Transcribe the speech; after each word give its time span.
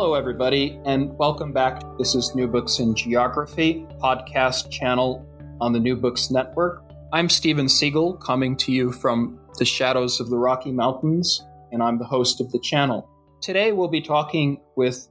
Hello, 0.00 0.14
everybody, 0.14 0.78
and 0.84 1.12
welcome 1.18 1.52
back. 1.52 1.82
This 1.98 2.14
is 2.14 2.32
New 2.32 2.46
Books 2.46 2.78
in 2.78 2.94
Geography 2.94 3.84
podcast 4.00 4.70
channel 4.70 5.26
on 5.60 5.72
the 5.72 5.80
New 5.80 5.96
Books 5.96 6.30
Network. 6.30 6.84
I'm 7.12 7.28
Steven 7.28 7.66
Seegel, 7.66 8.20
coming 8.20 8.56
to 8.58 8.70
you 8.70 8.92
from 8.92 9.40
the 9.58 9.64
shadows 9.64 10.20
of 10.20 10.30
the 10.30 10.36
Rocky 10.38 10.70
Mountains, 10.70 11.44
and 11.72 11.82
I'm 11.82 11.98
the 11.98 12.04
host 12.04 12.40
of 12.40 12.52
the 12.52 12.60
channel. 12.60 13.10
Today, 13.42 13.72
we'll 13.72 13.88
be 13.88 14.00
talking 14.00 14.60
with 14.76 15.08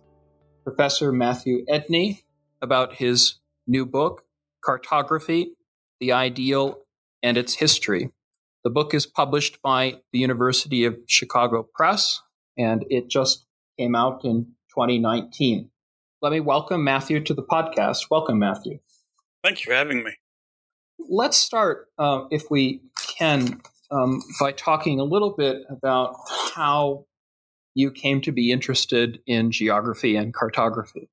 Professor 0.63 1.11
Matthew 1.11 1.65
Edney 1.65 2.23
about 2.61 2.93
his 2.93 3.39
new 3.67 3.85
book, 3.85 4.23
Cartography 4.65 5.47
The 5.99 6.13
Ideal 6.13 6.79
and 7.21 7.35
Its 7.35 7.55
History. 7.55 8.11
The 8.63 8.69
book 8.69 8.93
is 8.93 9.05
published 9.05 9.61
by 9.61 9.95
the 10.13 10.19
University 10.19 10.85
of 10.85 10.95
Chicago 11.07 11.67
Press, 11.75 12.21
and 12.57 12.85
it 12.89 13.09
just 13.09 13.45
came 13.77 13.93
out 13.93 14.23
in 14.23 14.53
2019. 14.77 15.71
Let 16.21 16.31
me 16.31 16.39
welcome 16.39 16.83
Matthew 16.83 17.19
to 17.23 17.33
the 17.33 17.41
podcast. 17.41 18.11
Welcome, 18.11 18.37
Matthew. 18.37 18.77
Thank 19.43 19.65
you 19.65 19.71
for 19.71 19.75
having 19.75 20.03
me. 20.03 20.11
Let's 21.09 21.35
start, 21.35 21.87
uh, 21.97 22.25
if 22.29 22.51
we 22.51 22.81
can, 23.17 23.59
um, 23.89 24.21
by 24.39 24.51
talking 24.51 24.99
a 24.99 25.03
little 25.03 25.31
bit 25.35 25.63
about 25.71 26.15
how 26.53 27.07
you 27.73 27.89
came 27.89 28.21
to 28.21 28.31
be 28.31 28.51
interested 28.51 29.19
in 29.25 29.49
geography 29.49 30.15
and 30.15 30.31
cartography. 30.31 31.09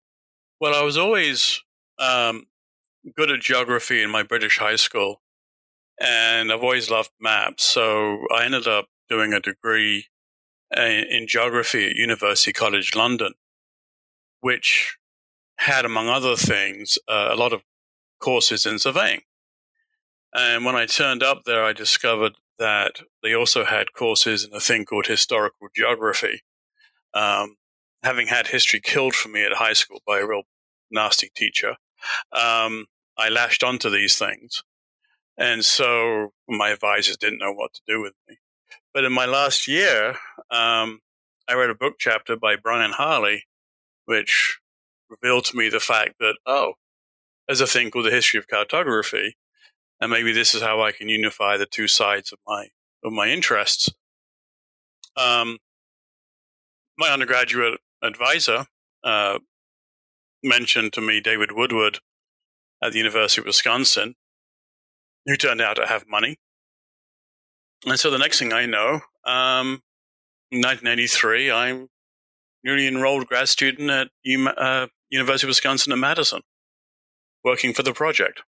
Well, 0.60 0.74
I 0.74 0.84
was 0.84 0.98
always 0.98 1.62
um, 1.98 2.44
good 3.16 3.30
at 3.30 3.40
geography 3.40 4.02
in 4.02 4.10
my 4.10 4.22
British 4.22 4.58
high 4.58 4.76
school, 4.76 5.22
and 5.98 6.52
I've 6.52 6.62
always 6.62 6.90
loved 6.90 7.12
maps. 7.18 7.64
So 7.64 8.26
I 8.30 8.44
ended 8.44 8.66
up 8.66 8.88
doing 9.08 9.32
a 9.32 9.40
degree 9.40 10.08
uh, 10.76 10.82
in 10.82 11.26
geography 11.26 11.88
at 11.88 11.96
University 11.96 12.52
College 12.52 12.94
London 12.94 13.32
which 14.44 14.98
had, 15.56 15.86
among 15.86 16.06
other 16.06 16.36
things, 16.36 16.98
uh, 17.08 17.30
a 17.32 17.34
lot 17.34 17.54
of 17.54 17.62
courses 18.20 18.66
in 18.66 18.78
surveying. 18.78 19.22
And 20.34 20.66
when 20.66 20.74
I 20.74 20.84
turned 20.84 21.22
up 21.22 21.44
there, 21.46 21.64
I 21.64 21.72
discovered 21.72 22.34
that 22.58 22.96
they 23.22 23.32
also 23.32 23.64
had 23.64 23.94
courses 23.94 24.44
in 24.44 24.54
a 24.54 24.60
thing 24.60 24.84
called 24.84 25.06
historical 25.06 25.68
geography. 25.74 26.42
Um, 27.14 27.56
having 28.02 28.26
had 28.26 28.48
history 28.48 28.82
killed 28.84 29.14
for 29.14 29.30
me 29.30 29.46
at 29.46 29.54
high 29.54 29.72
school 29.72 30.02
by 30.06 30.18
a 30.18 30.26
real 30.26 30.42
nasty 30.90 31.30
teacher, 31.34 31.76
um, 32.30 32.84
I 33.16 33.30
latched 33.30 33.64
onto 33.64 33.88
these 33.88 34.18
things. 34.18 34.62
And 35.38 35.64
so 35.64 36.34
my 36.46 36.68
advisors 36.68 37.16
didn't 37.16 37.38
know 37.38 37.54
what 37.54 37.72
to 37.72 37.80
do 37.88 38.02
with 38.02 38.12
me. 38.28 38.36
But 38.92 39.04
in 39.04 39.12
my 39.14 39.24
last 39.24 39.66
year, 39.66 40.10
um, 40.50 41.00
I 41.48 41.54
read 41.54 41.70
a 41.70 41.74
book 41.74 41.94
chapter 41.98 42.36
by 42.36 42.56
Brian 42.56 42.92
Harley 42.92 43.44
which 44.06 44.58
revealed 45.08 45.44
to 45.46 45.56
me 45.56 45.68
the 45.68 45.80
fact 45.80 46.14
that, 46.20 46.36
oh, 46.46 46.74
there's 47.46 47.60
a 47.60 47.66
thing 47.66 47.90
called 47.90 48.06
the 48.06 48.10
history 48.10 48.38
of 48.38 48.48
cartography. 48.48 49.36
And 50.00 50.10
maybe 50.10 50.32
this 50.32 50.54
is 50.54 50.62
how 50.62 50.82
I 50.82 50.92
can 50.92 51.08
unify 51.08 51.56
the 51.56 51.66
two 51.66 51.88
sides 51.88 52.32
of 52.32 52.38
my, 52.46 52.68
of 53.04 53.12
my 53.12 53.28
interests. 53.28 53.90
Um, 55.16 55.58
my 56.98 57.08
undergraduate 57.08 57.80
advisor, 58.02 58.66
uh, 59.04 59.38
mentioned 60.44 60.92
to 60.92 61.00
me 61.00 61.20
David 61.20 61.52
Woodward 61.52 61.98
at 62.82 62.92
the 62.92 62.98
University 62.98 63.40
of 63.40 63.46
Wisconsin, 63.46 64.14
who 65.26 65.36
turned 65.36 65.60
out 65.60 65.76
to 65.76 65.86
have 65.86 66.04
money. 66.06 66.36
And 67.86 67.98
so 67.98 68.10
the 68.10 68.18
next 68.18 68.38
thing 68.38 68.52
I 68.52 68.66
know, 68.66 69.00
um, 69.24 69.82
1983, 70.50 71.50
I'm 71.50 71.88
newly 72.64 72.86
enrolled 72.86 73.26
grad 73.26 73.48
student 73.48 73.90
at 73.90 74.08
uh, 74.56 74.86
University 75.10 75.46
of 75.46 75.50
Wisconsin 75.50 75.92
at 75.92 75.98
Madison, 75.98 76.40
working 77.44 77.74
for 77.74 77.82
the 77.82 77.92
project. 77.92 78.42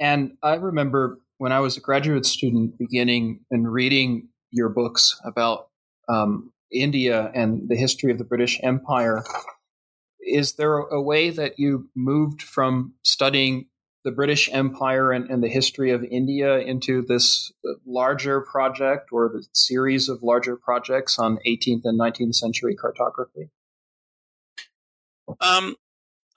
And 0.00 0.36
I 0.42 0.54
remember 0.54 1.18
when 1.38 1.52
I 1.52 1.60
was 1.60 1.76
a 1.76 1.80
graduate 1.80 2.26
student 2.26 2.78
beginning 2.78 3.40
and 3.50 3.70
reading 3.70 4.28
your 4.50 4.68
books 4.68 5.20
about 5.24 5.68
um, 6.08 6.52
India 6.72 7.30
and 7.34 7.68
the 7.68 7.76
history 7.76 8.10
of 8.10 8.18
the 8.18 8.24
British 8.24 8.60
Empire. 8.62 9.24
Is 10.20 10.54
there 10.54 10.76
a 10.78 11.02
way 11.02 11.30
that 11.30 11.58
you 11.58 11.88
moved 11.94 12.42
from 12.42 12.94
studying 13.02 13.66
the 14.04 14.12
British 14.12 14.50
Empire 14.52 15.12
and, 15.12 15.30
and, 15.30 15.42
the 15.42 15.48
history 15.48 15.90
of 15.90 16.04
India 16.04 16.58
into 16.58 17.02
this 17.02 17.52
larger 17.86 18.42
project 18.42 19.08
or 19.10 19.30
the 19.30 19.46
series 19.54 20.10
of 20.10 20.22
larger 20.22 20.56
projects 20.56 21.18
on 21.18 21.38
18th 21.46 21.80
and 21.84 21.98
19th 21.98 22.34
century 22.34 22.74
cartography? 22.74 23.48
Um, 25.40 25.76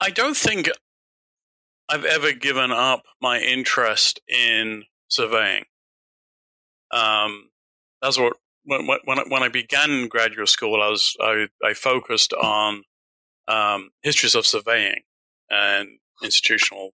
I 0.00 0.10
don't 0.10 0.36
think 0.36 0.70
I've 1.90 2.04
ever 2.04 2.32
given 2.32 2.70
up 2.72 3.02
my 3.20 3.38
interest 3.38 4.20
in 4.28 4.84
surveying. 5.08 5.64
Um, 6.90 7.50
that's 8.00 8.18
what 8.18 8.34
when 8.64 8.86
when 8.86 9.18
when 9.28 9.42
I 9.42 9.48
began 9.48 10.08
graduate 10.08 10.48
school, 10.48 10.82
I 10.82 10.88
was 10.88 11.16
I, 11.20 11.46
I 11.62 11.74
focused 11.74 12.32
on 12.32 12.84
um, 13.46 13.90
histories 14.02 14.34
of 14.34 14.46
surveying 14.46 15.02
and 15.50 15.88
institutional 16.22 16.92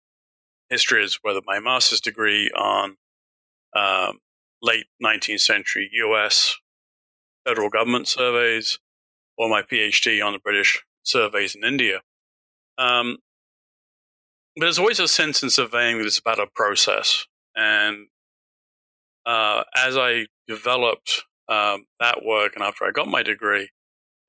history 0.71 1.05
is 1.05 1.19
whether 1.23 1.41
my 1.47 1.61
master's 1.61 2.01
degree 2.01 2.51
on 2.51 2.97
um, 3.77 4.19
late 4.63 4.87
19th 5.03 5.41
century 5.41 5.91
US 5.93 6.57
federal 7.47 7.69
government 7.69 8.09
surveys 8.09 8.79
or 9.37 9.49
my 9.49 9.63
PhD 9.63 10.25
on 10.25 10.33
the 10.33 10.39
British 10.39 10.83
surveys 11.03 11.55
in 11.55 11.65
India. 11.65 12.01
Um, 12.79 13.19
but 14.57 14.63
there's 14.63 14.79
always 14.79 15.01
a 15.01 15.09
sense 15.09 15.43
in 15.43 15.51
surveying 15.51 15.99
that 15.99 16.07
it's 16.07 16.19
about 16.19 16.39
a 16.39 16.47
process. 16.47 17.27
And 17.57 18.07
uh, 19.27 19.65
as 19.77 19.97
I 19.97 20.27
developed 20.47 21.25
um, 21.49 21.87
that 22.01 22.25
work 22.25 22.53
and 22.55 22.65
after 22.65 22.85
I 22.85 22.91
got 22.91 23.09
my 23.09 23.23
degree, 23.23 23.71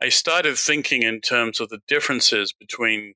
I 0.02 0.10
started 0.10 0.58
thinking 0.58 1.04
in 1.04 1.22
terms 1.22 1.60
of 1.60 1.70
the 1.70 1.80
differences 1.88 2.54
between 2.54 3.14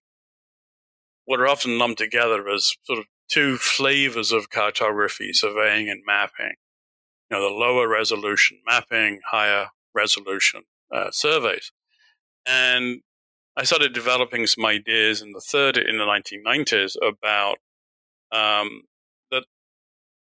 what 1.29 1.39
are 1.39 1.47
often 1.47 1.77
lumped 1.77 1.99
together 1.99 2.49
as 2.49 2.73
sort 2.85 2.97
of 2.97 3.05
two 3.29 3.55
flavors 3.59 4.31
of 4.31 4.49
cartography, 4.49 5.31
surveying 5.31 5.87
and 5.87 6.01
mapping. 6.03 6.55
You 7.29 7.37
know, 7.37 7.43
the 7.43 7.55
lower 7.55 7.87
resolution 7.87 8.57
mapping, 8.65 9.19
higher 9.29 9.67
resolution 9.93 10.63
uh, 10.91 11.11
surveys. 11.11 11.71
And 12.47 13.01
I 13.55 13.63
started 13.63 13.93
developing 13.93 14.47
some 14.47 14.65
ideas 14.65 15.21
in 15.21 15.33
the 15.33 15.39
third 15.51 15.77
in 15.77 15.99
the 15.99 16.03
1990s 16.03 16.95
about 16.99 17.57
um, 18.31 18.81
that 19.29 19.43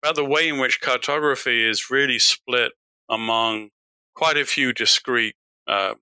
about 0.02 0.14
the 0.14 0.26
way 0.26 0.46
in 0.46 0.58
which 0.58 0.82
cartography 0.82 1.66
is 1.66 1.90
really 1.90 2.18
split 2.18 2.72
among 3.08 3.70
quite 4.14 4.36
a 4.36 4.44
few 4.44 4.74
discrete 4.74 5.36
uh, 5.66 5.94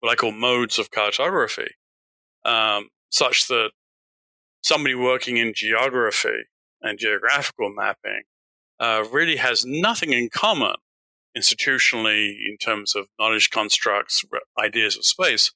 what 0.00 0.12
I 0.12 0.14
call 0.14 0.32
modes 0.32 0.78
of 0.78 0.90
cartography, 0.90 1.70
um, 2.44 2.90
such 3.08 3.48
that 3.48 3.70
somebody 4.62 4.94
working 4.94 5.36
in 5.36 5.52
geography 5.54 6.44
and 6.80 6.98
geographical 6.98 7.72
mapping 7.72 8.22
uh, 8.80 9.04
really 9.12 9.36
has 9.36 9.64
nothing 9.64 10.12
in 10.12 10.28
common 10.32 10.74
institutionally 11.36 12.30
in 12.48 12.56
terms 12.60 12.94
of 12.94 13.06
knowledge 13.18 13.50
constructs, 13.50 14.24
ideas 14.58 14.96
of 14.96 15.04
space, 15.04 15.52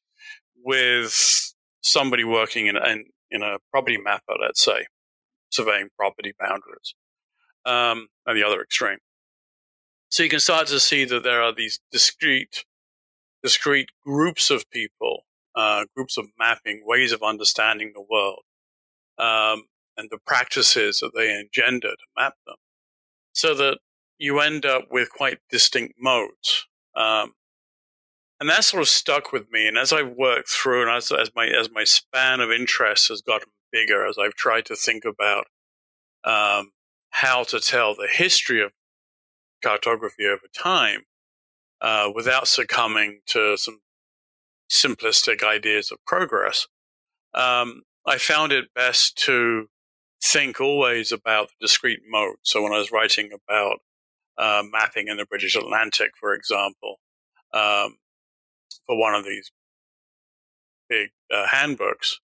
with 0.65 1.55
somebody 1.83 2.25
working 2.25 2.67
in, 2.67 2.77
in, 2.77 3.05
in 3.31 3.43
a 3.43 3.59
property 3.71 3.99
mapper, 3.99 4.35
let's 4.41 4.65
say, 4.65 4.87
surveying 5.51 5.89
property 5.97 6.33
boundaries, 6.39 6.95
um, 7.65 8.09
at 8.27 8.35
the 8.35 8.43
other 8.43 8.63
extreme. 8.63 8.99
So 10.09 10.23
you 10.23 10.29
can 10.29 10.41
start 10.41 10.69
to 10.69 10.81
see 10.81 11.05
that 11.05 11.25
there 11.25 11.43
are 11.43 11.53
these 11.53 11.81
discrete, 11.93 12.65
discrete 13.43 13.91
groups 14.05 14.51
of 14.51 14.69
people, 14.71 15.25
uh, 15.55 15.85
groups 15.95 16.17
of 16.17 16.27
mapping, 16.39 16.83
ways 16.85 17.13
of 17.13 17.23
understanding 17.23 17.93
the 17.95 18.05
world, 18.09 18.43
um, 19.19 19.65
and 19.97 20.09
the 20.11 20.19
practices 20.27 21.01
that 21.01 21.13
they 21.15 21.31
engender 21.35 21.91
to 21.91 22.07
map 22.17 22.35
them, 22.47 22.57
so 23.33 23.55
that 23.55 23.79
you 24.19 24.41
end 24.41 24.65
up 24.65 24.85
with 24.91 25.11
quite 25.11 25.39
distinct 25.51 25.95
modes. 25.99 26.67
Um, 26.95 27.33
and 28.39 28.49
that 28.51 28.65
sort 28.65 28.83
of 28.83 28.89
stuck 28.89 29.33
with 29.33 29.51
me. 29.51 29.67
And 29.67 29.79
as 29.79 29.93
I've 29.93 30.13
worked 30.13 30.51
through, 30.51 30.83
and 30.83 30.91
as, 30.91 31.11
as 31.11 31.31
my 31.35 31.47
as 31.47 31.71
my 31.71 31.85
span 31.85 32.41
of 32.41 32.51
interest 32.51 33.09
has 33.09 33.23
gotten 33.23 33.49
bigger, 33.73 34.07
as 34.07 34.17
I've 34.19 34.35
tried 34.35 34.67
to 34.67 34.77
think 34.77 35.05
about 35.05 35.47
um, 36.25 36.73
how 37.11 37.45
to 37.45 37.61
tell 37.61 37.95
the 37.95 38.09
history 38.11 38.63
of 38.63 38.73
cartography 39.63 40.27
over 40.27 40.47
time 40.55 41.03
uh, 41.81 42.11
without 42.15 42.49
succumbing 42.49 43.21
to 43.29 43.57
some 43.57 43.81
simplistic 44.71 45.43
ideas 45.43 45.91
of 45.91 45.99
progress, 46.07 46.67
um, 47.35 47.83
I 48.07 48.19
found 48.19 48.53
it 48.53 48.73
best 48.75 49.17
to 49.25 49.69
think 50.23 50.61
always 50.61 51.13
about 51.13 51.49
the 51.49 51.67
discrete 51.67 52.03
mode. 52.09 52.37
So 52.43 52.63
when 52.63 52.73
I 52.73 52.79
was 52.79 52.93
writing 52.93 53.31
about 53.33 53.79
uh, 54.39 54.63
mapping 54.71 55.09
in 55.09 55.17
the 55.17 55.27
British 55.27 55.57
Atlantic, 55.57 56.13
for 56.19 56.35
example, 56.35 57.01
um, 57.53 57.97
for 58.87 58.99
one 58.99 59.15
of 59.15 59.25
these 59.25 59.51
big 60.89 61.11
uh, 61.35 61.47
handbooks, 61.49 62.21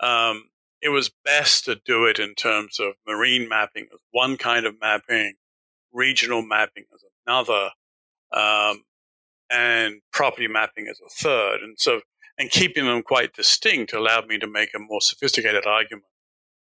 um, 0.00 0.50
it 0.80 0.90
was 0.90 1.10
best 1.24 1.64
to 1.64 1.76
do 1.84 2.04
it 2.04 2.18
in 2.18 2.34
terms 2.34 2.78
of 2.78 2.92
marine 3.06 3.48
mapping 3.48 3.86
as 3.92 4.00
one 4.10 4.36
kind 4.36 4.66
of 4.66 4.78
mapping, 4.80 5.34
regional 5.92 6.42
mapping 6.42 6.84
as 6.94 7.02
another, 7.26 7.70
um, 8.32 8.84
and 9.50 10.00
property 10.12 10.46
mapping 10.48 10.86
as 10.88 11.00
a 11.00 11.08
third. 11.08 11.60
And 11.62 11.76
so, 11.78 12.00
and 12.38 12.50
keeping 12.50 12.86
them 12.86 13.02
quite 13.02 13.34
distinct 13.34 13.92
allowed 13.92 14.26
me 14.26 14.38
to 14.38 14.46
make 14.46 14.70
a 14.74 14.78
more 14.78 15.00
sophisticated 15.00 15.66
argument 15.66 16.06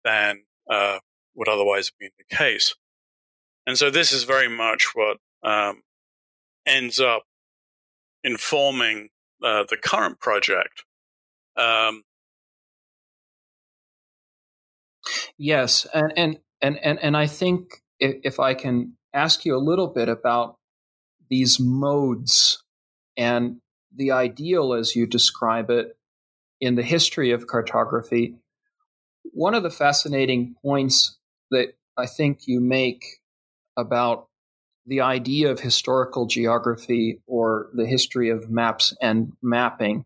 than 0.04 0.42
uh, 0.70 0.98
would 1.34 1.48
otherwise 1.48 1.88
have 1.88 1.98
been 1.98 2.10
the 2.18 2.36
case. 2.36 2.74
And 3.66 3.78
so 3.78 3.90
this 3.90 4.12
is 4.12 4.24
very 4.24 4.48
much 4.48 4.90
what 4.94 5.18
um, 5.42 5.82
ends 6.66 7.00
up 7.00 7.22
informing 8.22 9.10
uh, 9.42 9.64
the 9.68 9.76
current 9.76 10.20
project. 10.20 10.84
Um, 11.56 12.02
yes, 15.38 15.86
and, 15.94 16.12
and 16.16 16.38
and 16.60 16.78
and 16.78 16.98
and 16.98 17.16
I 17.16 17.26
think 17.26 17.82
if, 18.00 18.16
if 18.24 18.40
I 18.40 18.54
can 18.54 18.96
ask 19.12 19.44
you 19.44 19.56
a 19.56 19.58
little 19.58 19.88
bit 19.88 20.08
about 20.08 20.56
these 21.30 21.58
modes 21.60 22.62
and 23.16 23.60
the 23.96 24.10
ideal 24.10 24.74
as 24.74 24.96
you 24.96 25.06
describe 25.06 25.70
it 25.70 25.96
in 26.60 26.74
the 26.74 26.82
history 26.82 27.30
of 27.30 27.46
cartography. 27.46 28.36
One 29.32 29.54
of 29.54 29.62
the 29.62 29.70
fascinating 29.70 30.54
points 30.62 31.18
that 31.50 31.74
I 31.96 32.06
think 32.06 32.46
you 32.46 32.60
make 32.60 33.04
about 33.76 34.28
the 34.86 35.00
idea 35.00 35.50
of 35.50 35.60
historical 35.60 36.26
geography 36.26 37.20
or 37.26 37.70
the 37.74 37.86
history 37.86 38.30
of 38.30 38.50
maps 38.50 38.94
and 39.00 39.32
mapping 39.42 40.04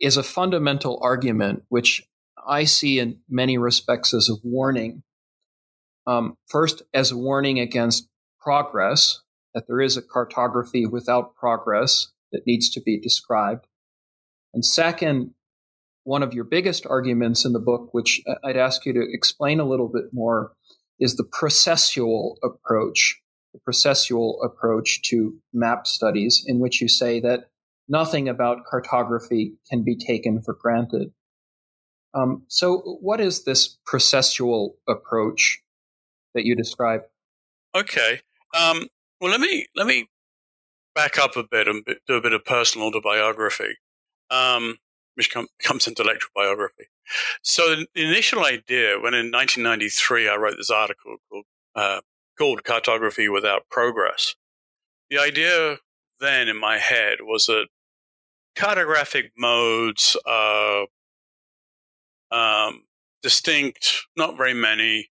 is 0.00 0.16
a 0.16 0.22
fundamental 0.22 0.98
argument, 1.02 1.64
which 1.68 2.06
I 2.46 2.64
see 2.64 2.98
in 2.98 3.18
many 3.28 3.58
respects 3.58 4.14
as 4.14 4.28
a 4.28 4.36
warning. 4.42 5.02
Um, 6.06 6.36
first, 6.46 6.82
as 6.94 7.10
a 7.10 7.16
warning 7.16 7.58
against 7.58 8.08
progress, 8.40 9.20
that 9.54 9.66
there 9.66 9.80
is 9.80 9.96
a 9.96 10.02
cartography 10.02 10.86
without 10.86 11.34
progress 11.34 12.08
that 12.36 12.46
needs 12.46 12.68
to 12.70 12.80
be 12.80 13.00
described. 13.00 13.66
And 14.52 14.62
second, 14.62 15.32
one 16.04 16.22
of 16.22 16.34
your 16.34 16.44
biggest 16.44 16.86
arguments 16.86 17.46
in 17.46 17.52
the 17.52 17.58
book, 17.58 17.88
which 17.92 18.20
I'd 18.44 18.58
ask 18.58 18.84
you 18.84 18.92
to 18.92 19.06
explain 19.10 19.58
a 19.58 19.64
little 19.64 19.88
bit 19.88 20.12
more, 20.12 20.52
is 21.00 21.16
the 21.16 21.24
processual 21.24 22.36
approach, 22.44 23.18
the 23.54 23.60
processual 23.66 24.44
approach 24.44 25.00
to 25.08 25.38
map 25.54 25.86
studies, 25.86 26.44
in 26.46 26.60
which 26.60 26.80
you 26.82 26.88
say 26.88 27.20
that 27.20 27.48
nothing 27.88 28.28
about 28.28 28.66
cartography 28.70 29.54
can 29.70 29.82
be 29.82 29.96
taken 29.96 30.42
for 30.42 30.54
granted. 30.54 31.12
Um, 32.14 32.44
so, 32.48 32.98
what 33.00 33.20
is 33.20 33.44
this 33.44 33.78
processual 33.90 34.74
approach 34.88 35.60
that 36.34 36.44
you 36.44 36.54
describe? 36.54 37.02
Okay. 37.74 38.20
Um, 38.58 38.88
well, 39.20 39.30
let 39.30 39.40
me 39.40 39.66
let 39.74 39.86
me 39.86 40.08
back 40.96 41.18
up 41.18 41.36
a 41.36 41.44
bit 41.44 41.68
and 41.68 41.84
do 42.08 42.14
a 42.14 42.20
bit 42.20 42.32
of 42.32 42.44
personal 42.44 42.88
autobiography, 42.88 43.76
um, 44.30 44.78
which 45.14 45.30
com- 45.30 45.46
into 45.70 45.90
intellectual 45.90 46.30
biography. 46.34 46.86
So 47.42 47.76
the 47.94 48.02
initial 48.02 48.44
idea, 48.44 48.98
when 48.98 49.14
in 49.14 49.30
1993 49.30 50.28
I 50.28 50.36
wrote 50.36 50.56
this 50.56 50.70
article 50.70 51.18
called, 51.30 51.44
uh, 51.76 52.00
called 52.36 52.64
"Cartography 52.64 53.28
Without 53.28 53.68
Progress," 53.70 54.34
the 55.10 55.18
idea 55.18 55.78
then 56.18 56.48
in 56.48 56.58
my 56.58 56.78
head 56.78 57.18
was 57.20 57.46
that 57.46 57.66
cartographic 58.56 59.30
modes 59.36 60.16
are 60.26 60.86
um, 62.30 62.84
distinct, 63.22 64.06
not 64.16 64.36
very 64.36 64.54
many, 64.54 65.10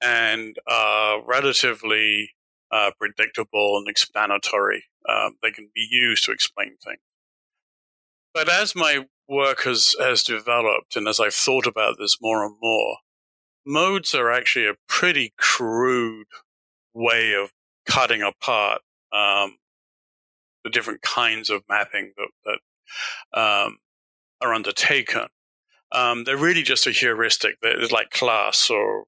and 0.00 0.56
are 0.68 1.22
relatively 1.26 2.30
uh, 2.70 2.90
predictable 2.98 3.78
and 3.78 3.88
explanatory. 3.88 4.84
Um, 5.08 5.36
they 5.42 5.50
can 5.50 5.70
be 5.74 5.86
used 5.90 6.24
to 6.24 6.32
explain 6.32 6.76
things. 6.84 7.00
But 8.34 8.48
as 8.48 8.74
my 8.74 9.06
work 9.28 9.62
has, 9.62 9.94
has 9.98 10.22
developed 10.22 10.96
and 10.96 11.08
as 11.08 11.18
I've 11.18 11.34
thought 11.34 11.66
about 11.66 11.96
this 11.98 12.18
more 12.20 12.44
and 12.44 12.56
more, 12.60 12.96
modes 13.66 14.14
are 14.14 14.30
actually 14.30 14.66
a 14.66 14.76
pretty 14.88 15.32
crude 15.38 16.26
way 16.94 17.34
of 17.34 17.52
cutting 17.86 18.22
apart 18.22 18.82
um, 19.12 19.56
the 20.64 20.70
different 20.70 21.02
kinds 21.02 21.50
of 21.50 21.62
mapping 21.68 22.12
that, 22.16 22.28
that 22.44 23.40
um, 23.40 23.78
are 24.40 24.54
undertaken. 24.54 25.26
Um, 25.92 26.24
they're 26.24 26.36
really 26.36 26.62
just 26.62 26.86
a 26.86 26.90
heuristic. 26.90 27.56
It's 27.62 27.92
like 27.92 28.10
class 28.10 28.68
or 28.68 29.04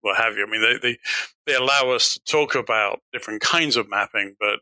what 0.00 0.16
have 0.16 0.36
you. 0.36 0.46
I 0.46 0.50
mean, 0.50 0.62
they, 0.62 0.78
they, 0.78 0.98
they 1.46 1.54
allow 1.54 1.90
us 1.90 2.14
to 2.14 2.20
talk 2.24 2.54
about 2.54 3.00
different 3.12 3.42
kinds 3.42 3.76
of 3.76 3.90
mapping, 3.90 4.36
but 4.40 4.60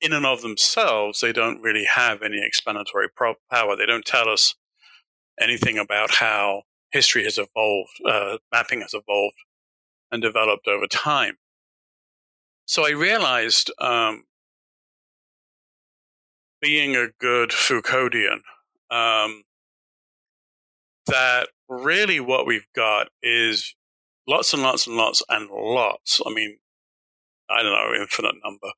in 0.00 0.12
and 0.12 0.26
of 0.26 0.42
themselves, 0.42 1.20
they 1.20 1.32
don't 1.32 1.62
really 1.62 1.84
have 1.84 2.22
any 2.22 2.40
explanatory 2.44 3.08
pro- 3.14 3.36
power. 3.50 3.76
They 3.76 3.86
don't 3.86 4.04
tell 4.04 4.28
us 4.28 4.54
anything 5.40 5.78
about 5.78 6.12
how 6.16 6.62
history 6.92 7.24
has 7.24 7.38
evolved, 7.38 8.00
uh, 8.06 8.38
mapping 8.52 8.80
has 8.80 8.94
evolved 8.94 9.36
and 10.10 10.22
developed 10.22 10.68
over 10.68 10.86
time. 10.86 11.36
So 12.66 12.86
I 12.86 12.90
realized, 12.90 13.70
um, 13.78 14.24
being 16.60 16.96
a 16.96 17.08
good 17.20 17.50
Foucauldian, 17.50 18.40
um, 18.90 19.42
that 21.06 21.48
really 21.68 22.20
what 22.20 22.46
we've 22.46 22.66
got 22.74 23.08
is 23.22 23.74
lots 24.26 24.54
and 24.54 24.62
lots 24.62 24.86
and 24.86 24.96
lots 24.96 25.22
and 25.28 25.50
lots. 25.50 26.20
I 26.24 26.32
mean, 26.32 26.58
I 27.50 27.62
don't 27.62 27.72
know, 27.72 28.00
infinite 28.00 28.34
number 28.42 28.68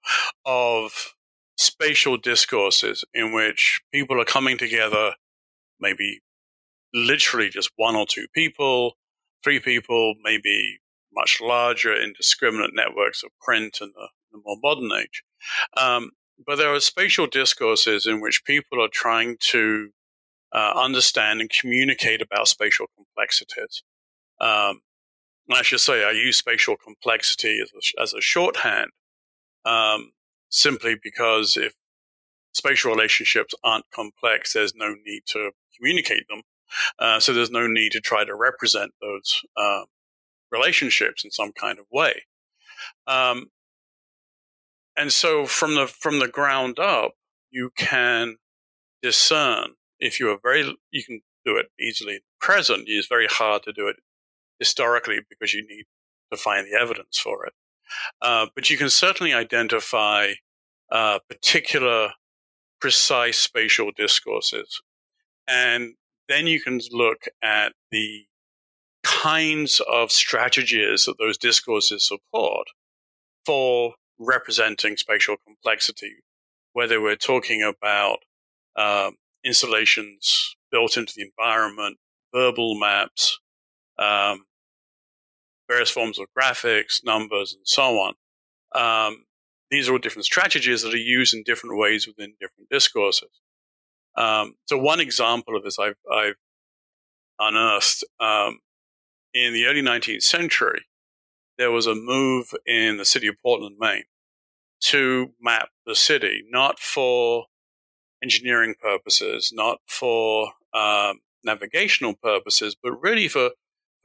of 0.44 1.14
spatial 1.56 2.16
discourses 2.16 3.04
in 3.14 3.32
which 3.32 3.80
people 3.92 4.20
are 4.20 4.25
coming 4.25 4.58
together, 4.58 5.12
maybe 5.80 6.20
literally 6.92 7.49
just 7.49 7.70
one 7.76 7.96
or 7.96 8.06
two 8.08 8.26
people, 8.35 8.94
three 9.42 9.61
people, 9.61 10.14
maybe 10.23 10.78
much 11.12 11.40
larger 11.40 11.94
indiscriminate 11.94 12.73
networks 12.75 13.23
of 13.23 13.30
print 13.40 13.78
in 13.80 13.92
the, 13.94 14.08
the 14.32 14.40
more 14.44 14.56
modern 14.62 14.90
age. 14.92 15.23
Um, 15.76 16.11
but 16.46 16.56
there 16.56 16.73
are 16.75 16.80
spatial 16.80 17.26
discourses 17.26 18.06
in 18.06 18.20
which 18.20 18.44
people 18.44 18.82
are 18.82 18.90
trying 18.92 19.37
to 19.50 19.90
uh, 20.52 20.73
understand 20.76 21.40
and 21.40 21.50
communicate 21.50 22.20
about 22.20 22.49
spatial 22.49 22.87
complexities. 22.96 23.82
Um, 24.40 24.80
I 25.52 25.62
should 25.62 25.80
say 25.80 26.04
I 26.04 26.10
use 26.10 26.36
spatial 26.36 26.76
complexity 26.76 27.60
as 27.62 27.70
a, 27.72 28.02
as 28.02 28.14
a 28.14 28.20
shorthand, 28.20 28.90
um, 29.64 30.12
simply 30.48 30.96
because 31.00 31.56
if 31.56 31.74
spatial 32.52 32.92
relationships 32.92 33.54
aren't 33.62 33.84
complex, 33.94 34.52
there's 34.52 34.74
no 34.74 34.94
need 35.04 35.22
to 35.28 35.52
communicate 35.76 36.26
them. 36.28 36.42
Uh, 36.98 37.20
so 37.20 37.32
there's 37.32 37.50
no 37.50 37.66
need 37.66 37.92
to 37.92 38.00
try 38.00 38.24
to 38.24 38.34
represent 38.34 38.92
those 39.00 39.42
uh, 39.56 39.82
relationships 40.50 41.24
in 41.24 41.30
some 41.30 41.52
kind 41.52 41.78
of 41.78 41.86
way. 41.92 42.22
Um, 43.06 43.50
and 44.96 45.12
so 45.12 45.46
from 45.46 45.74
the 45.74 45.86
from 45.86 46.18
the 46.18 46.28
ground 46.28 46.78
up, 46.78 47.12
you 47.50 47.70
can 47.76 48.36
discern 49.02 49.74
if 50.00 50.18
you 50.18 50.30
are 50.30 50.38
very 50.42 50.76
you 50.90 51.04
can 51.04 51.20
do 51.44 51.56
it 51.56 51.66
easily. 51.80 52.20
Present 52.40 52.84
it's 52.86 53.06
very 53.06 53.26
hard 53.26 53.62
to 53.64 53.72
do 53.72 53.88
it 53.88 53.96
historically 54.58 55.20
because 55.28 55.54
you 55.54 55.66
need 55.66 55.84
to 56.30 56.36
find 56.36 56.66
the 56.66 56.78
evidence 56.78 57.18
for 57.18 57.46
it. 57.46 57.52
Uh, 58.20 58.46
but 58.54 58.68
you 58.70 58.76
can 58.76 58.90
certainly 58.90 59.32
identify 59.32 60.32
uh, 60.90 61.18
particular 61.28 62.10
precise 62.80 63.38
spatial 63.38 63.90
discourses. 63.96 64.80
And 65.48 65.94
then 66.28 66.46
you 66.46 66.60
can 66.60 66.80
look 66.90 67.25
at 67.42 67.72
the 67.90 68.25
kinds 69.04 69.80
of 69.88 70.10
strategies 70.10 71.04
that 71.04 71.16
those 71.18 71.38
discourses 71.38 72.08
support 72.08 72.66
for 73.44 73.94
representing 74.18 74.96
spatial 74.96 75.36
complexity, 75.46 76.16
whether 76.72 77.00
we're 77.00 77.14
talking 77.16 77.62
about 77.62 78.18
um, 78.76 79.16
installations 79.44 80.56
built 80.72 80.96
into 80.96 81.14
the 81.16 81.22
environment, 81.22 81.98
verbal 82.34 82.78
maps, 82.78 83.38
um, 83.98 84.44
various 85.68 85.90
forms 85.90 86.18
of 86.18 86.26
graphics, 86.36 87.04
numbers, 87.04 87.54
and 87.54 87.66
so 87.66 87.98
on. 87.98 88.14
Um, 88.74 89.24
these 89.70 89.88
are 89.88 89.92
all 89.92 89.98
different 89.98 90.26
strategies 90.26 90.82
that 90.82 90.94
are 90.94 90.98
used 90.98 91.34
in 91.34 91.42
different 91.42 91.78
ways 91.78 92.06
within 92.06 92.34
different 92.40 92.70
discourses. 92.70 93.30
Um, 94.16 94.54
so 94.66 94.78
one 94.78 95.00
example 95.00 95.56
of 95.56 95.64
this 95.64 95.78
I've, 95.78 95.96
I've 96.10 96.36
unearthed 97.38 98.04
um, 98.20 98.60
in 99.34 99.52
the 99.52 99.66
early 99.66 99.82
19th 99.82 100.22
century, 100.22 100.86
there 101.58 101.70
was 101.70 101.86
a 101.86 101.94
move 101.94 102.52
in 102.66 102.96
the 102.96 103.04
city 103.04 103.26
of 103.26 103.36
Portland, 103.42 103.76
Maine, 103.78 104.04
to 104.80 105.32
map 105.40 105.68
the 105.84 105.94
city, 105.94 106.42
not 106.48 106.78
for 106.78 107.46
engineering 108.22 108.74
purposes, 108.80 109.50
not 109.52 109.78
for 109.86 110.52
um, 110.74 111.20
navigational 111.44 112.14
purposes, 112.14 112.76
but 112.80 112.92
really 113.00 113.28
for, 113.28 113.50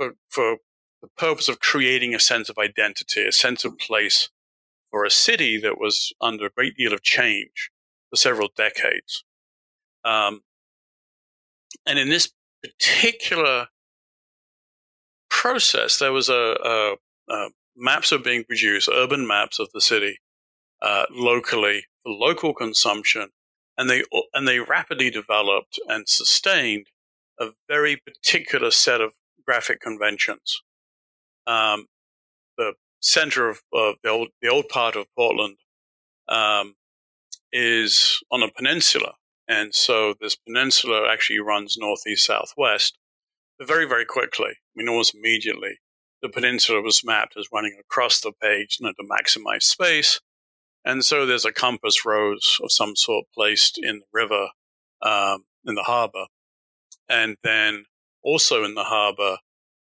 for, 0.02 0.16
for 0.30 0.58
the 1.02 1.10
purpose 1.18 1.48
of 1.48 1.60
creating 1.60 2.16
a 2.16 2.20
sense 2.20 2.50
of 2.50 2.58
identity, 2.58 3.26
a 3.26 3.32
sense 3.32 3.64
of 3.66 3.78
place 3.78 4.30
for 4.90 5.06
a 5.06 5.12
city 5.12 5.60
that 5.60 5.80
was 5.80 6.14
under 6.22 6.48
a 6.48 6.52
great 6.52 6.76
deal 6.76 6.94
of 6.94 7.04
change 7.04 7.70
for 8.10 8.18
several 8.18 8.50
decades. 8.56 9.24
Um, 10.04 10.42
and 11.86 12.00
in 12.00 12.10
this 12.10 12.32
particular 12.64 13.68
process, 15.30 16.00
there 16.00 16.12
was 16.12 16.30
a, 16.30 16.58
a, 16.64 16.96
a 17.34 17.50
maps 17.76 18.12
are 18.12 18.20
being 18.20 18.44
produced, 18.44 18.90
urban 18.92 19.26
maps 19.26 19.60
of 19.60 19.70
the 19.74 19.82
city, 19.82 20.18
uh, 20.82 21.06
locally 21.12 21.86
for 22.04 22.12
local 22.12 22.54
consumption, 22.54 23.30
and 23.78 23.90
they 23.90 24.04
and 24.34 24.48
they 24.48 24.60
rapidly 24.60 25.10
developed 25.10 25.80
and 25.88 26.08
sustained 26.10 26.88
a 27.40 27.50
very 27.68 27.96
particular 27.96 28.72
set 28.72 29.02
of 29.02 29.14
graphic 29.52 29.82
conventions. 29.82 30.62
Um, 31.46 31.88
the 32.58 32.74
center 33.02 33.50
of, 33.50 33.62
of, 33.74 33.96
the 34.02 34.10
old 34.10 34.30
the 34.42 34.48
old 34.48 34.70
part 34.70 34.96
of 34.96 35.08
Portland 35.18 35.58
um, 36.30 36.76
is 37.52 38.22
on 38.32 38.44
a 38.44 38.52
peninsula, 38.52 39.16
and 39.50 39.76
so 39.76 40.14
this 40.22 40.38
peninsula 40.38 41.12
actually 41.12 41.40
runs 41.40 41.78
northeast 41.78 42.26
southwest. 42.26 42.98
But 43.60 43.68
very 43.68 43.86
very 43.86 44.06
quickly, 44.06 44.52
I 44.52 44.74
mean 44.74 44.88
almost 44.88 45.16
immediately, 45.16 45.80
the 46.22 46.30
peninsula 46.30 46.82
was 46.82 47.04
mapped 47.04 47.36
as 47.38 47.48
running 47.52 47.78
across 47.78 48.22
the 48.22 48.32
page 48.42 48.78
you 48.80 48.86
know, 48.86 48.94
to 48.94 49.04
maximize 49.04 49.64
space. 49.64 50.22
And 50.86 51.04
so 51.04 51.26
there's 51.26 51.46
a 51.46 51.52
compass 51.52 52.06
rose 52.06 52.58
of 52.64 52.72
some 52.72 52.96
sort 52.96 53.26
placed 53.36 53.78
in 53.78 54.00
the 54.00 54.06
river, 54.14 54.48
um, 55.04 55.44
in 55.66 55.76
the 55.76 55.84
harbor. 55.84 56.26
And 57.08 57.36
then 57.44 57.86
also 58.24 58.64
in 58.64 58.76
the 58.76 58.84
harbor 58.84 59.38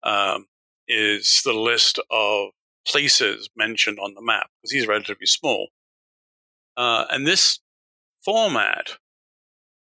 um, 0.04 0.46
is 0.88 1.42
the 1.44 1.54
list 1.54 2.00
of 2.10 2.50
places 2.88 3.50
mentioned 3.56 4.00
on 4.00 4.14
the 4.14 4.22
map, 4.22 4.50
because 4.62 4.72
these 4.72 4.86
are 4.86 4.90
relatively 4.90 5.26
small. 5.26 5.70
Uh, 6.76 7.06
and 7.10 7.26
this 7.28 7.60
format, 8.24 8.98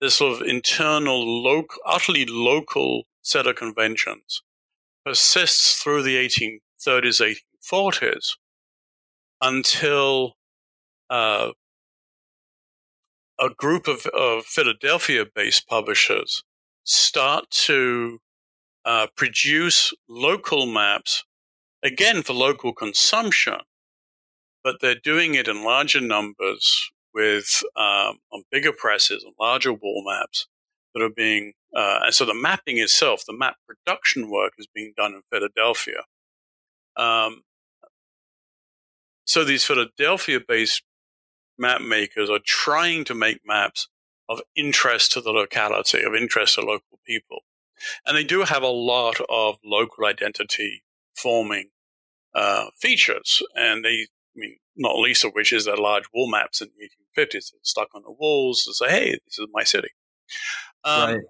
this 0.00 0.16
sort 0.16 0.40
of 0.40 0.46
internal, 0.46 1.42
local, 1.42 1.78
utterly 1.84 2.24
local 2.26 3.04
set 3.22 3.46
of 3.46 3.56
conventions, 3.56 4.42
persists 5.04 5.82
through 5.82 6.02
the 6.02 6.16
1830s, 6.16 7.36
1840s 7.72 8.36
until 9.40 10.34
uh, 11.10 11.50
a 13.40 13.48
group 13.56 13.86
of, 13.86 14.06
of 14.06 14.44
Philadelphia 14.44 15.24
based 15.32 15.68
publishers 15.68 16.44
start 16.88 17.50
to 17.50 18.18
uh, 18.84 19.06
produce 19.14 19.92
local 20.08 20.64
maps, 20.64 21.24
again 21.82 22.22
for 22.22 22.32
local 22.32 22.72
consumption, 22.72 23.58
but 24.64 24.76
they're 24.80 24.94
doing 24.94 25.34
it 25.34 25.48
in 25.48 25.62
larger 25.62 26.00
numbers 26.00 26.90
with 27.12 27.62
um, 27.76 28.18
on 28.32 28.42
bigger 28.50 28.72
presses 28.72 29.22
and 29.22 29.34
larger 29.38 29.72
wall 29.72 30.02
maps 30.06 30.46
that 30.94 31.02
are 31.02 31.10
being 31.10 31.52
uh, 31.76 32.00
and 32.04 32.14
so 32.14 32.24
the 32.24 32.34
mapping 32.34 32.78
itself, 32.78 33.24
the 33.26 33.36
map 33.36 33.56
production 33.66 34.30
work 34.30 34.54
is 34.58 34.66
being 34.74 34.94
done 34.96 35.12
in 35.12 35.20
Philadelphia. 35.30 36.04
Um, 36.96 37.42
so 39.26 39.44
these 39.44 39.64
Philadelphia 39.64 40.40
based 40.40 40.82
map 41.58 41.82
makers 41.82 42.30
are 42.30 42.40
trying 42.42 43.04
to 43.04 43.14
make 43.14 43.40
maps 43.44 43.88
of 44.28 44.40
interest 44.56 45.12
to 45.12 45.20
the 45.20 45.30
locality, 45.30 46.02
of 46.02 46.14
interest 46.14 46.54
to 46.54 46.60
local 46.60 47.00
people. 47.06 47.40
And 48.06 48.16
they 48.16 48.24
do 48.24 48.42
have 48.42 48.62
a 48.62 48.68
lot 48.68 49.20
of 49.28 49.56
local 49.64 50.04
identity 50.04 50.82
forming 51.16 51.70
uh, 52.34 52.66
features. 52.78 53.42
And 53.54 53.84
they, 53.84 53.90
I 53.90 54.36
mean, 54.36 54.56
not 54.76 54.98
least 54.98 55.24
of 55.24 55.32
which 55.32 55.52
is 55.52 55.64
their 55.64 55.76
large 55.76 56.04
wall 56.12 56.30
maps 56.30 56.60
in 56.60 56.68
the 56.76 57.22
1850s 57.22 57.52
stuck 57.62 57.88
on 57.94 58.02
the 58.02 58.12
walls 58.12 58.64
to 58.64 58.74
say, 58.74 58.90
hey, 58.90 59.10
this 59.10 59.38
is 59.38 59.46
my 59.52 59.64
city. 59.64 59.88
Um, 60.84 61.10
right. 61.10 61.20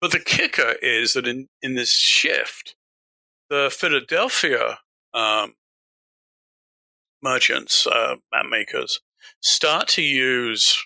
But 0.00 0.12
the 0.12 0.20
kicker 0.20 0.76
is 0.80 1.12
that 1.12 1.26
in, 1.26 1.48
in 1.60 1.74
this 1.74 1.94
shift, 1.94 2.74
the 3.50 3.68
Philadelphia 3.70 4.78
um, 5.12 5.54
merchants, 7.22 7.86
uh, 7.86 8.16
map 8.32 8.46
makers, 8.48 9.00
start 9.40 9.88
to 9.88 10.02
use 10.02 10.82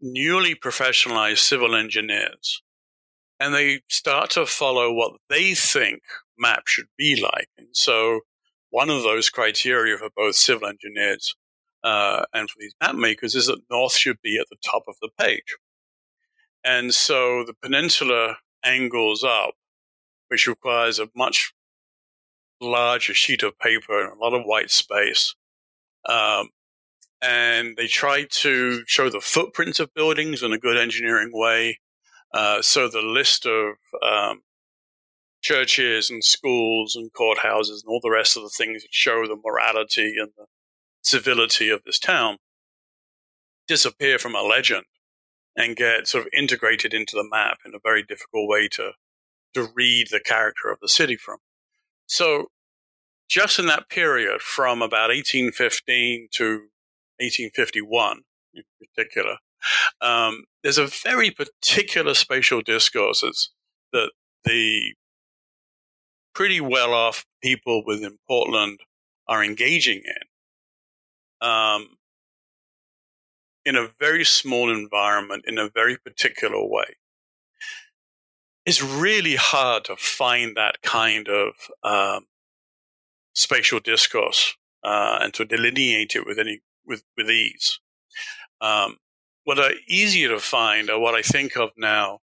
newly 0.00 0.54
professionalized 0.54 1.38
civil 1.38 1.74
engineers 1.74 2.62
and 3.40 3.54
they 3.54 3.80
start 3.88 4.30
to 4.30 4.44
follow 4.44 4.92
what 4.92 5.14
they 5.28 5.54
think 5.54 6.02
map 6.38 6.66
should 6.66 6.88
be 6.96 7.20
like. 7.20 7.48
And 7.56 7.68
so 7.72 8.20
one 8.68 8.90
of 8.90 9.02
those 9.02 9.30
criteria 9.30 9.96
for 9.96 10.10
both 10.14 10.36
civil 10.36 10.68
engineers 10.68 11.34
uh, 11.82 12.24
and 12.34 12.48
for 12.48 12.56
these 12.60 12.74
map 12.80 12.94
makers 12.94 13.34
is 13.34 13.46
that 13.46 13.62
north 13.70 13.94
should 13.94 14.20
be 14.22 14.38
at 14.38 14.46
the 14.50 14.56
top 14.62 14.84
of 14.86 14.96
the 15.00 15.08
page. 15.18 15.56
And 16.62 16.92
so 16.92 17.42
the 17.46 17.54
peninsula 17.54 18.36
angles 18.62 19.24
up, 19.24 19.54
which 20.28 20.46
requires 20.46 20.98
a 20.98 21.08
much 21.16 21.54
larger 22.60 23.14
sheet 23.14 23.42
of 23.42 23.58
paper 23.58 24.02
and 24.02 24.12
a 24.12 24.22
lot 24.22 24.34
of 24.34 24.44
white 24.44 24.70
space. 24.70 25.34
Um, 26.06 26.50
and 27.22 27.76
they 27.76 27.86
try 27.86 28.24
to 28.24 28.82
show 28.86 29.10
the 29.10 29.20
footprints 29.20 29.80
of 29.80 29.94
buildings 29.94 30.42
in 30.42 30.52
a 30.52 30.58
good 30.58 30.76
engineering 30.76 31.30
way. 31.32 31.78
Uh, 32.32 32.62
so 32.62 32.88
the 32.88 33.02
list 33.02 33.46
of 33.46 33.74
um, 34.02 34.42
churches 35.42 36.10
and 36.10 36.24
schools 36.24 36.96
and 36.96 37.12
courthouses 37.12 37.82
and 37.82 37.88
all 37.88 38.00
the 38.02 38.10
rest 38.10 38.36
of 38.36 38.42
the 38.42 38.52
things 38.56 38.82
that 38.82 38.92
show 38.92 39.26
the 39.26 39.36
morality 39.42 40.14
and 40.18 40.30
the 40.36 40.46
civility 41.02 41.68
of 41.68 41.82
this 41.84 41.98
town 41.98 42.36
disappear 43.66 44.18
from 44.18 44.34
a 44.34 44.42
legend 44.42 44.84
and 45.56 45.76
get 45.76 46.06
sort 46.06 46.26
of 46.26 46.32
integrated 46.36 46.94
into 46.94 47.16
the 47.16 47.28
map 47.28 47.58
in 47.64 47.74
a 47.74 47.80
very 47.82 48.02
difficult 48.02 48.48
way 48.48 48.68
to 48.68 48.92
to 49.52 49.68
read 49.74 50.06
the 50.10 50.20
character 50.20 50.70
of 50.70 50.78
the 50.80 50.88
city 50.88 51.16
from. 51.16 51.38
So 52.06 52.50
just 53.28 53.58
in 53.58 53.66
that 53.66 53.88
period 53.88 54.40
from 54.40 54.80
about 54.80 55.08
1815 55.08 56.28
to 56.32 56.68
1851 57.20 58.22
in 58.54 58.62
particular, 58.78 59.36
um, 60.00 60.44
there's 60.62 60.78
a 60.78 60.86
very 60.86 61.30
particular 61.30 62.14
spatial 62.14 62.62
discourses 62.62 63.50
that 63.92 64.10
the 64.44 64.94
pretty 66.34 66.60
well 66.60 66.92
off 66.92 67.26
people 67.42 67.82
within 67.84 68.18
Portland 68.26 68.80
are 69.28 69.44
engaging 69.44 70.02
in 70.04 71.48
um, 71.48 71.96
in 73.64 73.76
a 73.76 73.88
very 73.98 74.24
small 74.24 74.70
environment 74.70 75.44
in 75.46 75.58
a 75.58 75.68
very 75.68 75.96
particular 75.96 76.64
way. 76.64 76.96
It's 78.66 78.82
really 78.82 79.36
hard 79.36 79.84
to 79.84 79.96
find 79.96 80.56
that 80.56 80.82
kind 80.82 81.28
of 81.28 81.54
um, 81.82 82.26
spatial 83.34 83.80
discourse 83.80 84.56
uh, 84.84 85.18
and 85.20 85.34
to 85.34 85.44
delineate 85.44 86.14
it 86.14 86.26
with 86.26 86.38
any 86.38 86.60
with 86.90 87.04
with 87.16 87.30
ease. 87.30 87.80
Um, 88.60 88.98
what 89.44 89.58
are 89.58 89.72
easier 89.88 90.28
to 90.28 90.40
find 90.40 90.90
are 90.90 90.98
what 90.98 91.14
I 91.14 91.22
think 91.22 91.56
of 91.56 91.70
now 91.78 92.18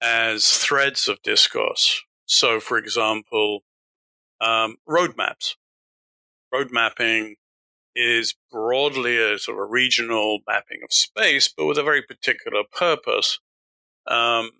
as 0.00 0.56
threads 0.56 1.08
of 1.08 1.22
discourse. 1.22 2.02
So, 2.24 2.60
for 2.60 2.78
example, 2.78 3.60
um, 4.40 4.76
roadmaps. 4.88 5.56
Road 6.50 6.70
mapping 6.72 7.36
is 7.94 8.34
broadly 8.50 9.18
a 9.18 9.38
sort 9.38 9.58
of 9.58 9.62
a 9.62 9.70
regional 9.70 10.40
mapping 10.46 10.80
of 10.82 10.92
space, 10.92 11.48
but 11.48 11.66
with 11.66 11.78
a 11.78 11.82
very 11.82 12.02
particular 12.02 12.62
purpose. 12.72 13.38
Um, 14.06 14.52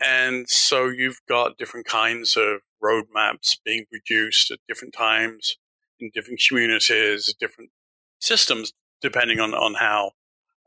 and 0.00 0.48
so 0.48 0.86
you've 0.86 1.20
got 1.28 1.58
different 1.58 1.86
kinds 1.86 2.36
of 2.36 2.60
roadmaps 2.82 3.58
being 3.64 3.86
produced 3.90 4.50
at 4.50 4.58
different 4.68 4.94
times 4.94 5.56
in 5.98 6.10
different 6.14 6.40
communities, 6.46 7.34
different 7.38 7.70
systems, 8.20 8.72
depending 9.00 9.40
on, 9.40 9.54
on 9.54 9.74
how 9.74 10.12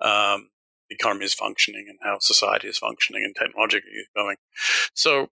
um, 0.01 0.50
the 0.89 0.96
economy 0.96 1.25
is 1.25 1.34
functioning 1.34 1.86
and 1.88 2.00
how 2.01 2.18
society 2.20 2.68
is 2.68 2.77
functioning 2.77 3.24
and 3.24 3.36
technologically 3.36 3.91
is 3.91 4.08
going. 4.15 4.38
So, 4.94 5.27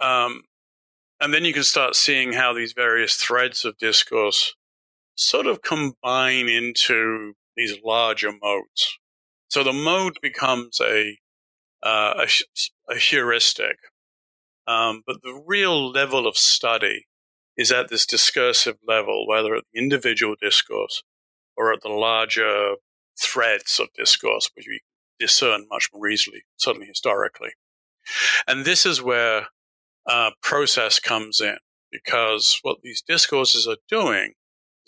um, 0.00 0.42
and 1.20 1.32
then 1.32 1.44
you 1.44 1.52
can 1.52 1.62
start 1.62 1.94
seeing 1.94 2.32
how 2.32 2.52
these 2.52 2.72
various 2.72 3.14
threads 3.14 3.64
of 3.64 3.78
discourse 3.78 4.54
sort 5.14 5.46
of 5.46 5.62
combine 5.62 6.48
into 6.48 7.34
these 7.56 7.74
larger 7.84 8.32
modes. 8.32 8.98
So 9.48 9.62
the 9.62 9.72
mode 9.72 10.18
becomes 10.22 10.80
a 10.80 11.18
uh, 11.82 12.26
a, 12.26 12.92
a, 12.92 12.96
heuristic, 12.96 13.76
um, 14.68 15.02
but 15.04 15.16
the 15.24 15.42
real 15.44 15.90
level 15.90 16.28
of 16.28 16.36
study 16.36 17.06
is 17.56 17.72
at 17.72 17.88
this 17.88 18.06
discursive 18.06 18.76
level, 18.86 19.26
whether 19.26 19.56
at 19.56 19.64
the 19.72 19.80
individual 19.80 20.36
discourse 20.40 21.02
or 21.62 21.72
at 21.72 21.82
the 21.82 21.88
larger 21.88 22.74
threads 23.20 23.78
of 23.78 23.88
discourse, 23.96 24.50
which 24.54 24.66
we 24.66 24.80
discern 25.20 25.66
much 25.70 25.90
more 25.94 26.08
easily, 26.08 26.42
certainly 26.56 26.88
historically. 26.88 27.50
And 28.48 28.64
this 28.64 28.84
is 28.84 29.00
where 29.00 29.46
uh, 30.06 30.30
process 30.42 30.98
comes 30.98 31.40
in, 31.40 31.58
because 31.92 32.58
what 32.62 32.78
these 32.82 33.02
discourses 33.06 33.68
are 33.68 33.76
doing 33.88 34.32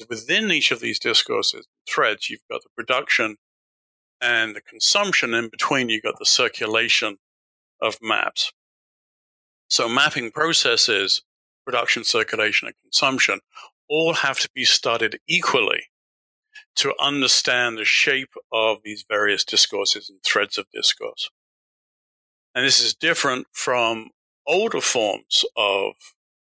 is 0.00 0.08
within 0.08 0.50
each 0.50 0.72
of 0.72 0.80
these 0.80 0.98
discourses, 0.98 1.68
threads, 1.88 2.28
you've 2.28 2.40
got 2.50 2.62
the 2.62 2.70
production 2.76 3.36
and 4.20 4.56
the 4.56 4.60
consumption. 4.60 5.32
In 5.32 5.48
between, 5.48 5.88
you've 5.88 6.02
got 6.02 6.18
the 6.18 6.26
circulation 6.26 7.18
of 7.80 7.98
maps. 8.02 8.52
So 9.68 9.88
mapping 9.88 10.32
processes, 10.32 11.22
production, 11.64 12.02
circulation, 12.02 12.66
and 12.66 12.74
consumption 12.82 13.40
all 13.88 14.14
have 14.14 14.40
to 14.40 14.48
be 14.54 14.64
studied 14.64 15.20
equally 15.28 15.84
to 16.76 16.94
understand 17.00 17.78
the 17.78 17.84
shape 17.84 18.34
of 18.52 18.78
these 18.84 19.04
various 19.08 19.44
discourses 19.44 20.10
and 20.10 20.18
threads 20.24 20.58
of 20.58 20.66
discourse. 20.72 21.30
And 22.54 22.64
this 22.64 22.80
is 22.80 22.94
different 22.94 23.46
from 23.52 24.10
older 24.46 24.80
forms 24.80 25.44
of 25.56 25.94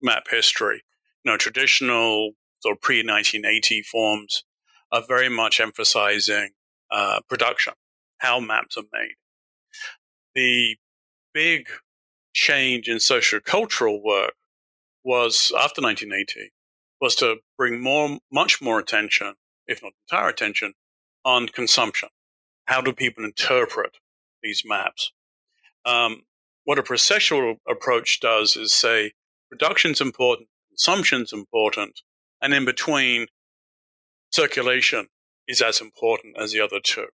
map 0.02 0.28
history. 0.30 0.84
You 1.24 1.32
know, 1.32 1.38
traditional 1.38 2.32
of 2.66 2.82
pre 2.82 2.98
1980 2.98 3.84
forms 3.84 4.44
are 4.92 5.04
very 5.08 5.30
much 5.30 5.60
emphasizing 5.60 6.50
uh, 6.92 7.20
production, 7.30 7.74
how 8.20 8.40
maps 8.40 8.78
are 8.78 8.84
made. 8.92 9.16
The 10.36 10.78
big 11.34 11.68
change 12.34 12.88
in 12.88 13.00
social 13.00 13.40
cultural 13.40 14.02
work 14.04 14.34
was 15.04 15.52
after 15.56 15.82
1980 15.82 16.52
was 17.02 17.16
to 17.16 17.38
bring 17.58 17.82
more, 17.82 18.20
much 18.32 18.62
more 18.62 18.80
attention 18.80 19.36
if 19.70 19.82
not 19.82 19.94
entire 20.12 20.28
attention, 20.28 20.74
on 21.24 21.48
consumption. 21.48 22.10
How 22.66 22.82
do 22.82 22.92
people 22.92 23.24
interpret 23.24 23.98
these 24.44 24.64
maps? 24.66 25.12
Um, 25.86 26.24
what 26.66 26.80
a 26.80 26.84
processual 26.84 27.56
approach 27.68 28.20
does 28.20 28.56
is 28.56 28.74
say 28.74 29.14
production's 29.50 30.02
important, 30.02 30.50
consumption's 30.70 31.32
important, 31.32 32.02
and 32.42 32.54
in 32.54 32.66
between, 32.66 33.28
circulation 34.32 35.08
is 35.48 35.62
as 35.62 35.82
important 35.82 36.36
as 36.40 36.52
the 36.52 36.62
other 36.62 36.80
two. 36.84 37.08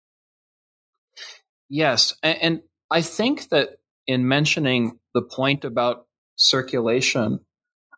Yes, 1.70 2.16
and, 2.24 2.38
and 2.42 2.62
I 2.90 3.02
think 3.02 3.50
that 3.50 3.78
in 4.08 4.28
mentioning 4.28 5.00
the 5.14 5.22
point 5.22 5.66
about 5.66 6.08
circulation, 6.36 7.40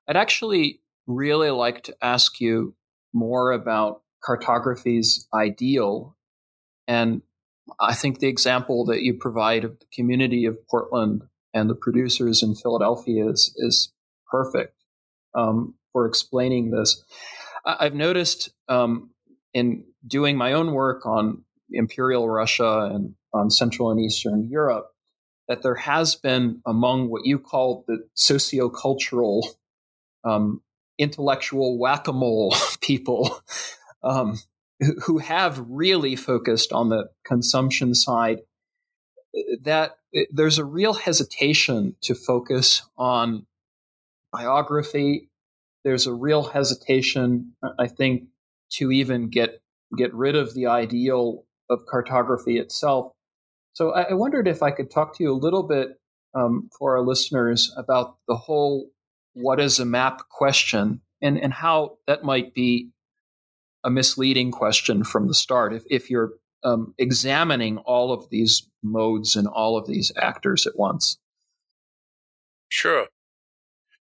I'd 0.08 0.18
actually 0.18 0.82
really 1.08 1.50
like 1.50 1.84
to 1.84 1.96
ask 2.02 2.40
you 2.40 2.76
more 3.14 3.52
about 3.52 4.02
cartography's 4.26 5.28
ideal. 5.34 6.16
And 6.88 7.22
I 7.80 7.94
think 7.94 8.20
the 8.20 8.28
example 8.28 8.86
that 8.86 9.02
you 9.02 9.14
provide 9.14 9.64
of 9.64 9.80
the 9.80 9.86
community 9.94 10.46
of 10.46 10.58
Portland 10.68 11.24
and 11.54 11.70
the 11.70 11.76
producers 11.76 12.44
in 12.44 12.56
Philadelphia 12.56 13.30
is, 13.30 13.54
is 13.58 13.92
perfect 14.30 14.76
um, 15.34 15.76
for 15.94 16.06
explaining 16.06 16.72
this. 16.72 17.04
I, 17.66 17.86
have 17.86 17.96
noticed 17.96 18.50
um, 18.68 19.12
in 19.54 19.86
doing 20.06 20.38
my 20.38 20.54
own 20.54 20.74
work 20.74 21.06
on 21.06 21.44
Imperial 21.72 22.30
Russia 22.30 22.90
and 22.94 23.16
on 23.34 23.50
Central 23.50 23.92
and 23.92 24.00
Eastern 24.00 24.48
Europe 24.50 24.92
that 25.48 25.62
there 25.62 25.76
has 25.76 26.16
been 26.16 26.62
among 26.66 27.10
what 27.10 27.26
you 27.26 27.40
call 27.40 27.84
the 27.88 28.00
sociocultural 28.18 29.44
um, 30.24 30.62
intellectual 30.98 31.78
whack-a-mole 31.78 32.56
people 32.82 33.42
um, 34.06 34.40
who 35.04 35.18
have 35.18 35.64
really 35.68 36.16
focused 36.16 36.72
on 36.72 36.90
the 36.90 37.10
consumption 37.26 37.94
side, 37.96 38.40
that 39.62 39.98
there's 40.32 40.58
a 40.58 40.66
real 40.66 40.94
hesitation 40.94 41.96
to 42.02 42.16
focus 42.16 42.84
on 42.98 43.46
biography. 44.32 45.30
There's 45.84 46.08
a 46.08 46.14
real 46.14 46.44
hesitation, 46.44 47.54
I 47.80 47.88
think, 47.88 48.24
to 48.74 48.92
even 48.92 49.30
get 49.30 49.62
get 49.98 50.14
rid 50.14 50.36
of 50.36 50.54
the 50.54 50.68
ideal 50.68 51.46
of 51.70 51.80
cartography 51.90 52.58
itself. 52.58 53.12
So 53.74 53.92
I, 53.92 54.14
wondered 54.14 54.48
if 54.48 54.64
I 54.64 54.72
could 54.72 54.90
talk 54.90 55.16
to 55.18 55.24
you 55.24 55.32
a 55.32 55.36
little 55.36 55.64
bit 55.64 56.00
um, 56.34 56.70
for 56.78 56.98
our 56.98 57.04
listeners 57.04 57.74
about 57.78 58.18
the 58.28 58.36
whole 58.36 58.90
"what 59.34 59.60
is 59.60 59.80
a 59.80 59.86
map?" 59.86 60.22
question 60.30 61.02
and 61.22 61.38
and 61.38 61.54
how 61.54 61.98
that 62.08 62.24
might 62.24 62.54
be 62.54 62.90
a 63.86 63.90
misleading 63.92 64.52
question 64.52 65.04
from 65.04 65.28
the 65.28 65.34
start. 65.34 65.74
If, 65.74 65.84
if 65.90 66.10
you're 66.10 66.34
um, 66.66 66.96
examining 66.98 67.78
all 67.78 68.12
of 68.12 68.30
these 68.30 68.68
modes 68.84 69.36
and 69.36 69.48
all 69.48 69.78
of 69.78 69.88
these 69.88 70.12
actors 70.18 70.66
at 70.66 70.78
once. 70.78 71.18
Sure. 72.68 73.08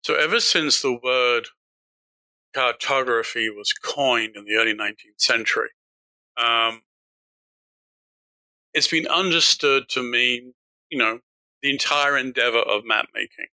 So, 0.02 0.15
ever 0.15 0.39
since 0.39 0.82
the 0.82 0.98
word 1.04 1.48
cartography 2.56 3.50
was 3.50 3.74
coined 3.74 4.36
in 4.36 4.46
the 4.46 4.56
early 4.56 4.74
19th 4.74 5.19
century, 5.19 5.69
um, 6.38 6.82
it's 8.74 8.88
been 8.88 9.08
understood 9.08 9.89
to 9.89 10.02
mean, 10.02 10.54
you 10.89 10.98
know, 10.98 11.19
the 11.62 11.69
entire 11.69 12.17
endeavor 12.17 12.60
of 12.60 12.86
map 12.86 13.08
making. 13.13 13.48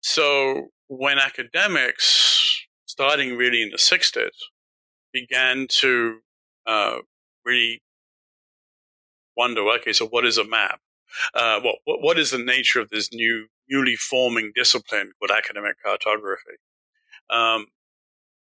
So, 0.00 0.68
when 0.88 1.18
academics, 1.18 2.66
starting 2.86 3.36
really 3.36 3.62
in 3.62 3.70
the 3.70 3.78
60s, 3.78 4.30
began 5.16 5.66
to 5.68 6.18
uh, 6.66 6.98
really 7.44 7.80
wonder, 9.36 9.62
okay, 9.62 9.92
so 9.92 10.06
what 10.06 10.26
is 10.26 10.36
a 10.36 10.44
map? 10.46 10.80
Uh, 11.34 11.60
what, 11.60 11.76
what 12.02 12.18
is 12.18 12.30
the 12.30 12.38
nature 12.38 12.80
of 12.80 12.90
this 12.90 13.12
new, 13.12 13.46
newly 13.68 13.96
forming 13.96 14.52
discipline 14.54 15.12
called 15.18 15.36
academic 15.36 15.76
cartography? 15.82 16.56
Um, 17.30 17.66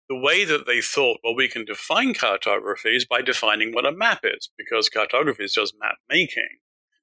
the 0.08 0.18
way 0.18 0.44
that 0.44 0.66
they 0.66 0.80
thought, 0.80 1.18
well, 1.22 1.34
we 1.34 1.48
can 1.48 1.64
define 1.64 2.12
cartography 2.12 2.96
is 2.96 3.06
by 3.06 3.22
defining 3.22 3.72
what 3.72 3.86
a 3.86 3.92
map 3.92 4.20
is, 4.24 4.50
because 4.58 4.88
cartography 4.88 5.44
is 5.44 5.54
just 5.54 5.74
map 5.80 5.96
making. 6.08 6.58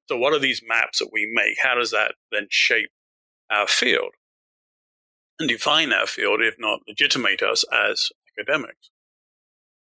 So, 0.08 0.18
what 0.18 0.34
are 0.34 0.40
these 0.40 0.62
maps 0.68 1.00
that 1.00 1.10
we 1.12 1.32
make? 1.34 1.56
How 1.64 1.76
does 1.76 1.92
that 1.92 2.14
then 2.32 2.48
shape 2.50 2.92
our 3.50 3.68
field 3.68 4.12
and 5.40 5.50
define 5.50 5.94
our 5.94 6.06
field, 6.06 6.42
if 6.42 6.56
not 6.60 6.82
legitimate 6.88 7.42
us 7.42 7.66
as 7.74 8.10
academics? 8.38 8.91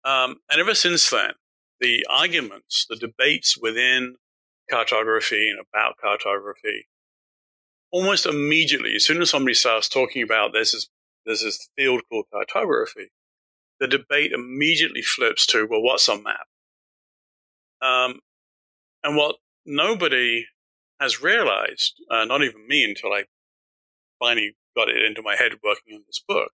Um, 0.05 0.37
and 0.51 0.61
ever 0.61 0.75
since 0.75 1.09
then, 1.11 1.33
the 1.81 2.07
arguments, 2.11 2.87
the 2.89 2.97
debates 2.97 3.57
within 3.61 4.17
cartography 4.71 5.51
and 5.51 5.59
about 5.61 5.97
cartography, 6.01 6.87
almost 7.91 8.27
immediately, 8.27 8.95
as 8.97 9.05
soon 9.05 9.23
as 9.23 9.31
somebody 9.31 9.55
starts 9.55 9.89
talking 9.89 10.23
about 10.23 10.53
this, 10.53 10.89
there's 11.25 11.43
this 11.43 11.69
field 11.77 12.03
called 12.11 12.27
cartography, 12.33 13.11
the 13.81 13.89
debate 13.89 14.33
immediately 14.33 15.03
flips 15.03 15.47
to, 15.47 15.67
well, 15.69 15.83
what's 15.83 16.09
a 16.09 16.21
map? 16.21 16.47
Um, 17.81 18.21
and 19.03 19.17
what 19.17 19.37
nobody 19.67 20.47
has 21.01 21.23
realized, 21.23 21.95
uh, 22.11 22.25
not 22.25 22.43
even 22.43 22.67
me 22.67 22.85
until 22.85 23.13
I 23.13 23.25
finally 24.19 24.57
got 24.77 24.89
it 24.89 25.03
into 25.03 25.23
my 25.23 25.37
head 25.37 25.53
working 25.63 25.95
on 25.95 26.03
this 26.07 26.23
book, 26.27 26.53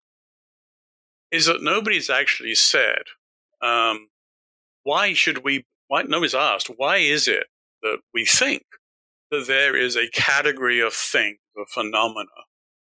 is 1.32 1.46
that 1.46 1.62
nobody's 1.62 2.10
actually 2.10 2.56
said, 2.56 3.04
um, 3.62 4.08
why 4.84 5.14
should 5.14 5.44
we, 5.44 5.66
why, 5.88 6.04
nobody's 6.04 6.36
asked, 6.36 6.70
why 6.78 6.98
is 6.98 7.28
it 7.28 7.46
that 7.82 8.00
we 8.14 8.26
think 8.26 8.64
that 9.32 9.46
there 9.48 9.76
is 9.76 9.96
a 9.96 10.10
category 10.10 10.80
of 10.80 10.94
things, 10.94 11.38
of 11.58 11.68
phenomena, 11.70 12.26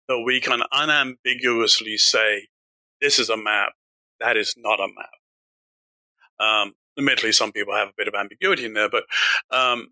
that 0.07 0.23
we 0.25 0.41
can 0.41 0.61
unambiguously 0.71 1.97
say, 1.97 2.47
this 3.01 3.19
is 3.19 3.29
a 3.29 3.37
map, 3.37 3.73
that 4.19 4.37
is 4.37 4.53
not 4.57 4.79
a 4.79 4.87
map. 4.87 5.09
Um, 6.39 6.73
admittedly, 6.97 7.31
some 7.31 7.51
people 7.51 7.75
have 7.75 7.89
a 7.89 7.93
bit 7.97 8.07
of 8.07 8.15
ambiguity 8.15 8.65
in 8.65 8.73
there, 8.73 8.89
but 8.89 9.03
um, 9.51 9.89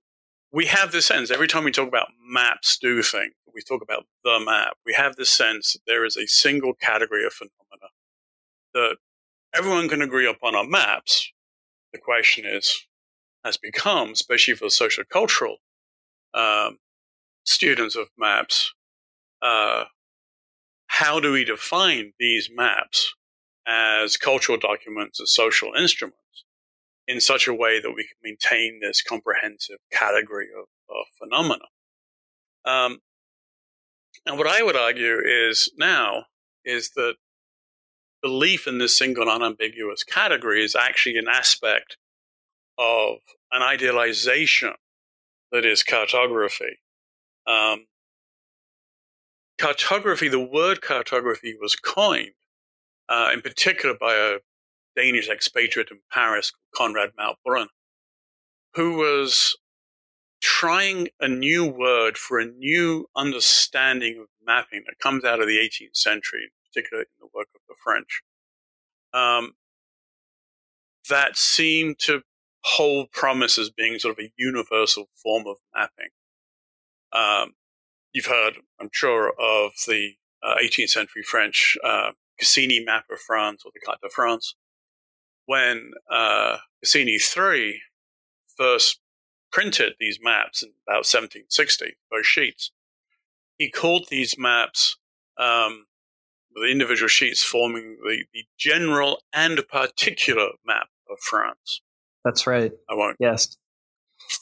we 0.51 0.65
have 0.65 0.91
this 0.91 1.05
sense 1.05 1.31
every 1.31 1.47
time 1.47 1.63
we 1.63 1.71
talk 1.71 1.87
about 1.87 2.07
maps 2.27 2.77
do 2.77 3.01
things, 3.01 3.33
we 3.53 3.61
talk 3.61 3.81
about 3.81 4.05
the 4.23 4.39
map, 4.43 4.73
we 4.85 4.93
have 4.93 5.15
this 5.15 5.29
sense 5.29 5.73
that 5.73 5.81
there 5.87 6.05
is 6.05 6.17
a 6.17 6.27
single 6.27 6.73
category 6.73 7.25
of 7.25 7.33
phenomena 7.33 7.89
that 8.73 8.97
everyone 9.53 9.89
can 9.89 10.01
agree 10.01 10.27
upon 10.27 10.55
our 10.55 10.65
maps. 10.65 11.31
The 11.93 11.99
question 11.99 12.45
is, 12.45 12.87
has 13.43 13.57
become, 13.57 14.11
especially 14.11 14.55
for 14.55 14.69
social 14.69 15.03
cultural 15.11 15.57
um, 16.33 16.77
students 17.43 17.95
of 17.95 18.09
maps, 18.17 18.73
uh, 19.41 19.85
how 20.87 21.19
do 21.19 21.31
we 21.31 21.43
define 21.43 22.13
these 22.19 22.49
maps 22.53 23.13
as 23.67 24.17
cultural 24.17 24.57
documents, 24.57 25.19
as 25.21 25.33
social 25.33 25.73
instruments, 25.77 26.17
in 27.07 27.19
such 27.19 27.47
a 27.47 27.53
way 27.53 27.81
that 27.81 27.91
we 27.91 28.03
can 28.03 28.17
maintain 28.23 28.79
this 28.81 29.01
comprehensive 29.01 29.77
category 29.91 30.47
of, 30.55 30.65
of 30.89 31.05
phenomena? 31.19 31.65
Um, 32.65 32.99
and 34.25 34.37
what 34.37 34.47
I 34.47 34.61
would 34.61 34.75
argue 34.75 35.17
is 35.25 35.71
now 35.77 36.25
is 36.63 36.91
that 36.91 37.15
belief 38.21 38.67
in 38.67 38.77
this 38.77 38.97
single 38.97 39.29
unambiguous 39.29 40.03
category 40.03 40.63
is 40.63 40.75
actually 40.75 41.17
an 41.17 41.27
aspect 41.27 41.97
of 42.77 43.17
an 43.51 43.61
idealization 43.61 44.73
that 45.51 45.65
is 45.65 45.83
cartography. 45.83 46.79
Um, 47.47 47.87
cartography, 49.57 50.27
the 50.27 50.39
word 50.39 50.81
cartography 50.81 51.55
was 51.59 51.75
coined 51.75 52.31
uh, 53.09 53.29
in 53.33 53.41
particular 53.41 53.95
by 53.99 54.15
a 54.15 54.37
Danish 54.95 55.29
expatriate 55.29 55.91
in 55.91 55.99
Paris, 56.11 56.53
Conrad 56.73 57.11
Malte-Brun, 57.17 57.67
who 58.75 58.95
was 58.95 59.57
trying 60.41 61.09
a 61.19 61.27
new 61.27 61.65
word 61.65 62.17
for 62.17 62.39
a 62.39 62.45
new 62.45 63.07
understanding 63.15 64.19
of 64.21 64.27
mapping 64.43 64.83
that 64.87 64.99
comes 64.99 65.23
out 65.23 65.41
of 65.41 65.47
the 65.47 65.57
18th 65.57 65.95
century, 65.95 66.51
in 66.75 66.81
particular 66.81 67.03
in 67.03 67.07
the 67.19 67.27
work 67.33 67.47
of 67.55 67.61
the 67.67 67.75
French, 67.83 68.21
um, 69.13 69.53
that 71.09 71.37
seemed 71.37 71.99
to 71.99 72.21
hold 72.63 73.11
promise 73.11 73.57
as 73.57 73.69
being 73.69 73.97
sort 73.99 74.17
of 74.17 74.23
a 74.23 74.31
universal 74.37 75.09
form 75.15 75.45
of 75.47 75.57
mapping. 75.75 76.09
Um, 77.11 77.53
you've 78.13 78.27
heard, 78.27 78.57
I'm 78.79 78.89
sure, 78.91 79.33
of 79.39 79.71
the 79.87 80.13
uh, 80.43 80.55
18th 80.63 80.89
century 80.89 81.23
French 81.23 81.77
uh, 81.83 82.11
Cassini 82.39 82.83
map 82.83 83.05
of 83.11 83.19
France 83.19 83.63
or 83.65 83.71
the 83.73 83.79
Carte 83.79 84.01
de 84.01 84.09
France. 84.09 84.55
When 85.45 85.91
uh, 86.09 86.57
Cassini 86.83 87.17
III 87.17 87.81
first 88.57 88.99
printed 89.51 89.93
these 89.99 90.19
maps 90.21 90.63
in 90.63 90.69
about 90.87 91.05
1760, 91.05 91.97
those 92.11 92.25
sheets, 92.25 92.71
he 93.57 93.69
called 93.69 94.07
these 94.09 94.35
maps 94.37 94.97
um, 95.37 95.85
the 96.55 96.69
individual 96.69 97.07
sheets 97.07 97.43
forming 97.43 97.97
the, 98.03 98.23
the 98.33 98.45
general 98.57 99.21
and 99.33 99.61
particular 99.67 100.49
map 100.65 100.87
of 101.09 101.17
France. 101.19 101.81
That's 102.23 102.45
right. 102.45 102.71
I 102.89 102.95
won't. 102.95 103.17
Yes. 103.19 103.57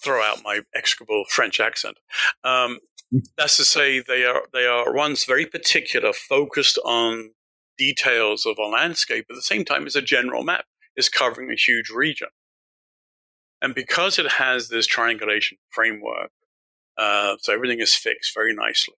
Throw 0.03 0.21
out 0.21 0.41
my 0.43 0.61
execrable 0.75 1.23
French 1.29 1.59
accent. 1.59 1.97
Um, 2.43 2.79
that's 3.37 3.57
to 3.57 3.65
say, 3.65 4.01
they 4.01 4.23
are 4.25 4.43
they 4.53 4.65
are 4.65 4.93
ones 4.93 5.25
very 5.25 5.45
particular, 5.45 6.13
focused 6.13 6.77
on 6.85 7.31
details 7.77 8.45
of 8.45 8.57
a 8.59 8.67
landscape. 8.67 9.25
At 9.29 9.35
the 9.35 9.41
same 9.41 9.65
time, 9.65 9.87
as 9.87 9.95
a 9.95 10.01
general 10.01 10.43
map 10.43 10.65
is 10.95 11.09
covering 11.09 11.49
a 11.49 11.55
huge 11.55 11.89
region, 11.89 12.27
and 13.61 13.73
because 13.73 14.19
it 14.19 14.33
has 14.33 14.69
this 14.69 14.85
triangulation 14.85 15.57
framework, 15.69 16.31
uh, 16.97 17.37
so 17.39 17.53
everything 17.53 17.79
is 17.79 17.95
fixed 17.95 18.33
very 18.35 18.53
nicely. 18.53 18.95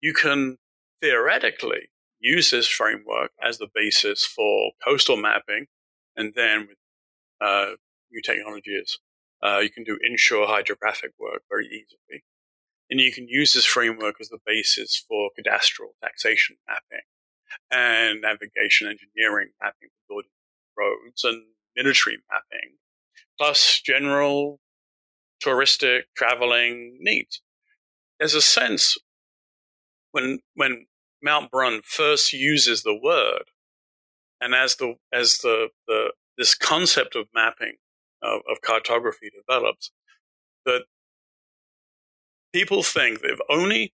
You 0.00 0.14
can 0.14 0.56
theoretically 1.02 1.90
use 2.18 2.50
this 2.50 2.68
framework 2.68 3.30
as 3.42 3.58
the 3.58 3.68
basis 3.74 4.24
for 4.24 4.72
coastal 4.84 5.16
mapping, 5.16 5.66
and 6.16 6.32
then 6.34 6.68
with 6.68 6.78
uh, 7.40 7.72
new 8.10 8.22
technologies, 8.22 8.98
uh, 9.42 9.58
you 9.58 9.70
can 9.70 9.84
do 9.84 9.98
inshore 10.08 10.46
hydrographic 10.46 11.10
work 11.18 11.42
very 11.50 11.66
easily. 11.66 12.24
And 12.88 13.00
you 13.00 13.12
can 13.12 13.28
use 13.28 13.52
this 13.52 13.64
framework 13.64 14.16
as 14.20 14.28
the 14.28 14.38
basis 14.46 15.04
for 15.08 15.30
cadastral 15.38 15.90
taxation 16.02 16.56
mapping 16.68 17.04
and 17.70 18.20
navigation 18.20 18.88
engineering 18.88 19.50
mapping 19.60 19.88
for 19.90 20.14
building 20.14 20.30
roads 20.78 21.24
and 21.24 21.42
military 21.76 22.18
mapping, 22.30 22.76
plus 23.38 23.80
general 23.84 24.60
touristic 25.44 26.02
traveling 26.16 26.96
needs. 27.00 27.42
There's 28.18 28.34
a 28.34 28.40
sense 28.40 28.96
when 30.12 30.40
when 30.54 30.86
Malte-Brun 31.22 31.82
first 31.84 32.32
uses 32.32 32.82
the 32.82 32.98
word, 32.98 33.44
and 34.40 34.54
as 34.54 34.76
the 34.76 34.94
as 35.12 35.38
the, 35.38 35.68
the 35.86 36.12
this 36.36 36.54
concept 36.54 37.16
of 37.16 37.26
mapping 37.34 37.76
of, 38.22 38.40
of 38.50 38.60
cartography 38.60 39.30
develops, 39.30 39.90
that 40.64 40.84
people 42.52 42.82
think 42.82 43.20
that 43.20 43.30
if 43.30 43.40
only 43.48 43.92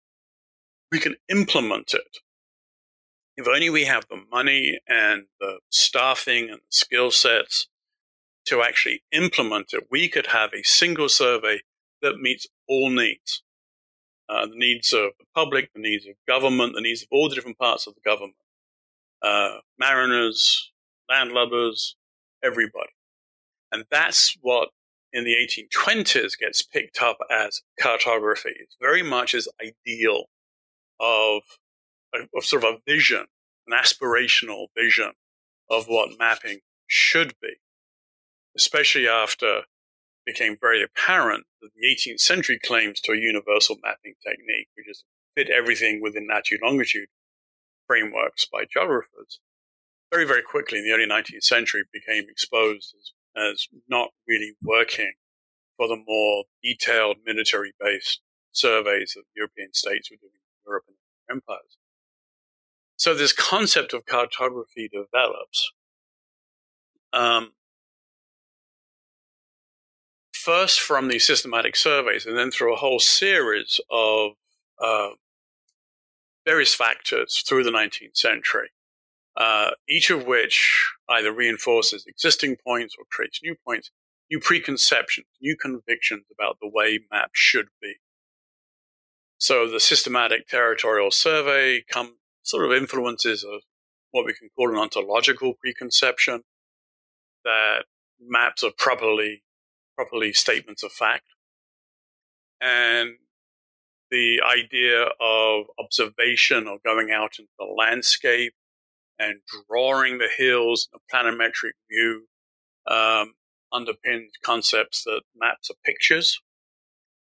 we 0.91 0.99
can 0.99 1.17
implement 1.29 1.95
it, 1.95 2.19
if 3.37 3.47
only 3.47 3.71
we 3.71 3.85
have 3.85 4.07
the 4.09 4.23
money 4.31 4.79
and 4.89 5.25
the 5.41 5.59
staffing 5.71 6.51
and 6.51 6.59
the 6.59 6.71
skill 6.71 7.11
sets 7.11 7.69
to 8.47 8.63
actually 8.63 9.03
implement 9.13 9.73
it, 9.73 9.85
we 9.91 10.09
could 10.09 10.29
have 10.29 10.53
a 10.53 10.63
single 10.63 11.09
survey 11.09 11.61
that 12.03 12.19
meets 12.19 12.47
all 12.69 12.91
needs. 12.91 13.43
Uh, 14.29 14.47
the 14.47 14.57
needs 14.57 14.93
of 14.93 15.11
the 15.19 15.27
public, 15.35 15.71
the 15.75 15.81
needs 15.81 16.07
of 16.07 16.15
government, 16.27 16.75
the 16.75 16.81
needs 16.81 17.03
of 17.03 17.09
all 17.11 17.29
the 17.29 17.35
different 17.35 17.59
parts 17.59 17.87
of 17.87 17.95
the 17.95 18.01
government, 18.05 18.35
uh, 19.23 19.59
mariners, 19.79 20.73
landlubbers, 21.11 21.95
everybody. 22.43 22.91
And 23.71 23.85
that's 23.91 24.37
what 24.41 24.71
in 25.13 25.25
the 25.25 25.35
1820s 25.35 26.39
gets 26.39 26.63
picked 26.63 27.03
up 27.03 27.19
as 27.31 27.63
cartography. 27.81 28.53
It's 28.59 28.77
very 28.81 29.03
much 29.03 29.35
as 29.35 29.49
ideal 29.61 30.25
of, 31.01 31.43
of 32.15 32.45
sort 32.45 32.65
of 32.65 32.75
a 32.75 32.91
vision, 32.91 33.27
an 33.67 33.79
aspirational 33.79 34.67
vision 34.77 35.13
of 35.71 35.87
what 35.87 36.19
mapping 36.19 36.61
should 36.87 37.35
be, 37.41 37.55
especially 38.57 39.09
after 39.09 39.63
became 40.25 40.57
very 40.61 40.83
apparent 40.83 41.45
that 41.61 41.71
the 41.75 41.87
18th 41.87 42.21
century 42.21 42.59
claims 42.63 43.01
to 43.01 43.13
a 43.13 43.17
universal 43.17 43.77
mapping 43.83 44.15
technique, 44.27 44.69
which 44.77 44.89
is 44.89 45.05
fit 45.35 45.51
everything 45.51 46.01
within 46.01 46.29
latitude 46.29 46.61
longitude 46.63 47.09
frameworks 47.87 48.47
by 48.51 48.65
geographers, 48.71 49.41
very, 50.13 50.27
very 50.27 50.43
quickly 50.43 50.79
in 50.79 50.85
the 50.85 50.93
early 50.93 51.07
19th 51.07 51.43
century 51.43 51.85
became 51.93 52.25
exposed 52.29 52.95
as, 52.99 53.13
as 53.51 53.69
not 53.89 54.11
really 54.29 54.53
working 54.63 55.13
for 55.77 55.89
the 55.89 55.97
more 56.07 56.45
detailed 56.63 57.17
military 57.25 57.73
based 57.81 58.21
surveys 58.53 59.15
that 59.17 59.25
European 59.35 59.73
states 59.73 60.11
were 60.11 60.19
doing 60.21 60.33
in 60.35 60.71
Europe 60.71 60.85
and 60.87 60.97
empires. 61.31 61.79
So 62.97 63.15
this 63.15 63.33
concept 63.33 63.95
of 63.95 64.07
cartography 64.07 64.89
develops. 64.89 65.73
Um, 67.13 67.53
first 70.43 70.81
from 70.81 71.09
these 71.09 71.27
systematic 71.27 71.77
surveys 71.77 72.27
and 72.27 72.37
then 72.37 72.51
through 72.51 72.75
a 72.75 72.79
whole 72.79 72.99
series 72.99 73.81
of 73.91 74.33
uh, 74.83 75.11
various 76.45 76.75
factors 76.75 77.45
through 77.47 77.63
the 77.63 77.71
19th 77.71 78.17
century, 78.17 78.71
uh, 79.37 79.71
each 79.89 80.11
of 80.11 80.27
which 80.27 80.93
either 81.09 81.33
reinforces 81.33 82.05
existing 82.07 82.57
points 82.67 82.97
or 82.99 83.05
creates 83.11 83.41
new 83.43 83.55
points, 83.65 83.91
new 84.31 84.41
preconceptions, 84.41 85.27
new 85.41 85.57
convictions 85.57 86.25
about 86.33 86.57
the 86.61 86.69
way 86.69 86.99
maps 87.11 87.33
should 87.35 87.69
be. 87.81 87.95
So 89.39 89.69
the 89.69 89.81
systematic 89.81 90.49
territorial 90.49 91.11
survey 91.11 91.85
come, 91.89 92.17
sort 92.43 92.65
of 92.65 92.73
influences 92.73 93.45
of 93.45 93.63
what 94.11 94.27
we 94.27 94.35
can 94.35 94.49
call 94.57 94.71
an 94.71 94.77
ontological 94.77 95.55
preconception 95.55 96.43
that 97.45 97.85
maps 98.21 98.63
are 98.63 98.73
properly 98.77 99.43
properly 99.97 100.33
statements 100.33 100.83
of 100.83 100.93
fact. 100.93 101.25
And 102.61 103.17
the 104.11 104.41
idea 104.43 105.07
of 105.21 105.65
observation 105.79 106.69
or 106.69 106.79
going 106.85 107.11
out 107.11 107.39
into 107.39 107.51
the 107.59 107.65
landscape 107.65 108.55
and 109.19 109.41
drawing 109.69 110.19
the 110.19 110.29
hills 110.37 110.89
in 110.93 110.99
a 110.99 111.17
planimetric 111.17 111.73
view 111.91 112.27
um, 112.87 113.35
underpins 113.73 114.29
concepts 114.45 115.05
that 115.05 115.23
maps 115.35 115.71
are 115.71 115.77
pictures, 115.85 116.41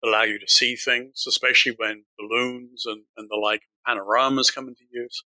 allow 0.03 0.23
you 0.23 0.39
to 0.39 0.47
see 0.47 0.75
things, 0.75 1.25
especially 1.27 1.73
when 1.77 2.03
balloons 2.19 2.85
and, 2.85 3.03
and 3.17 3.29
the 3.29 3.35
like 3.35 3.63
panoramas 3.85 4.51
come 4.51 4.67
into 4.67 4.83
use. 4.91 5.23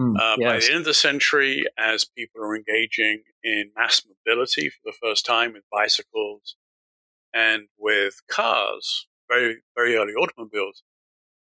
Mm, 0.00 0.18
uh, 0.18 0.36
yes. 0.38 0.52
By 0.52 0.58
the 0.58 0.72
end 0.72 0.80
of 0.80 0.84
the 0.86 0.94
century, 0.94 1.64
as 1.78 2.04
people 2.04 2.42
are 2.42 2.56
engaging 2.56 3.22
in 3.42 3.70
mass 3.76 4.02
mobility 4.06 4.68
for 4.70 4.80
the 4.84 4.96
first 5.00 5.26
time 5.26 5.52
with 5.52 5.62
bicycles 5.70 6.56
and 7.34 7.64
with 7.76 8.22
cars, 8.30 9.06
very, 9.28 9.56
very 9.76 9.96
early 9.96 10.12
automobiles, 10.14 10.82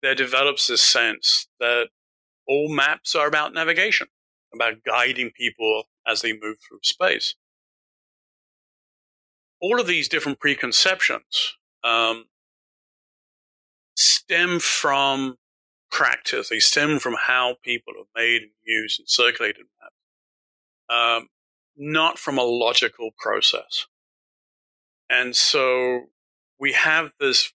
there 0.02 0.14
develops 0.14 0.68
this 0.68 0.82
sense 0.82 1.48
that 1.58 1.88
all 2.46 2.68
maps 2.68 3.14
are 3.14 3.26
about 3.26 3.52
navigation, 3.52 4.06
about 4.54 4.84
guiding 4.86 5.30
people 5.30 5.84
as 6.06 6.20
they 6.20 6.32
move 6.32 6.58
through 6.66 6.78
space. 6.82 7.34
All 9.60 9.80
of 9.80 9.86
these 9.86 10.08
different 10.08 10.38
preconceptions 10.38 11.56
um, 11.82 12.26
stem 13.96 14.60
from 14.60 15.36
practice. 15.90 16.48
They 16.50 16.58
stem 16.58 16.98
from 16.98 17.16
how 17.26 17.56
people 17.64 17.94
have 17.96 18.06
made 18.14 18.42
and 18.42 18.50
used 18.64 19.00
and 19.00 19.08
circulated 19.08 19.64
maps, 19.80 21.22
um, 21.22 21.28
not 21.76 22.18
from 22.18 22.38
a 22.38 22.42
logical 22.42 23.10
process. 23.18 23.86
And 25.14 25.36
so 25.36 26.06
we 26.58 26.72
have 26.72 27.12
this 27.20 27.52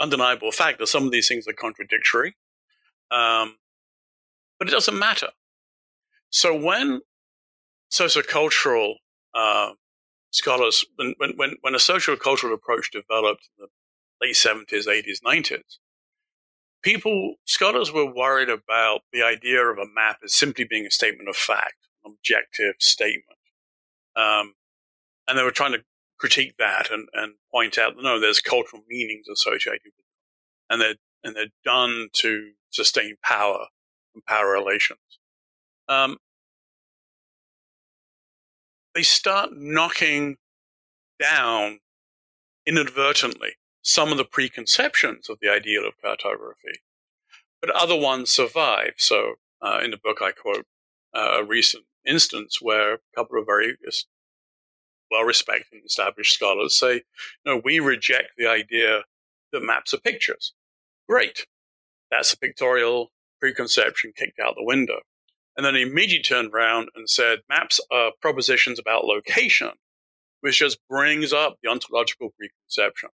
undeniable 0.00 0.52
fact 0.52 0.78
that 0.78 0.88
some 0.88 1.04
of 1.06 1.12
these 1.12 1.28
things 1.28 1.46
are 1.48 1.54
contradictory, 1.54 2.36
um, 3.10 3.56
but 4.58 4.68
it 4.68 4.70
doesn't 4.70 4.98
matter. 4.98 5.28
So 6.30 6.54
when 6.54 7.00
sociocultural 7.90 8.94
uh, 9.34 9.70
scholars, 10.30 10.84
when, 10.96 11.14
when, 11.36 11.56
when 11.62 11.74
a 11.74 11.78
sociocultural 11.78 12.52
approach 12.52 12.90
developed 12.90 13.48
in 13.58 13.64
the 13.64 14.26
late 14.26 14.34
70s, 14.34 14.86
80s, 14.86 15.22
90s, 15.24 15.78
people, 16.82 17.36
scholars 17.46 17.92
were 17.92 18.12
worried 18.12 18.50
about 18.50 19.02
the 19.12 19.22
idea 19.22 19.64
of 19.64 19.78
a 19.78 19.86
map 19.94 20.18
as 20.22 20.34
simply 20.34 20.66
being 20.68 20.84
a 20.86 20.90
statement 20.90 21.30
of 21.30 21.36
fact, 21.36 21.88
an 22.04 22.12
objective 22.12 22.74
statement. 22.78 23.38
Um, 24.16 24.54
and 25.26 25.38
they 25.38 25.42
were 25.42 25.50
trying 25.50 25.72
to 25.72 25.84
critique 26.24 26.54
that 26.58 26.90
and, 26.90 27.06
and 27.12 27.34
point 27.52 27.76
out, 27.76 27.96
no, 28.00 28.18
there's 28.18 28.40
cultural 28.40 28.80
meanings 28.88 29.26
associated 29.30 29.82
with 29.84 29.94
them. 29.94 30.70
And 30.70 30.80
they're, 30.80 30.94
and 31.22 31.36
they're 31.36 31.52
done 31.66 32.08
to 32.14 32.52
sustain 32.70 33.16
power 33.22 33.66
and 34.14 34.24
power 34.24 34.50
relations. 34.50 35.00
Um, 35.86 36.16
they 38.94 39.02
start 39.02 39.50
knocking 39.52 40.36
down 41.20 41.80
inadvertently 42.64 43.50
some 43.82 44.10
of 44.10 44.16
the 44.16 44.24
preconceptions 44.24 45.28
of 45.28 45.36
the 45.42 45.50
ideal 45.50 45.86
of 45.86 45.92
cartography, 46.00 46.80
but 47.60 47.68
other 47.68 47.96
ones 47.96 48.30
survive. 48.30 48.94
So, 48.96 49.34
uh, 49.60 49.80
in 49.84 49.90
the 49.90 50.00
book, 50.02 50.22
I 50.22 50.32
quote 50.32 50.64
uh, 51.14 51.40
a 51.40 51.44
recent 51.44 51.84
instance 52.06 52.62
where 52.62 52.94
a 52.94 52.98
couple 53.14 53.38
of 53.38 53.44
very 53.44 53.76
well 55.14 55.24
respected 55.24 55.84
established 55.84 56.34
scholars 56.34 56.76
say, 56.76 57.02
no, 57.46 57.60
we 57.64 57.78
reject 57.80 58.32
the 58.36 58.46
idea 58.46 59.02
that 59.52 59.62
maps 59.62 59.94
are 59.94 60.00
pictures. 60.00 60.52
Great. 61.08 61.46
That's 62.10 62.32
a 62.32 62.38
pictorial 62.38 63.12
preconception 63.40 64.12
kicked 64.16 64.40
out 64.40 64.54
the 64.56 64.64
window. 64.64 65.00
And 65.56 65.64
then 65.64 65.74
he 65.74 65.82
immediately 65.82 66.22
turned 66.22 66.52
around 66.52 66.88
and 66.94 67.08
said, 67.08 67.40
maps 67.48 67.80
are 67.90 68.12
propositions 68.20 68.78
about 68.78 69.04
location, 69.04 69.70
which 70.40 70.58
just 70.58 70.78
brings 70.90 71.32
up 71.32 71.58
the 71.62 71.70
ontological 71.70 72.30
preconception 72.36 73.10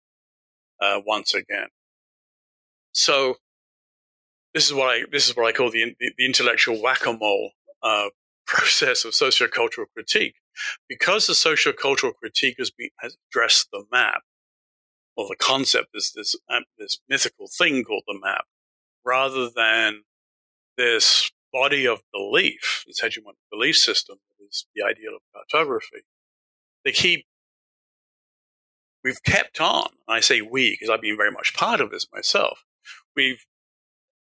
uh, 0.81 1.01
once 1.05 1.33
again. 1.33 1.67
So 2.93 3.35
this 4.53 4.65
is 4.65 4.73
what 4.73 4.87
I 4.87 5.03
this 5.11 5.29
is 5.29 5.35
what 5.35 5.45
I 5.45 5.51
call 5.51 5.69
the 5.69 5.95
the, 5.99 6.25
intellectual 6.25 6.81
whack 6.81 7.05
a 7.05 7.13
mole 7.13 7.51
uh, 7.83 8.09
process 8.47 9.05
of 9.05 9.11
sociocultural 9.11 9.85
critique, 9.93 10.35
because 10.87 11.27
the 11.27 11.35
social 11.35 11.73
cultural 11.73 12.13
critique 12.13 12.55
has 12.59 12.71
been 12.71 12.89
has 12.99 13.17
addressed 13.29 13.69
the 13.71 13.83
map 13.91 14.21
or 15.19 15.27
the 15.27 15.35
concept 15.35 15.89
is 15.93 16.13
this 16.15 16.35
uh, 16.49 16.61
this 16.77 16.99
mythical 17.09 17.47
thing 17.47 17.83
called 17.83 18.03
the 18.07 18.17
map, 18.17 18.45
rather 19.05 19.49
than 19.53 20.03
this 20.77 21.29
body 21.51 21.85
of 21.85 22.01
belief, 22.13 22.85
this 22.87 23.01
hegemonic 23.01 23.35
belief 23.51 23.75
system 23.75 24.17
that 24.29 24.45
is 24.45 24.65
the 24.73 24.81
ideal 24.81 25.15
of 25.15 25.21
cartography. 25.33 26.03
They 26.85 26.93
keep 26.93 27.25
we've 29.03 29.21
kept 29.23 29.59
on. 29.59 29.89
I 30.07 30.21
say 30.21 30.41
we 30.41 30.71
because 30.71 30.89
I've 30.89 31.01
been 31.01 31.17
very 31.17 31.31
much 31.31 31.53
part 31.53 31.81
of 31.81 31.91
this 31.91 32.07
myself. 32.13 32.63
We've 33.13 33.45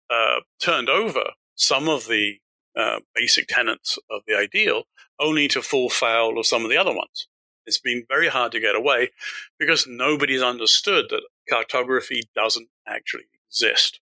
uh, 0.10 0.41
turned 0.62 0.89
over 0.89 1.32
some 1.56 1.88
of 1.88 2.08
the 2.08 2.39
uh, 2.76 3.00
basic 3.15 3.48
tenets 3.48 3.98
of 4.10 4.24
the 4.28 4.36
ideal, 4.36 4.84
only 5.22 5.48
to 5.50 5.62
fall 5.62 5.90
foul 5.90 6.38
of 6.38 6.46
some 6.46 6.64
of 6.64 6.70
the 6.70 6.78
other 6.78 6.94
ones. 6.94 7.28
It's 7.66 7.80
been 7.80 8.04
very 8.10 8.28
hard 8.28 8.52
to 8.54 8.60
get 8.60 8.76
away 8.76 9.12
because 9.60 9.86
nobody's 9.88 10.42
understood 10.42 11.06
that 11.10 11.22
cartography 11.50 12.24
doesn't 12.36 12.70
actually 12.88 13.26
exist. 13.48 14.00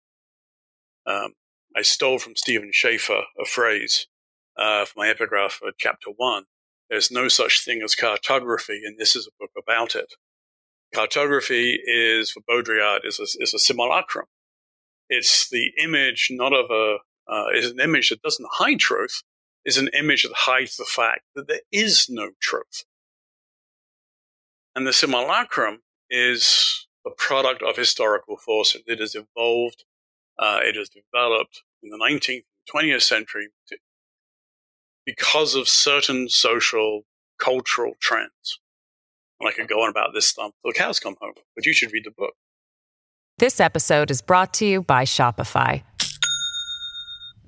Um, 1.06 1.34
I 1.76 1.82
stole 1.82 2.20
from 2.20 2.36
Stephen 2.36 2.72
Schaeffer 2.72 3.22
a 3.40 3.46
phrase 3.46 4.08
uh, 4.58 4.86
for 4.86 4.94
my 4.98 5.10
epigraph 5.10 5.54
for 5.54 5.72
chapter 5.78 6.10
one. 6.16 6.46
There's 6.90 7.12
no 7.12 7.28
such 7.28 7.64
thing 7.64 7.82
as 7.84 7.96
cartography, 7.96 8.82
and 8.84 8.98
this 8.98 9.16
is 9.16 9.28
a 9.28 9.36
book 9.40 9.52
about 9.58 9.96
it. 9.96 10.14
Cartography 10.94 11.80
is, 11.86 12.32
for 12.32 12.42
Baudrillard, 12.50 13.06
is 13.06 13.20
a, 13.20 13.44
is 13.44 13.54
a 13.54 13.60
simulacrum. 13.60 14.26
It's 15.08 15.50
the 15.50 15.72
image 15.82 16.30
not 16.32 16.54
of 16.54 16.72
a, 16.72 16.98
uh, 17.32 17.50
is 17.54 17.70
an 17.70 17.80
image 17.80 18.10
that 18.10 18.24
doesn't 18.24 18.50
hide 18.54 18.80
truth, 18.80 19.22
is 19.65 19.78
an 19.78 19.89
image 19.89 20.24
that 20.24 20.34
hides 20.36 20.78
the 20.78 20.86
fact 20.86 21.22
that 21.36 21.48
there 21.48 21.62
is 21.72 22.08
no 22.10 22.32
truth. 22.39 22.86
And 24.76 24.88
the 24.88 24.93
simulacrum 24.93 25.82
is 26.10 26.88
a 27.06 27.10
product 27.10 27.62
of 27.62 27.76
historical 27.76 28.38
forces. 28.38 28.82
It 28.86 29.00
has 29.00 29.15
evolved, 29.15 29.84
uh, 30.38 30.60
it 30.62 30.76
has 30.76 30.89
developed 30.89 31.63
in 31.84 31.89
the 31.89 31.98
19th 31.98 32.43
and 32.74 32.91
20th 32.91 33.02
century 33.02 33.50
because 35.06 35.56
of 35.56 35.67
certain 35.67 36.30
social, 36.30 37.04
cultural 37.39 37.93
trends. 38.00 38.60
And 39.39 39.50
I 39.50 39.54
could 39.54 39.67
go 39.67 39.82
on 39.84 39.89
about 39.89 40.13
this 40.13 40.28
stuff 40.28 40.52
till 40.62 40.72
the 40.72 40.78
cows 40.78 41.00
come 41.00 41.15
home, 41.22 41.34
but 41.56 41.65
you 41.65 41.74
should 41.74 41.93
read 41.93 42.06
the 42.06 42.12
book. 42.12 42.34
This 43.38 43.60
episode 43.60 44.12
is 44.12 44.22
brought 44.22 44.54
to 44.56 44.65
you 44.65 44.82
by 44.82 45.06
Shopify. 45.06 45.84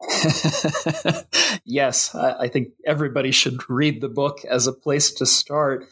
yes, 1.64 2.14
I, 2.14 2.42
I, 2.42 2.48
think 2.48 2.68
everybody 2.86 3.32
should 3.32 3.68
read 3.68 4.00
the 4.00 4.08
book 4.08 4.44
as 4.44 4.68
a 4.68 4.72
place 4.72 5.12
to 5.14 5.26
start. 5.26 5.86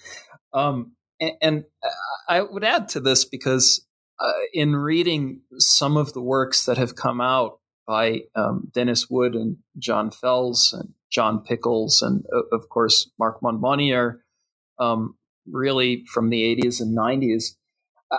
Um, 0.53 0.93
and, 1.21 1.33
and, 1.43 1.65
I 2.29 2.43
would 2.43 2.65
add 2.65 2.89
to 2.91 3.01
this 3.01 3.25
because 3.25 3.87
uh, 4.19 4.33
in 4.53 4.75
reading 4.75 5.43
some 5.59 5.97
of 5.97 6.13
the 6.13 6.21
works 6.21 6.67
that 6.67 6.77
have 6.77 6.97
come 6.97 7.21
out 7.21 7.61
by 7.87 8.23
um, 8.35 8.69
Denis 8.73 9.09
Wood 9.09 9.35
and 9.35 9.59
John 9.79 10.11
Fels 10.11 10.75
and 10.77 10.93
John 11.11 11.41
Pickles 11.41 12.03
and 12.03 12.25
uh, 12.35 12.43
of 12.57 12.69
course 12.69 13.11
Mark 13.19 13.41
Monmonier, 13.43 14.23
um, 14.79 15.17
really 15.49 16.05
from 16.13 16.31
the 16.31 16.43
80s 16.57 16.81
and 16.81 16.97
90s, 16.97 17.55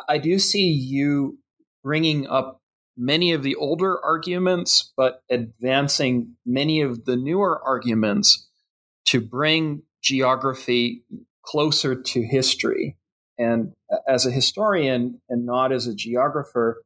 I 0.07 0.17
do 0.17 0.39
see 0.39 0.69
you 0.69 1.39
bringing 1.83 2.27
up 2.27 2.61
many 2.97 3.31
of 3.31 3.43
the 3.43 3.55
older 3.55 4.03
arguments, 4.03 4.91
but 4.97 5.21
advancing 5.29 6.35
many 6.45 6.81
of 6.81 7.05
the 7.05 7.15
newer 7.15 7.61
arguments 7.63 8.49
to 9.05 9.21
bring 9.21 9.83
geography 10.01 11.03
closer 11.43 11.95
to 11.95 12.21
history. 12.23 12.97
And 13.37 13.73
as 14.07 14.25
a 14.25 14.31
historian 14.31 15.21
and 15.29 15.45
not 15.45 15.71
as 15.71 15.87
a 15.87 15.95
geographer, 15.95 16.81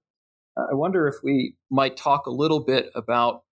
I 0.58 0.74
wonder 0.74 1.08
if 1.08 1.15
we 1.24 1.56
might 1.69 1.95
talk 1.95 2.26
a 2.26 2.32
little 2.32 2.60
bit 2.60 2.91
about 2.93 3.43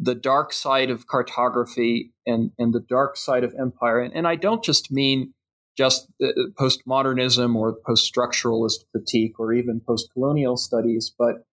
the 0.00 0.16
dark 0.16 0.52
side 0.52 0.90
of 0.90 1.06
cartography 1.06 2.12
and, 2.26 2.50
and 2.58 2.74
the 2.74 2.80
dark 2.80 3.16
side 3.16 3.44
of 3.44 3.54
empire. 3.58 4.00
And, 4.00 4.12
and 4.14 4.26
I 4.26 4.34
don't 4.34 4.64
just 4.64 4.90
mean 4.90 5.32
just 5.78 6.08
uh, 6.22 6.26
postmodernism 6.58 7.54
or 7.54 7.76
post-structuralist 7.86 8.84
critique 8.90 9.38
or 9.38 9.52
even 9.52 9.80
post-colonial 9.80 10.56
studies, 10.56 11.14
but 11.16 11.44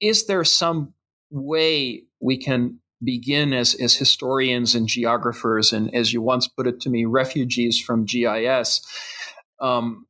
is 0.00 0.26
there 0.26 0.44
some 0.44 0.94
way 1.30 2.02
we 2.20 2.36
can 2.36 2.78
begin 3.02 3.52
as, 3.52 3.74
as 3.74 3.94
historians 3.94 4.74
and 4.74 4.86
geographers 4.86 5.72
and 5.72 5.94
as 5.94 6.12
you 6.12 6.20
once 6.20 6.48
put 6.48 6.66
it 6.66 6.80
to 6.80 6.90
me 6.90 7.04
refugees 7.04 7.80
from 7.80 8.04
gis 8.04 8.80
um, 9.60 10.06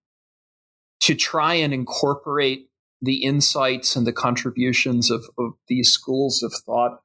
to 1.01 1.15
try 1.15 1.55
and 1.55 1.73
incorporate 1.73 2.69
the 3.03 3.23
insights 3.25 3.97
and 3.97 4.07
the 4.07 4.13
contributions 4.13 5.11
of, 5.11 5.25
of 5.39 5.53
these 5.69 5.91
schools 5.91 6.43
of 6.43 6.53
thought? 6.53 7.01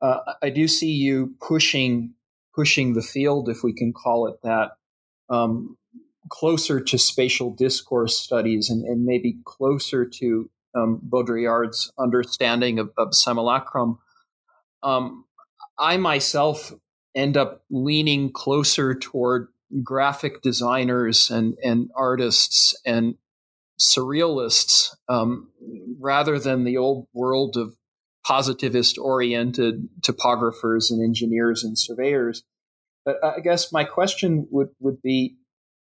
Uh, 0.00 0.18
i 0.42 0.48
do 0.48 0.68
see 0.68 0.92
you 0.92 1.34
pushing 1.40 2.14
pushing 2.54 2.94
the 2.94 3.02
field 3.02 3.48
if 3.48 3.62
we 3.62 3.72
can 3.72 3.92
call 3.92 4.28
it 4.28 4.36
that 4.42 4.70
um, 5.28 5.76
closer 6.28 6.80
to 6.80 6.98
spatial 6.98 7.50
discourse 7.50 8.18
studies 8.18 8.70
and, 8.70 8.84
and 8.84 9.04
maybe 9.04 9.38
closer 9.44 10.04
to 10.04 10.48
um, 10.74 11.00
Baudrillard's 11.02 11.92
understanding 11.98 12.78
of, 12.78 12.90
of 12.96 13.14
simulacrum. 13.14 13.98
Um, 14.82 15.24
I 15.78 15.96
myself 15.96 16.72
end 17.14 17.36
up 17.36 17.64
leaning 17.70 18.32
closer 18.32 18.94
toward 18.94 19.48
graphic 19.82 20.42
designers 20.42 21.30
and, 21.30 21.56
and 21.64 21.90
artists 21.94 22.74
and 22.86 23.16
surrealists 23.80 24.94
um, 25.08 25.50
rather 25.98 26.38
than 26.38 26.64
the 26.64 26.76
old 26.76 27.06
world 27.12 27.56
of 27.56 27.76
positivist 28.26 28.98
oriented 28.98 29.88
topographers 30.02 30.90
and 30.90 31.02
engineers 31.02 31.64
and 31.64 31.78
surveyors. 31.78 32.42
But 33.04 33.16
I 33.24 33.40
guess 33.40 33.72
my 33.72 33.84
question 33.84 34.46
would, 34.50 34.68
would 34.80 35.00
be 35.00 35.36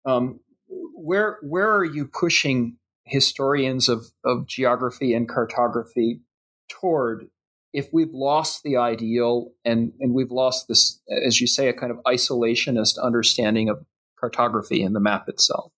um, 0.04 0.40
where, 0.68 1.38
where 1.42 1.74
are 1.74 1.84
you 1.84 2.06
pushing 2.06 2.76
historians 3.06 3.88
of, 3.88 4.06
of 4.24 4.46
geography 4.46 5.14
and 5.14 5.28
cartography 5.28 6.20
toward 6.68 7.28
if 7.72 7.92
we've 7.92 8.12
lost 8.12 8.62
the 8.62 8.76
ideal 8.76 9.52
and, 9.64 9.92
and 10.00 10.14
we've 10.14 10.30
lost 10.30 10.66
this, 10.68 11.00
as 11.26 11.40
you 11.40 11.46
say, 11.46 11.68
a 11.68 11.72
kind 11.72 11.92
of 11.92 11.98
isolationist 12.06 12.98
understanding 13.02 13.68
of 13.68 13.84
cartography 14.18 14.82
and 14.82 14.96
the 14.96 15.00
map 15.00 15.28
itself? 15.28 15.72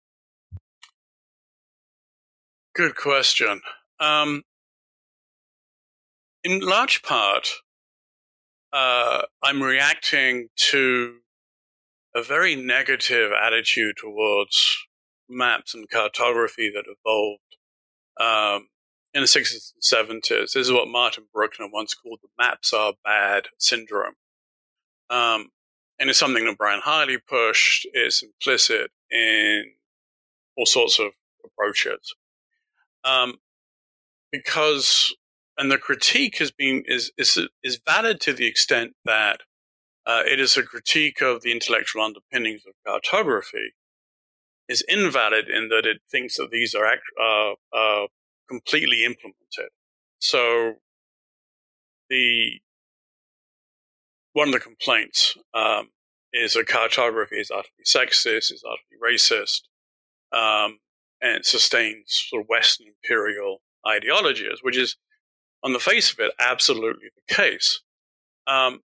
Good 2.75 2.95
question. 2.95 3.61
Um, 3.99 4.43
in 6.45 6.61
large 6.61 7.03
part, 7.03 7.49
uh, 8.73 9.23
I'm 9.43 9.62
reacting 9.62 10.49
to 10.71 11.17
a 12.14 12.23
very 12.23 12.55
negative 12.55 13.33
attitude 13.33 13.97
towards 13.97 14.87
maps 15.29 15.75
and 15.75 15.88
cartography 15.88 16.71
that 16.71 16.85
evolved 16.87 17.57
um, 18.21 18.69
in 19.14 19.23
the 19.23 19.27
60s 19.27 19.73
and 19.75 20.23
70s. 20.23 20.53
This 20.53 20.57
is 20.57 20.73
what 20.73 20.88
Martin 20.88 21.25
Bruckner 21.33 21.69
once 21.73 21.95
called 21.95 22.21
the 22.23 22.29
maps 22.38 22.73
are 22.73 22.95
bad 23.05 23.49
syndrome. 23.59 24.14
Um, 25.11 25.49
and 25.99 26.11
it's 26.11 26.19
something 26.19 26.45
that 26.45 26.59
Brian 26.59 26.81
Harley 26.83 27.19
pushed. 27.19 27.87
It's 27.93 28.23
implicit 28.23 28.91
in 29.11 29.73
all 30.57 30.67
sorts 30.67 30.99
of 30.99 31.12
approaches. 31.45 32.14
Um, 33.05 33.38
because, 34.31 35.14
and 35.57 35.71
the 35.71 35.79
critique 35.79 36.38
has 36.38 36.51
been, 36.51 36.83
is, 36.87 37.11
is, 37.17 37.38
is 37.62 37.81
valid 37.87 38.21
to 38.21 38.33
the 38.33 38.47
extent 38.47 38.93
that 39.05 39.41
uh, 40.07 40.23
it 40.27 40.41
is 40.41 40.57
a 40.57 40.62
critique 40.62 41.21
of 41.21 41.43
the 41.43 41.53
intellectual 41.53 42.03
underpinnings 42.03 42.62
of 42.67 42.75
cartography 42.87 43.73
is 44.69 44.85
invalid 44.89 45.49
in 45.49 45.69
that 45.69 45.87
it 45.87 45.99
thinks 46.11 46.37
that 46.37 46.51
these 46.51 46.75
are 46.75 46.87
uh, 46.87 47.53
uh, 47.77 48.07
completely 48.49 49.05
implemented. 49.05 49.71
So 50.19 50.75
the 52.11 52.61
one 54.33 54.49
of 54.49 54.55
the 54.55 54.61
complaints 54.61 55.37
um, 55.55 55.89
is 56.33 56.55
that 56.55 56.67
cartography 56.67 57.37
is 57.37 57.51
utterly 57.51 57.85
sexist, 57.85 58.53
is 58.53 58.63
utterly 58.65 58.99
racist, 59.03 59.63
um, 60.33 60.79
and 61.21 61.39
it 61.39 61.47
sustains 61.47 62.27
sort 62.29 62.43
of 62.43 62.49
Western 62.49 62.87
imperial 62.89 63.63
ideologies, 63.87 64.59
which 64.63 64.77
is, 64.77 64.97
on 65.65 65.73
the 65.73 65.81
face 65.81 66.13
of 66.13 66.19
it, 66.21 66.33
absolutely 66.39 67.09
the 67.17 67.35
case. 67.35 67.81
Um, 68.47 68.81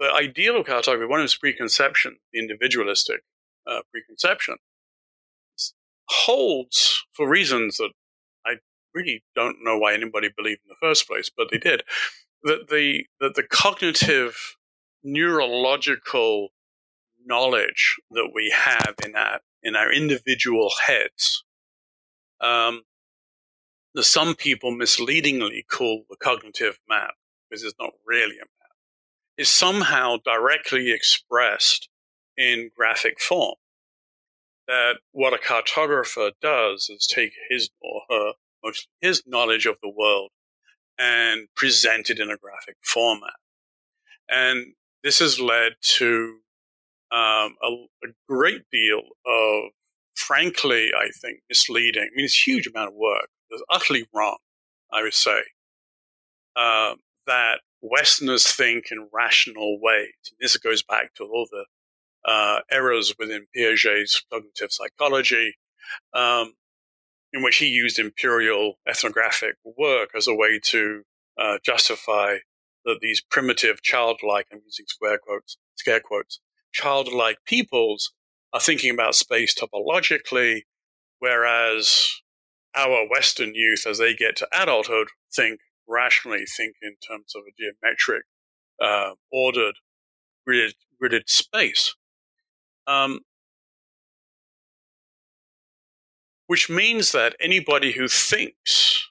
the 0.00 0.12
ideal 0.12 0.58
of 0.58 0.66
cartography, 0.66 1.06
one 1.06 1.20
of 1.20 1.24
its 1.24 1.36
preconceptions, 1.36 2.18
the 2.32 2.40
individualistic 2.40 3.20
uh, 3.66 3.80
preconception 3.90 4.56
holds 6.08 7.04
for 7.12 7.28
reasons 7.28 7.78
that 7.78 7.90
I 8.46 8.56
really 8.94 9.24
don't 9.34 9.58
know 9.62 9.78
why 9.78 9.94
anybody 9.94 10.28
believed 10.34 10.60
in 10.64 10.68
the 10.68 10.86
first 10.86 11.06
place, 11.06 11.30
but 11.34 11.48
they 11.50 11.58
did. 11.58 11.82
That 12.42 12.68
the 12.68 13.06
that 13.20 13.34
the 13.34 13.42
cognitive 13.42 14.56
neurological 15.02 16.48
knowledge 17.24 17.96
that 18.10 18.30
we 18.34 18.54
have 18.54 18.94
in 19.04 19.16
our 19.16 19.40
in 19.62 19.76
our 19.76 19.90
individual 19.90 20.70
heads, 20.86 21.42
um, 22.40 22.82
that 23.94 24.04
some 24.04 24.34
people 24.34 24.70
misleadingly 24.70 25.64
call 25.70 26.04
the 26.10 26.16
cognitive 26.16 26.78
map 26.88 27.14
because 27.48 27.64
it's 27.64 27.78
not 27.80 27.92
really 28.04 28.36
a 28.36 28.40
map, 28.40 28.76
is 29.38 29.48
somehow 29.48 30.18
directly 30.22 30.92
expressed 30.92 31.88
in 32.36 32.70
graphic 32.76 33.20
form. 33.20 33.56
That 34.66 34.94
what 35.12 35.34
a 35.34 35.38
cartographer 35.38 36.32
does 36.40 36.88
is 36.88 37.06
take 37.06 37.32
his 37.50 37.70
or 37.82 38.02
her, 38.08 38.32
most 38.64 38.88
his 39.00 39.22
knowledge 39.26 39.66
of 39.66 39.76
the 39.82 39.92
world 39.94 40.30
and 40.98 41.48
present 41.54 42.08
it 42.10 42.18
in 42.18 42.30
a 42.30 42.36
graphic 42.36 42.76
format. 42.82 43.34
And 44.28 44.74
this 45.02 45.18
has 45.18 45.38
led 45.38 45.72
to 45.96 46.38
um, 47.12 47.56
a, 47.62 47.86
a, 48.04 48.08
great 48.28 48.62
deal 48.72 49.02
of, 49.26 49.70
frankly, 50.14 50.90
I 50.96 51.10
think, 51.20 51.40
misleading. 51.48 52.02
I 52.02 52.16
mean, 52.16 52.24
it's 52.24 52.42
a 52.46 52.50
huge 52.50 52.66
amount 52.66 52.88
of 52.88 52.94
work. 52.94 53.28
It's 53.50 53.62
utterly 53.70 54.06
wrong, 54.14 54.38
I 54.92 55.02
would 55.02 55.14
say, 55.14 55.40
uh, 56.56 56.94
that 57.26 57.60
Westerners 57.82 58.46
think 58.50 58.86
in 58.90 59.08
rational 59.12 59.78
ways. 59.80 60.14
This 60.40 60.56
goes 60.56 60.82
back 60.82 61.14
to 61.16 61.24
all 61.24 61.46
the 61.50 61.66
uh, 62.24 62.60
errors 62.70 63.14
within 63.18 63.46
Piaget's 63.54 64.22
cognitive 64.32 64.72
psychology, 64.72 65.54
um, 66.14 66.54
in 67.32 67.42
which 67.42 67.56
he 67.56 67.66
used 67.66 67.98
imperial 67.98 68.74
ethnographic 68.88 69.56
work 69.64 70.10
as 70.16 70.26
a 70.28 70.34
way 70.34 70.60
to 70.62 71.02
uh, 71.38 71.58
justify 71.64 72.36
that 72.84 72.98
these 73.00 73.22
primitive, 73.30 73.82
childlike, 73.82 74.46
I'm 74.52 74.60
using 74.64 74.86
square 74.86 75.18
quotes, 75.18 75.56
scare 75.76 76.00
quotes, 76.00 76.40
childlike 76.72 77.38
peoples 77.46 78.12
are 78.52 78.60
thinking 78.60 78.90
about 78.90 79.14
space 79.14 79.54
topologically, 79.54 80.62
whereas 81.18 82.20
our 82.76 83.06
Western 83.08 83.54
youth, 83.54 83.86
as 83.86 83.98
they 83.98 84.14
get 84.14 84.36
to 84.36 84.48
adulthood, 84.52 85.08
think 85.34 85.60
rationally, 85.88 86.44
think 86.44 86.76
in 86.82 86.96
terms 87.06 87.32
of 87.34 87.42
a 87.48 87.52
geometric, 87.58 88.24
uh, 88.80 89.14
ordered, 89.32 89.76
gridded, 90.48 90.74
gridded 91.02 91.28
space. 91.28 91.94
Um, 92.86 93.20
which 96.46 96.68
means 96.68 97.12
that 97.12 97.34
anybody 97.40 97.92
who 97.92 98.06
thinks 98.08 99.08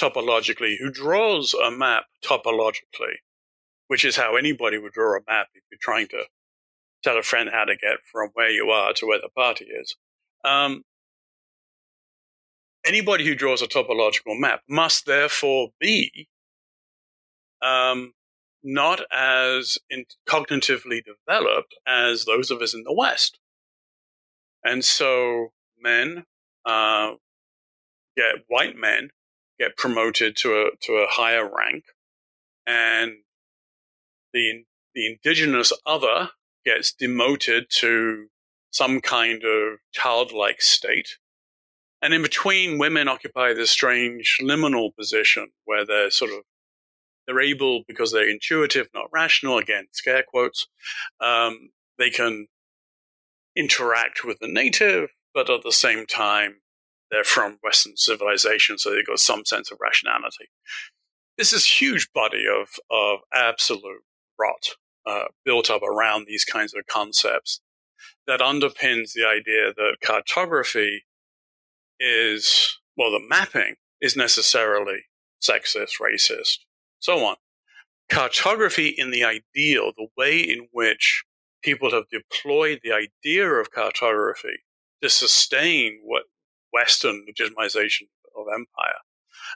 topologically, 0.00 0.76
who 0.78 0.90
draws 0.90 1.54
a 1.54 1.70
map 1.70 2.04
topologically, 2.24 3.16
which 3.88 4.04
is 4.04 4.16
how 4.16 4.36
anybody 4.36 4.78
would 4.78 4.92
draw 4.92 5.16
a 5.16 5.20
map 5.28 5.48
if 5.54 5.62
you're 5.70 5.78
trying 5.80 6.08
to 6.08 6.24
tell 7.02 7.18
a 7.18 7.22
friend 7.22 7.50
how 7.52 7.64
to 7.64 7.76
get 7.76 7.98
from 8.10 8.30
where 8.34 8.50
you 8.50 8.70
are 8.70 8.92
to 8.94 9.06
where 9.06 9.20
the 9.20 9.28
party 9.36 9.66
is. 9.66 9.96
Um, 10.44 10.82
anybody 12.86 13.26
who 13.26 13.34
draws 13.34 13.62
a 13.62 13.66
topological 13.66 14.38
map 14.38 14.62
must 14.68 15.06
therefore 15.06 15.68
be 15.78 16.28
um, 17.62 18.12
not 18.62 19.00
as 19.12 19.78
cognitively 20.28 21.02
developed 21.04 21.74
as 21.86 22.24
those 22.24 22.50
of 22.50 22.60
us 22.60 22.74
in 22.74 22.82
the 22.84 22.94
West. 22.94 23.38
And 24.64 24.84
so 24.84 25.52
men 25.80 26.24
uh, 26.64 27.12
get 28.16 28.44
white 28.48 28.76
men 28.76 29.10
get 29.58 29.76
promoted 29.76 30.36
to 30.36 30.52
a 30.52 30.70
to 30.82 30.92
a 30.94 31.06
higher 31.08 31.44
rank, 31.44 31.84
and 32.66 33.12
the 34.32 34.64
the 34.94 35.06
indigenous 35.06 35.72
other 35.86 36.30
gets 36.64 36.92
demoted 36.92 37.66
to 37.70 38.26
some 38.70 39.00
kind 39.00 39.42
of 39.44 39.78
childlike 39.92 40.60
state. 40.60 41.16
And 42.02 42.14
in 42.14 42.22
between, 42.22 42.78
women 42.78 43.08
occupy 43.08 43.52
this 43.52 43.70
strange 43.70 44.38
liminal 44.40 44.94
position 44.96 45.48
where 45.64 45.84
they're 45.84 46.10
sort 46.10 46.30
of 46.30 46.38
they're 47.30 47.40
able, 47.40 47.84
because 47.86 48.10
they're 48.10 48.28
intuitive, 48.28 48.88
not 48.92 49.06
rational, 49.12 49.56
again, 49.56 49.86
scare 49.92 50.24
quotes, 50.26 50.66
um, 51.20 51.70
they 51.96 52.10
can 52.10 52.48
interact 53.56 54.24
with 54.24 54.38
the 54.40 54.48
native, 54.48 55.10
but 55.32 55.48
at 55.48 55.62
the 55.62 55.70
same 55.70 56.06
time, 56.06 56.56
they're 57.10 57.22
from 57.22 57.58
Western 57.62 57.96
civilization, 57.96 58.78
so 58.78 58.90
they've 58.90 59.06
got 59.06 59.20
some 59.20 59.44
sense 59.44 59.70
of 59.70 59.78
rationality. 59.80 60.48
This 61.38 61.52
is 61.52 61.64
huge 61.66 62.12
body 62.12 62.44
of, 62.48 62.68
of 62.90 63.20
absolute 63.32 64.02
rot 64.38 64.70
uh, 65.06 65.26
built 65.44 65.70
up 65.70 65.82
around 65.82 66.26
these 66.26 66.44
kinds 66.44 66.74
of 66.74 66.84
concepts 66.90 67.60
that 68.26 68.40
underpins 68.40 69.12
the 69.12 69.24
idea 69.24 69.72
that 69.76 69.96
cartography 70.02 71.04
is, 72.00 72.78
well, 72.96 73.12
the 73.12 73.24
mapping 73.28 73.76
is 74.00 74.16
necessarily 74.16 75.04
sexist, 75.40 76.00
racist, 76.00 76.58
so 77.00 77.24
on. 77.24 77.36
Cartography 78.08 78.88
in 78.88 79.10
the 79.10 79.24
ideal, 79.24 79.92
the 79.96 80.08
way 80.16 80.40
in 80.40 80.68
which 80.72 81.24
people 81.62 81.90
have 81.90 82.04
deployed 82.10 82.80
the 82.82 82.92
idea 82.92 83.46
of 83.46 83.70
cartography 83.70 84.64
to 85.02 85.08
sustain 85.08 86.00
what 86.04 86.24
Western 86.72 87.26
legitimization 87.28 88.08
of 88.36 88.46
empire, 88.52 89.00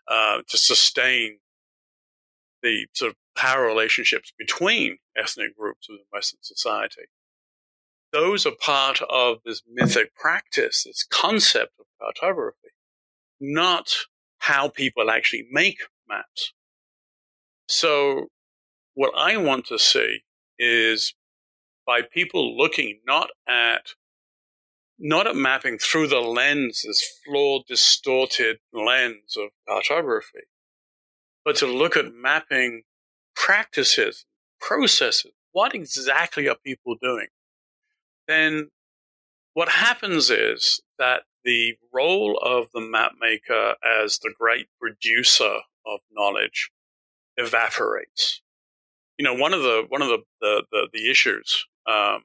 uh, 0.09 0.43
to 0.49 0.59
sustain 0.59 1.39
the 2.63 2.87
sort 2.95 3.11
of 3.11 3.17
power 3.37 3.67
relationships 3.67 4.33
between 4.39 4.99
ethnic 5.17 5.57
groups 5.57 5.89
within 5.89 6.05
Western 6.11 6.41
society. 6.43 7.03
Those 8.13 8.47
are 8.47 8.53
part 8.59 9.03
of 9.03 9.39
this 9.45 9.63
mythic 9.71 10.15
practice, 10.15 10.85
this 10.85 11.05
concept 11.05 11.73
of 11.79 11.87
cartography, 12.01 12.69
not 13.41 13.93
how 14.39 14.69
people 14.69 15.11
actually 15.11 15.47
make 15.51 15.79
maps. 16.09 16.54
So 17.69 18.29
what 18.95 19.13
I 19.17 19.37
want 19.37 19.67
to 19.67 19.79
see 19.79 20.21
is 20.59 21.15
by 21.87 22.03
people 22.03 22.57
looking 22.57 23.01
not 23.07 23.31
at 23.49 23.95
not 24.99 25.27
at 25.27 25.35
mapping 25.35 25.77
through 25.77 26.07
the 26.07 26.21
lens, 26.21 26.85
this 26.87 27.05
flawed, 27.25 27.67
distorted 27.67 28.59
lens 28.73 29.37
of 29.37 29.51
cartography, 29.69 30.45
but 31.45 31.57
to 31.57 31.67
look 31.67 31.97
at 31.97 32.15
mapping 32.15 32.83
practices, 33.35 34.25
processes. 34.61 35.33
What 35.51 35.75
exactly 35.75 36.49
are 36.49 36.57
people 36.65 36.95
doing? 37.01 37.27
Then 38.29 38.71
what 39.55 39.69
happens 39.69 40.31
is 40.31 40.81
that 40.99 41.23
the 41.45 41.75
role 41.93 42.39
of 42.43 42.69
the 42.73 42.81
map 42.81 43.13
maker 43.21 43.75
as 43.85 44.19
the 44.19 44.33
great 44.39 44.69
producer 44.81 45.59
of 45.87 46.01
knowledge 46.13 46.71
evaporates. 47.39 48.43
You 49.19 49.25
know, 49.25 49.35
one 49.35 49.55
of 49.55 49.63
the 49.63 49.85
one 49.89 50.03
of 50.03 50.09
the 50.09 50.19
the, 50.41 50.65
the, 50.71 50.89
the 50.93 51.11
issues 51.11 51.67
um, 51.87 52.25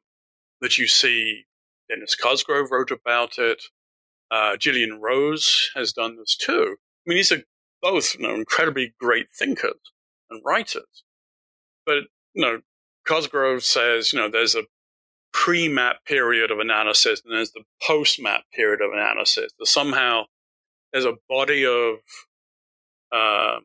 that 0.61 0.77
you 0.77 0.87
see, 0.87 1.45
Denis 1.89 2.15
Cosgrove 2.15 2.71
wrote 2.71 2.91
about 2.91 3.37
it. 3.37 3.63
Uh, 4.31 4.57
Gillian 4.57 4.99
Rose 5.01 5.71
has 5.75 5.91
done 5.91 6.17
this 6.17 6.35
too. 6.35 6.75
I 6.77 7.09
mean, 7.09 7.17
these 7.17 7.31
are 7.31 7.41
both 7.81 8.15
you 8.15 8.27
know, 8.27 8.35
incredibly 8.35 8.93
great 8.99 9.27
thinkers 9.31 9.79
and 10.29 10.41
writers. 10.45 11.03
But, 11.85 12.03
you 12.33 12.45
know, 12.45 12.59
Cosgrove 13.07 13.63
says, 13.63 14.13
you 14.13 14.19
know, 14.19 14.29
there's 14.29 14.55
a 14.55 14.63
pre-map 15.33 16.05
period 16.05 16.51
of 16.51 16.59
analysis 16.59 17.21
and 17.25 17.33
there's 17.33 17.51
the 17.51 17.63
post-map 17.81 18.43
period 18.53 18.81
of 18.81 18.91
analysis. 18.91 19.51
That 19.57 19.65
somehow 19.65 20.25
there's 20.91 21.05
a 21.05 21.17
body 21.27 21.65
of, 21.65 21.95
uh, 23.11 23.59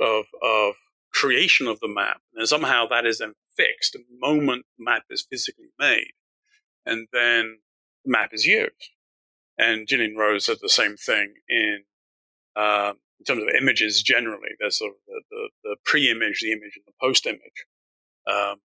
of, 0.00 0.24
of 0.42 0.74
creation 1.12 1.66
of 1.66 1.80
the 1.80 1.88
map. 1.88 2.20
And 2.34 2.48
somehow 2.48 2.86
that 2.88 3.06
is 3.06 3.18
then 3.18 3.34
fixed 3.56 3.92
the 3.92 4.04
moment 4.20 4.66
the 4.78 4.84
map 4.84 5.04
is 5.10 5.26
physically 5.28 5.68
made. 5.78 6.12
And 6.84 7.06
then 7.12 7.58
the 8.04 8.10
map 8.10 8.30
is 8.32 8.44
used. 8.44 8.90
And 9.56 9.86
Gillian 9.86 10.16
Rose 10.16 10.46
said 10.46 10.58
the 10.60 10.68
same 10.68 10.96
thing 10.96 11.34
in 11.48 11.84
um, 12.56 12.94
in 13.20 13.24
terms 13.24 13.42
of 13.42 13.48
images 13.60 14.02
generally. 14.02 14.50
There's 14.58 14.78
sort 14.78 14.92
of 14.92 14.96
the, 15.06 15.22
the, 15.30 15.48
the 15.62 15.76
pre-image, 15.84 16.40
the 16.40 16.52
image, 16.52 16.76
and 16.76 16.84
the 16.86 16.92
post-image 17.00 17.40
um, 18.26 18.56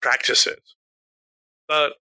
practices. 0.00 0.76
But 1.66 1.94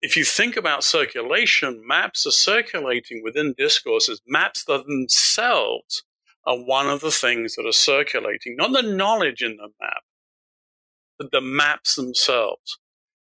if 0.00 0.16
you 0.16 0.24
think 0.24 0.56
about 0.56 0.84
circulation, 0.84 1.82
maps 1.86 2.26
are 2.26 2.32
circulating 2.32 3.22
within 3.22 3.54
discourses. 3.56 4.20
Maps 4.26 4.64
themselves 4.64 6.02
are 6.44 6.56
one 6.56 6.88
of 6.88 7.00
the 7.00 7.10
things 7.10 7.54
that 7.54 7.66
are 7.66 7.72
circulating, 7.72 8.56
not 8.56 8.72
the 8.72 8.82
knowledge 8.82 9.42
in 9.42 9.56
the 9.56 9.68
map, 9.80 10.02
but 11.18 11.30
the 11.30 11.40
maps 11.40 11.94
themselves. 11.94 12.78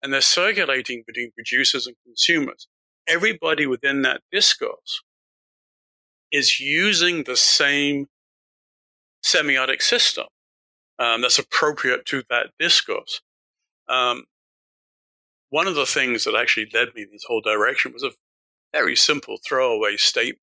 And 0.02 0.14
they're 0.14 0.22
circulating 0.22 1.04
between 1.08 1.32
producers 1.32 1.88
and 1.88 1.96
consumers. 2.04 2.68
Everybody 3.08 3.66
within 3.66 4.02
that 4.04 4.22
discourse 4.32 5.02
is 6.32 6.60
using 6.60 7.24
the 7.24 7.38
same 7.38 8.08
semiotic 9.24 9.82
system 9.82 10.26
um, 11.00 11.22
that's 11.22 11.40
appropriate 11.40 12.06
to 12.08 12.24
that 12.30 12.48
discourse. 12.60 13.22
Um, 13.88 14.26
one 15.50 15.68
of 15.68 15.76
the 15.76 15.86
things 15.86 16.26
that 16.26 16.36
actually 16.36 16.70
led 16.74 16.90
me 16.94 17.04
in 17.04 17.10
this 17.12 17.26
whole 17.26 17.42
direction 17.42 17.94
was 17.94 18.04
a 18.04 18.12
very 18.74 18.96
simple 18.96 19.38
throwaway 19.48 19.96
statement 19.96 20.42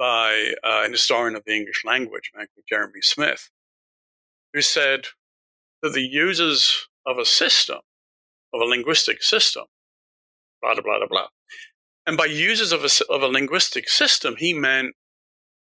by 0.00 0.54
uh, 0.64 0.82
an 0.84 0.92
historian 0.92 1.36
of 1.36 1.44
the 1.44 1.54
English 1.54 1.84
language, 1.84 2.32
man 2.34 2.46
Jeremy 2.66 3.02
Smith, 3.02 3.50
who 4.54 4.62
said 4.62 5.08
that 5.82 5.92
the 5.92 6.00
users 6.00 6.88
of 7.06 7.18
a 7.18 7.26
system, 7.26 7.80
of 8.54 8.62
a 8.62 8.64
linguistic 8.64 9.22
system, 9.22 9.64
blah, 10.62 10.72
blah, 10.72 10.82
blah, 10.82 11.06
blah, 11.06 11.26
and 12.06 12.16
by 12.16 12.24
users 12.24 12.72
of 12.72 12.82
a, 12.82 13.12
of 13.12 13.22
a 13.22 13.28
linguistic 13.28 13.90
system, 13.90 14.36
he 14.38 14.54
meant 14.54 14.94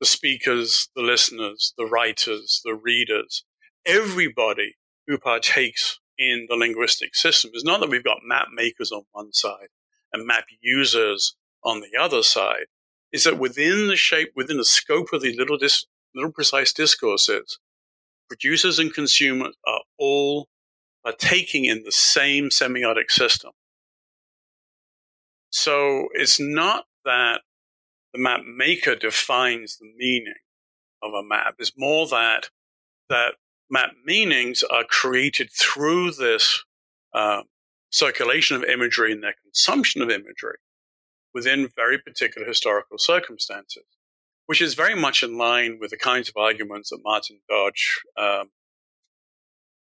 the 0.01 0.07
speakers, 0.07 0.89
the 0.97 1.03
listeners, 1.03 1.73
the 1.79 1.87
writers, 1.87 2.61
the 2.65 2.75
readers, 2.75 3.45
everybody 3.87 4.75
who 5.07 5.17
partakes 5.17 6.01
in 6.19 6.47
the 6.49 6.57
linguistic 6.57 7.15
system. 7.15 7.53
It's 7.55 7.65
not 7.65 7.81
that 7.81 7.89
we've 7.89 8.03
got 8.03 8.19
map 8.27 8.49
makers 8.53 8.91
on 8.91 9.05
one 9.13 9.33
side 9.33 9.69
and 10.13 10.27
map 10.27 10.47
users 10.61 11.37
on 11.63 11.81
the 11.81 11.99
other 11.99 12.23
side. 12.25 12.67
Is 13.15 13.23
that 13.23 13.39
within 13.39 13.87
the 13.87 13.95
shape, 13.95 14.33
within 14.35 14.57
the 14.57 14.65
scope 14.65 15.13
of 15.13 15.23
the 15.23 15.37
little, 15.37 15.57
dis, 15.57 15.87
little 16.17 16.33
precise 16.33 16.73
discourses, 16.73 17.61
producers 18.29 18.81
and 18.81 18.93
consumers 18.93 19.55
are 19.65 19.83
all 20.01 20.49
partaking 21.05 21.65
in 21.65 21.85
the 21.85 21.93
same 21.93 22.49
semiotic 22.49 23.11
system. 23.11 23.53
So 25.51 26.09
it's 26.15 26.41
not 26.41 26.87
that 27.05 27.43
the 28.13 28.19
map 28.19 28.41
maker 28.45 28.97
defines 28.97 29.77
the 29.77 29.93
meaning 29.97 30.35
of 31.01 31.13
a 31.15 31.23
map. 31.23 31.55
It's 31.61 31.75
more 31.77 32.09
that 32.09 32.51
that 33.11 33.35
map 33.71 33.93
meanings 34.05 34.65
are 34.65 34.83
created 34.83 35.51
through 35.53 36.11
this 36.11 36.65
uh, 37.15 37.43
circulation 37.91 38.57
of 38.57 38.65
imagery 38.65 39.13
and 39.13 39.23
their 39.23 39.37
consumption 39.45 40.03
of 40.03 40.11
imagery 40.11 40.57
within 41.35 41.69
very 41.75 41.99
particular 41.99 42.47
historical 42.47 42.97
circumstances, 42.97 43.85
which 44.47 44.63
is 44.63 44.75
very 44.75 44.95
much 44.95 45.23
in 45.23 45.37
line 45.37 45.79
with 45.81 45.91
the 45.91 45.97
kinds 45.97 46.29
of 46.29 46.37
arguments 46.37 46.91
that 46.91 47.01
Martin 47.05 47.41
Dodge, 47.49 48.01
um, 48.17 48.51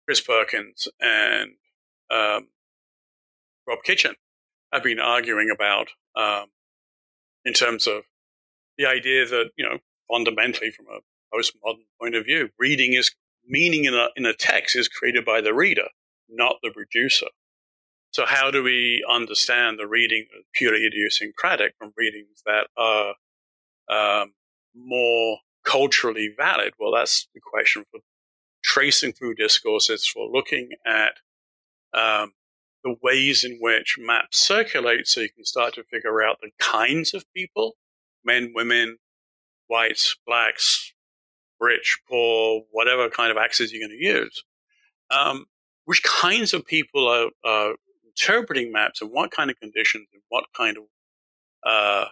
Chris 0.05 0.19
Perkins, 0.19 0.87
and 0.99 1.51
um, 2.09 2.47
Rob 3.67 3.79
Kitchin 3.85 4.15
have 4.73 4.83
been 4.83 4.99
arguing 4.99 5.49
about 5.53 5.89
um, 6.15 6.47
in 7.45 7.53
terms 7.53 7.87
of 7.87 8.03
the 8.77 8.85
idea 8.85 9.25
that, 9.27 9.51
you 9.55 9.63
know, 9.63 9.77
fundamentally 10.11 10.71
from 10.71 10.87
a 10.87 11.35
postmodern 11.35 11.85
point 12.01 12.15
of 12.15 12.25
view, 12.25 12.49
reading 12.57 12.93
is 12.93 13.13
meaning 13.47 13.85
in 13.85 13.93
a, 13.93 14.07
in 14.15 14.25
a 14.25 14.33
text 14.33 14.75
is 14.75 14.87
created 14.87 15.25
by 15.25 15.41
the 15.41 15.53
reader, 15.53 15.87
not 16.29 16.55
the 16.63 16.71
producer. 16.71 17.27
So 18.13 18.25
how 18.27 18.51
do 18.51 18.61
we 18.61 19.03
understand 19.09 19.79
the 19.79 19.87
reading 19.87 20.27
purely 20.53 20.85
idiosyncratic 20.85 21.73
from 21.79 21.93
readings 21.97 22.43
that 22.45 22.67
are 22.77 23.15
um, 23.89 24.33
more 24.75 25.39
culturally 25.65 26.29
valid? 26.37 26.73
Well, 26.79 26.93
that's 26.93 27.27
the 27.33 27.41
question 27.43 27.85
for 27.89 28.01
tracing 28.63 29.13
through 29.13 29.33
discourses, 29.33 30.05
for 30.05 30.29
looking 30.31 30.69
at 30.85 31.13
um, 31.95 32.33
the 32.83 32.95
ways 33.01 33.43
in 33.43 33.57
which 33.59 33.97
maps 33.99 34.37
circulate 34.37 35.07
so 35.07 35.21
you 35.21 35.29
can 35.31 35.43
start 35.43 35.73
to 35.73 35.83
figure 35.83 36.21
out 36.21 36.37
the 36.39 36.51
kinds 36.59 37.15
of 37.15 37.25
people 37.35 37.73
men, 38.23 38.53
women, 38.55 38.97
whites, 39.67 40.15
blacks, 40.27 40.93
rich, 41.59 41.97
poor, 42.07 42.61
whatever 42.71 43.09
kind 43.09 43.31
of 43.31 43.37
axes 43.37 43.73
you're 43.73 43.85
going 43.85 43.97
to 43.97 44.05
use. 44.05 44.43
Um, 45.09 45.45
which 45.85 46.03
kinds 46.03 46.53
of 46.53 46.65
people 46.65 47.07
are, 47.07 47.29
are, 47.43 47.73
interpreting 48.17 48.71
maps 48.71 49.01
and 49.01 49.11
what 49.11 49.31
kind 49.31 49.49
of 49.49 49.59
conditions 49.59 50.07
and 50.13 50.21
what 50.29 50.45
kind 50.55 50.77
of 50.77 50.83
uh, 51.65 52.05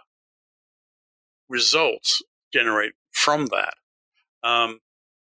results 1.48 2.22
generate 2.52 2.92
from 3.10 3.46
that 3.46 3.74
um, 4.42 4.80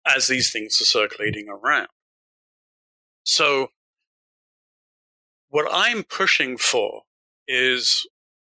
as 0.07 0.29
these 0.29 0.51
things 0.51 0.81
are 0.81 0.85
circulating 0.85 1.49
around. 1.49 1.89
So 3.25 3.69
what 5.49 5.67
I'm 5.71 6.03
pushing 6.03 6.57
for 6.57 7.03
is, 7.47 8.07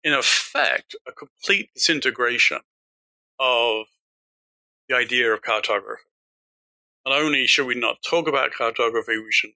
in 0.02 0.12
effect, 0.12 0.96
a 1.06 1.12
complete 1.12 1.70
disintegration 1.74 2.58
of 3.38 3.86
the 4.88 4.96
idea 4.96 5.32
of 5.32 5.42
cartography. 5.42 6.02
Not 7.06 7.22
only 7.22 7.46
should 7.46 7.66
we 7.66 7.74
not 7.74 7.98
talk 8.02 8.28
about 8.28 8.52
cartography, 8.52 9.16
we 9.16 9.30
should 9.30 9.50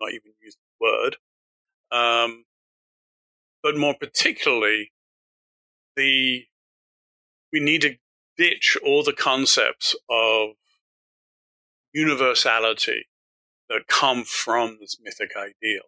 not 0.00 0.12
even 0.12 0.32
use 0.42 0.56
the 0.56 0.86
word, 0.86 1.16
um, 1.92 2.44
but 3.62 3.76
more 3.76 3.94
particularly, 3.94 4.92
the 5.96 6.46
we 7.52 7.60
need 7.60 7.82
to 7.82 7.96
ditch 8.36 8.76
all 8.84 9.02
the 9.02 9.12
concepts 9.12 9.94
of 10.08 10.50
universality 11.92 13.06
that 13.68 13.86
come 13.86 14.24
from 14.24 14.78
this 14.80 14.96
mythic 15.02 15.32
ideal. 15.36 15.82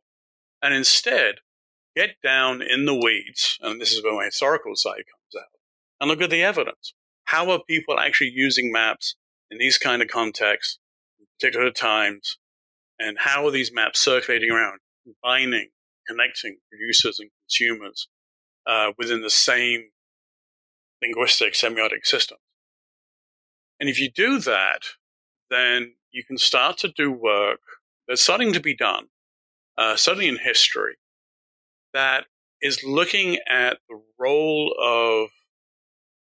And 0.62 0.74
instead, 0.74 1.36
get 1.96 2.16
down 2.22 2.62
in 2.62 2.84
the 2.84 2.94
weeds, 2.94 3.58
and 3.62 3.80
this 3.80 3.92
is 3.92 4.04
where 4.04 4.14
my 4.14 4.26
historical 4.26 4.76
side 4.76 5.04
comes 5.10 5.42
out, 5.42 5.58
and 6.00 6.10
look 6.10 6.22
at 6.22 6.30
the 6.30 6.42
evidence. 6.42 6.94
How 7.24 7.50
are 7.50 7.62
people 7.66 7.98
actually 7.98 8.30
using 8.34 8.70
maps 8.70 9.16
in 9.50 9.58
these 9.58 9.78
kind 9.78 10.02
of 10.02 10.08
contexts, 10.08 10.78
particular 11.38 11.70
times, 11.70 12.38
and 12.98 13.18
how 13.20 13.46
are 13.46 13.50
these 13.50 13.72
maps 13.72 14.00
circulating 14.00 14.50
around, 14.50 14.80
combining, 15.04 15.70
connecting 16.06 16.58
producers 16.70 17.20
and 17.20 17.30
consumers 17.42 18.08
uh, 18.66 18.92
within 18.98 19.22
the 19.22 19.30
same 19.30 19.90
linguistic 21.02 21.54
semiotic 21.54 22.04
system. 22.04 22.38
And 23.80 23.88
if 23.88 24.00
you 24.00 24.10
do 24.10 24.38
that, 24.40 24.82
then 25.50 25.94
you 26.12 26.24
can 26.24 26.38
start 26.38 26.78
to 26.78 26.88
do 26.88 27.10
work 27.10 27.60
that's 28.06 28.22
starting 28.22 28.52
to 28.52 28.60
be 28.60 28.74
done, 28.74 29.06
uh, 29.76 29.96
certainly 29.96 30.28
in 30.28 30.38
history, 30.38 30.96
that 31.92 32.26
is 32.62 32.84
looking 32.84 33.38
at 33.48 33.78
the 33.88 34.00
role 34.18 34.74
of 34.80 35.30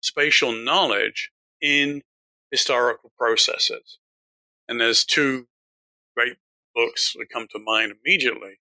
spatial 0.01 0.51
knowledge 0.51 1.31
in 1.61 2.01
historical 2.51 3.11
processes. 3.17 3.99
And 4.67 4.79
there's 4.81 5.05
two 5.05 5.47
great 6.15 6.37
books 6.75 7.13
that 7.17 7.29
come 7.31 7.47
to 7.51 7.59
mind 7.59 7.93
immediately. 8.03 8.59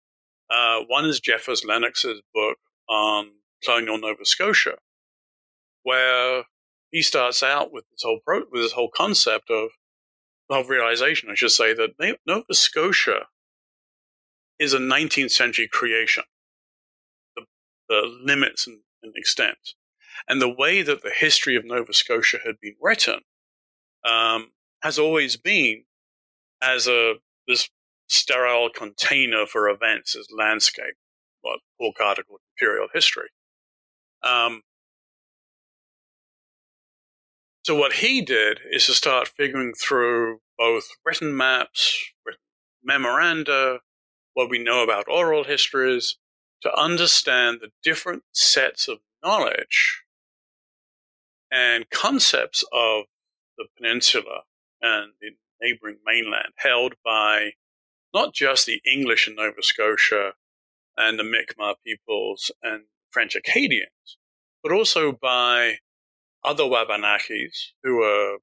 Uh, 0.50 0.80
one 0.88 1.06
is 1.06 1.20
Jeffers 1.20 1.64
Lennox's 1.64 2.20
book 2.34 2.58
on 2.88 3.30
colonial 3.64 3.98
Nova 3.98 4.24
Scotia, 4.24 4.76
where 5.82 6.44
he 6.90 7.02
starts 7.02 7.42
out 7.42 7.72
with 7.72 7.84
this 7.90 8.02
whole 8.02 8.20
pro- 8.24 8.44
with 8.50 8.62
this 8.62 8.72
whole 8.72 8.90
concept 8.94 9.50
of 9.50 9.70
of 10.50 10.68
realization, 10.68 11.30
I 11.30 11.34
should 11.34 11.52
say, 11.52 11.72
that 11.74 12.18
Nova 12.26 12.52
Scotia 12.52 13.26
is 14.58 14.74
a 14.74 14.78
19th 14.78 15.30
century 15.30 15.68
creation. 15.70 16.24
The, 17.36 17.44
the 17.88 18.18
limits 18.24 18.66
and, 18.66 18.80
and 19.02 19.12
extent, 19.16 19.74
and 20.28 20.42
the 20.42 20.52
way 20.52 20.82
that 20.82 21.02
the 21.02 21.12
history 21.16 21.54
of 21.56 21.64
Nova 21.64 21.92
Scotia 21.92 22.38
had 22.44 22.56
been 22.60 22.74
written 22.80 23.20
um, 24.04 24.50
has 24.82 24.98
always 24.98 25.36
been 25.36 25.84
as 26.62 26.88
a 26.88 27.14
this 27.46 27.68
sterile 28.10 28.68
container 28.74 29.46
for 29.46 29.68
events 29.68 30.16
as 30.16 30.26
landscape, 30.36 30.94
Paul 31.42 31.92
Carter 31.96 32.22
called 32.22 32.40
imperial 32.58 32.88
history. 32.92 33.28
Um, 34.22 34.62
so 37.62 37.74
what 37.74 37.94
he 37.94 38.20
did 38.20 38.60
is 38.70 38.86
to 38.86 38.94
start 38.94 39.28
figuring 39.28 39.72
through 39.74 40.40
both 40.58 40.88
written 41.04 41.36
maps, 41.36 42.12
written 42.26 42.40
memoranda, 42.82 43.80
what 44.34 44.50
we 44.50 44.58
know 44.58 44.82
about 44.82 45.08
oral 45.08 45.44
histories, 45.44 46.16
to 46.62 46.74
understand 46.78 47.58
the 47.60 47.70
different 47.82 48.24
sets 48.32 48.88
of 48.88 48.98
knowledge 49.24 50.02
and 51.50 51.88
concepts 51.90 52.64
of 52.72 53.04
the 53.56 53.66
peninsula 53.76 54.42
and 54.82 55.12
the 55.20 55.30
neighboring 55.60 55.98
mainland 56.04 56.52
held 56.56 56.94
by 57.04 57.52
not 58.12 58.34
just 58.34 58.66
the 58.66 58.80
English 58.84 59.28
in 59.28 59.36
Nova 59.36 59.62
Scotia 59.62 60.32
and 60.96 61.18
the 61.18 61.24
Mi'kmaq 61.24 61.76
peoples 61.86 62.50
and 62.62 62.84
French 63.10 63.34
Acadians, 63.34 64.18
but 64.62 64.72
also 64.72 65.12
by 65.12 65.78
other 66.44 66.64
Wabanakis 66.64 67.72
who 67.82 67.98
were 67.98 68.38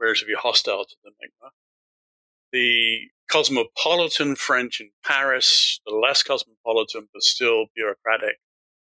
relatively 0.00 0.34
hostile 0.34 0.84
to 0.84 0.96
the 1.04 1.10
Mi'kmaq, 1.20 1.52
the 2.52 3.08
cosmopolitan 3.30 4.36
French 4.36 4.80
in 4.80 4.90
Paris, 5.04 5.80
the 5.86 5.94
less 5.94 6.22
cosmopolitan 6.22 7.08
but 7.12 7.22
still 7.22 7.66
bureaucratic 7.74 8.36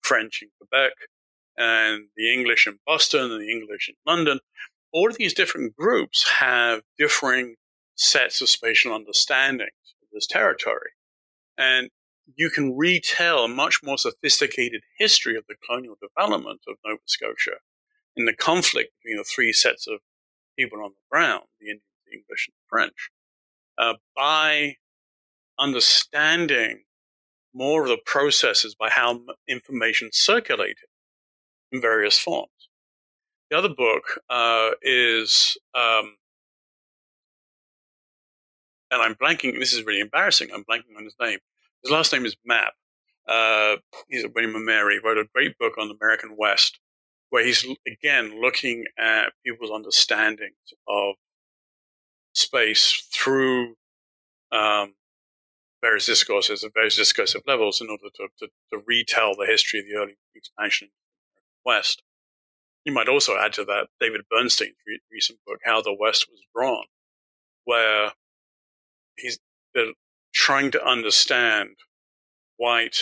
French 0.02 0.42
in 0.42 0.48
Quebec, 0.58 0.92
and 1.56 2.08
the 2.16 2.32
English 2.32 2.66
in 2.66 2.78
Boston 2.86 3.30
and 3.30 3.40
the 3.40 3.50
English 3.50 3.88
in 3.88 3.94
London. 4.06 4.40
All 4.92 5.08
of 5.08 5.16
these 5.16 5.34
different 5.34 5.76
groups 5.76 6.28
have 6.28 6.82
differing 6.98 7.56
sets 7.96 8.40
of 8.40 8.48
spatial 8.48 8.92
understandings 8.92 9.93
this 10.14 10.26
territory. 10.26 10.92
And 11.58 11.90
you 12.36 12.50
can 12.50 12.76
retell 12.76 13.44
a 13.44 13.48
much 13.48 13.80
more 13.82 13.98
sophisticated 13.98 14.82
history 14.98 15.36
of 15.36 15.44
the 15.48 15.56
colonial 15.66 15.96
development 16.00 16.60
of 16.66 16.76
Nova 16.84 17.02
Scotia 17.04 17.58
in 18.16 18.24
the 18.24 18.34
conflict 18.34 18.92
between 19.02 19.18
the 19.18 19.24
three 19.24 19.52
sets 19.52 19.86
of 19.86 20.00
people 20.58 20.78
on 20.82 20.90
the 20.90 21.10
ground, 21.10 21.44
the 21.60 21.66
Indians, 21.66 21.82
the 22.06 22.16
English, 22.16 22.48
and 22.48 22.54
the 22.54 22.68
French, 22.68 23.10
uh, 23.76 23.94
by 24.16 24.76
understanding 25.58 26.84
more 27.54 27.82
of 27.82 27.88
the 27.88 27.98
processes 28.04 28.74
by 28.74 28.90
how 28.90 29.20
information 29.48 30.10
circulated 30.12 30.88
in 31.70 31.80
various 31.80 32.18
forms. 32.18 32.50
The 33.50 33.58
other 33.58 33.68
book 33.68 34.20
uh, 34.28 34.70
is, 34.82 35.56
um, 35.74 36.16
and 38.94 39.02
I'm 39.02 39.14
blanking, 39.14 39.58
this 39.58 39.72
is 39.72 39.84
really 39.84 40.00
embarrassing, 40.00 40.48
I'm 40.52 40.64
blanking 40.64 40.96
on 40.96 41.04
his 41.04 41.16
name. 41.20 41.38
His 41.82 41.90
last 41.90 42.12
name 42.12 42.24
is 42.24 42.36
Mapp. 42.44 42.72
Uh, 43.28 43.76
he's 44.08 44.24
a 44.24 44.28
William 44.28 44.54
and 44.54 44.64
Mary, 44.64 45.00
wrote 45.02 45.18
a 45.18 45.24
great 45.34 45.58
book 45.58 45.74
on 45.78 45.88
the 45.88 45.94
American 46.00 46.36
West 46.36 46.78
where 47.30 47.44
he's 47.44 47.66
again 47.84 48.40
looking 48.40 48.84
at 48.96 49.32
people's 49.44 49.70
understandings 49.70 50.72
of 50.86 51.16
space 52.32 53.08
through 53.12 53.74
um, 54.52 54.94
various 55.82 56.06
discourses 56.06 56.62
at 56.62 56.72
various 56.74 56.96
discursive 56.96 57.42
levels 57.46 57.80
in 57.80 57.88
order 57.88 58.04
to, 58.14 58.28
to, 58.38 58.48
to, 58.72 58.82
retell 58.86 59.34
the 59.34 59.46
history 59.46 59.80
of 59.80 59.86
the 59.86 59.94
early 59.94 60.16
expansion 60.36 60.88
of 61.36 61.42
the 61.42 61.70
West. 61.70 62.02
You 62.84 62.92
might 62.92 63.08
also 63.08 63.36
add 63.36 63.52
to 63.54 63.64
that 63.64 63.88
David 63.98 64.22
Bernstein's 64.30 64.76
recent 65.10 65.40
book, 65.46 65.58
How 65.64 65.82
the 65.82 65.96
West 65.98 66.26
Was 66.30 66.40
Drawn, 66.54 66.84
where 67.64 68.12
he's 69.16 69.38
trying 70.32 70.70
to 70.72 70.84
understand 70.84 71.70
white 72.56 72.98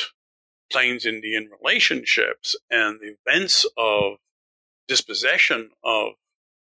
Plains 0.71 1.05
Indian 1.05 1.51
relationships 1.61 2.57
and 2.71 2.99
the 3.01 3.17
events 3.27 3.67
of 3.77 4.15
dispossession 4.89 5.71
of 5.85 6.13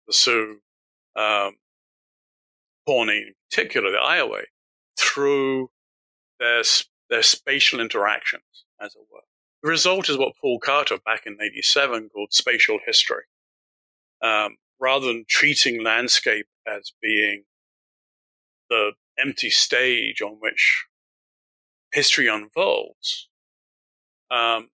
the 0.06 0.12
Sioux, 0.12 0.60
um, 1.14 1.56
Pawnee 2.84 3.18
in 3.28 3.34
particular, 3.48 3.92
the 3.92 3.98
Iowa, 3.98 4.40
through 4.98 5.70
their, 6.40 6.62
their 7.10 7.22
spatial 7.22 7.80
interactions, 7.80 8.64
as 8.80 8.96
it 8.96 9.02
were. 9.10 9.20
The 9.62 9.70
result 9.70 10.08
is 10.08 10.18
what 10.18 10.34
Paul 10.40 10.58
Carter 10.58 10.98
back 11.04 11.22
in 11.26 11.38
87 11.40 12.10
called 12.12 12.32
spatial 12.32 12.78
history. 12.84 13.22
Um, 14.20 14.56
rather 14.80 15.06
than 15.06 15.24
treating 15.28 15.82
landscape 15.82 16.46
as 16.66 16.92
being 17.00 17.44
the 18.68 18.92
empty 19.18 19.50
stage 19.50 20.20
on 20.20 20.38
which 20.40 20.86
history 21.92 22.28
unfolds, 22.28 23.28
um, 24.30 24.70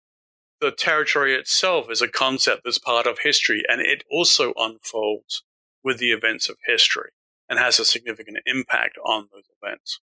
the 0.61 0.71
territory 0.71 1.35
itself 1.35 1.91
is 1.91 2.01
a 2.01 2.09
concept 2.09 2.63
that's 2.65 2.79
part 2.79 3.07
of 3.07 3.19
history, 3.19 3.63
and 3.69 3.81
it 3.81 4.05
also 4.11 4.53
unfolds 4.57 5.43
with 5.85 5.99
the 5.99 6.13
events 6.13 6.49
of 6.49 6.57
history 6.67 7.11
and 7.49 7.59
has 7.59 7.79
a 7.79 7.85
significant 7.85 8.39
impact 8.47 8.97
on 9.05 9.29
those 9.33 9.45
events. 9.61 10.01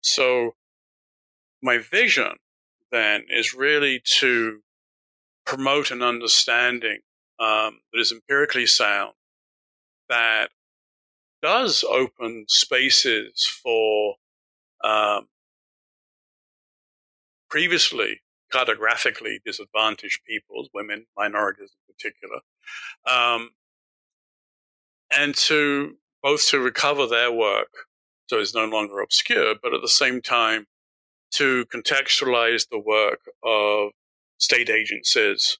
So, 0.00 0.54
my 1.60 1.78
vision 1.78 2.36
then 2.92 3.24
is 3.28 3.52
really 3.52 4.00
to 4.20 4.60
promote 5.44 5.90
an 5.90 6.02
understanding 6.02 7.00
um, 7.40 7.80
that 7.92 8.00
is 8.00 8.12
empirically 8.12 8.66
sound, 8.66 9.14
that 10.08 10.50
does 11.42 11.84
open 11.88 12.44
spaces 12.48 13.46
for 13.46 14.14
um, 14.84 15.26
previously 17.50 18.20
cartographically 18.52 19.36
disadvantaged 19.44 20.20
peoples, 20.26 20.70
women, 20.72 21.06
minorities 21.16 21.70
in 21.70 21.94
particular, 21.94 22.40
um, 23.06 23.50
and 25.14 25.34
to 25.34 25.96
both 26.22 26.48
to 26.48 26.58
recover 26.58 27.06
their 27.06 27.30
work 27.30 27.68
so 28.28 28.38
it's 28.38 28.54
no 28.54 28.66
longer 28.66 29.00
obscure, 29.00 29.54
but 29.62 29.72
at 29.72 29.80
the 29.80 29.88
same 29.88 30.20
time 30.20 30.66
to 31.32 31.64
contextualize 31.66 32.68
the 32.70 32.78
work 32.78 33.20
of 33.42 33.90
state 34.38 34.70
agencies 34.70 35.58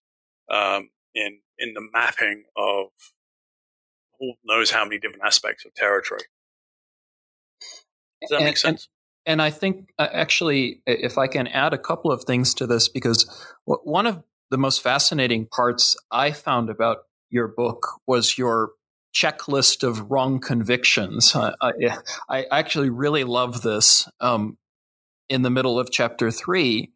um, 0.50 0.90
in 1.14 1.40
in 1.58 1.74
the 1.74 1.86
mapping 1.92 2.44
of 2.56 2.88
knows 4.44 4.70
how 4.70 4.84
many 4.84 4.98
different 4.98 5.24
aspects 5.24 5.64
of 5.64 5.74
territory. 5.74 6.22
Does 8.20 8.30
that 8.30 8.36
and, 8.36 8.44
make 8.44 8.56
sense? 8.56 8.88
And, 9.26 9.34
and 9.34 9.42
I 9.42 9.50
think 9.50 9.90
uh, 9.98 10.08
actually, 10.12 10.82
if 10.86 11.18
I 11.18 11.26
can 11.26 11.46
add 11.46 11.72
a 11.74 11.78
couple 11.78 12.10
of 12.10 12.24
things 12.24 12.54
to 12.54 12.66
this, 12.66 12.88
because 12.88 13.28
one 13.64 14.06
of 14.06 14.22
the 14.50 14.58
most 14.58 14.82
fascinating 14.82 15.46
parts 15.46 15.96
I 16.10 16.32
found 16.32 16.70
about 16.70 16.98
your 17.30 17.48
book 17.48 17.86
was 18.06 18.38
your 18.38 18.70
checklist 19.14 19.86
of 19.86 20.10
wrong 20.10 20.40
convictions. 20.40 21.34
I, 21.34 21.52
I, 21.60 21.72
I 22.28 22.46
actually 22.50 22.90
really 22.90 23.24
love 23.24 23.62
this 23.62 24.08
um, 24.20 24.58
in 25.28 25.42
the 25.42 25.50
middle 25.50 25.78
of 25.78 25.90
chapter 25.90 26.30
three 26.30 26.92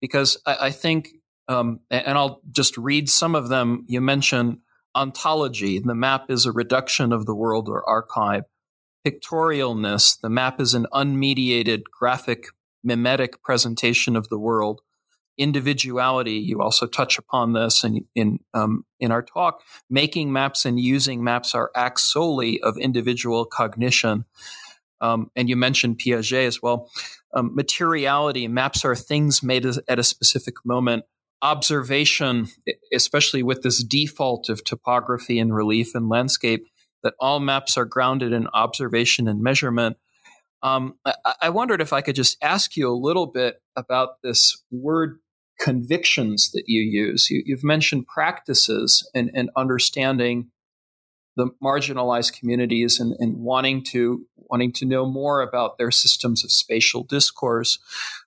because 0.00 0.36
I, 0.46 0.56
I 0.60 0.70
think, 0.70 1.08
um, 1.48 1.80
and 1.90 2.16
I'll 2.18 2.40
just 2.50 2.76
read 2.76 3.08
some 3.08 3.34
of 3.34 3.48
them. 3.48 3.84
You 3.88 4.00
mention 4.00 4.60
ontology. 4.94 5.78
The 5.78 5.94
map 5.94 6.30
is 6.30 6.46
a 6.46 6.52
reduction 6.52 7.12
of 7.12 7.26
the 7.26 7.34
world 7.34 7.68
or 7.68 7.88
archive. 7.88 8.44
Pictorialness. 9.06 10.20
The 10.20 10.30
map 10.30 10.60
is 10.60 10.74
an 10.74 10.86
unmediated 10.92 11.84
graphic 11.90 12.46
mimetic 12.84 13.42
presentation 13.42 14.16
of 14.16 14.28
the 14.28 14.38
world 14.38 14.82
individuality. 15.38 16.34
You 16.34 16.60
also 16.60 16.86
touch 16.86 17.18
upon 17.18 17.52
this 17.52 17.84
in 17.84 18.06
in 18.14 18.38
um, 18.54 18.84
in 19.00 19.10
our 19.10 19.22
talk. 19.22 19.62
Making 19.88 20.32
maps 20.32 20.64
and 20.64 20.78
using 20.78 21.24
maps 21.24 21.54
are 21.54 21.70
acts 21.74 22.02
solely 22.02 22.60
of 22.60 22.76
individual 22.76 23.44
cognition. 23.44 24.24
Um, 25.00 25.30
and 25.34 25.48
you 25.48 25.56
mentioned 25.56 25.98
Piaget 25.98 26.46
as 26.46 26.62
well. 26.62 26.88
Um, 27.34 27.54
materiality 27.54 28.46
maps 28.46 28.84
are 28.84 28.94
things 28.94 29.42
made 29.42 29.66
at 29.66 29.98
a 29.98 30.04
specific 30.04 30.54
moment. 30.64 31.04
Observation, 31.42 32.46
especially 32.94 33.42
with 33.42 33.62
this 33.62 33.82
default 33.82 34.48
of 34.48 34.64
topography 34.64 35.38
and 35.38 35.54
relief 35.54 35.94
and 35.94 36.08
landscape, 36.08 36.66
that 37.02 37.14
all 37.18 37.40
maps 37.40 37.76
are 37.76 37.84
grounded 37.84 38.32
in 38.32 38.46
observation 38.54 39.26
and 39.26 39.42
measurement. 39.42 39.96
Um, 40.62 40.94
I, 41.04 41.14
I, 41.42 41.48
wondered 41.50 41.80
if 41.80 41.92
I 41.92 42.00
could 42.00 42.14
just 42.14 42.36
ask 42.40 42.76
you 42.76 42.88
a 42.88 42.94
little 42.94 43.26
bit 43.26 43.56
about 43.76 44.22
this 44.22 44.62
word 44.70 45.18
convictions 45.58 46.52
that 46.52 46.64
you 46.66 46.80
use. 46.80 47.28
You, 47.30 47.56
have 47.56 47.64
mentioned 47.64 48.06
practices 48.06 49.08
and, 49.14 49.30
and, 49.34 49.50
understanding 49.56 50.50
the 51.36 51.48
marginalized 51.62 52.38
communities 52.38 53.00
and, 53.00 53.14
and, 53.18 53.38
wanting 53.38 53.82
to 53.82 54.26
wanting 54.36 54.70
to 54.70 54.84
know 54.84 55.06
more 55.06 55.40
about 55.40 55.78
their 55.78 55.90
systems 55.90 56.44
of 56.44 56.52
spatial 56.52 57.04
discourse. 57.04 57.78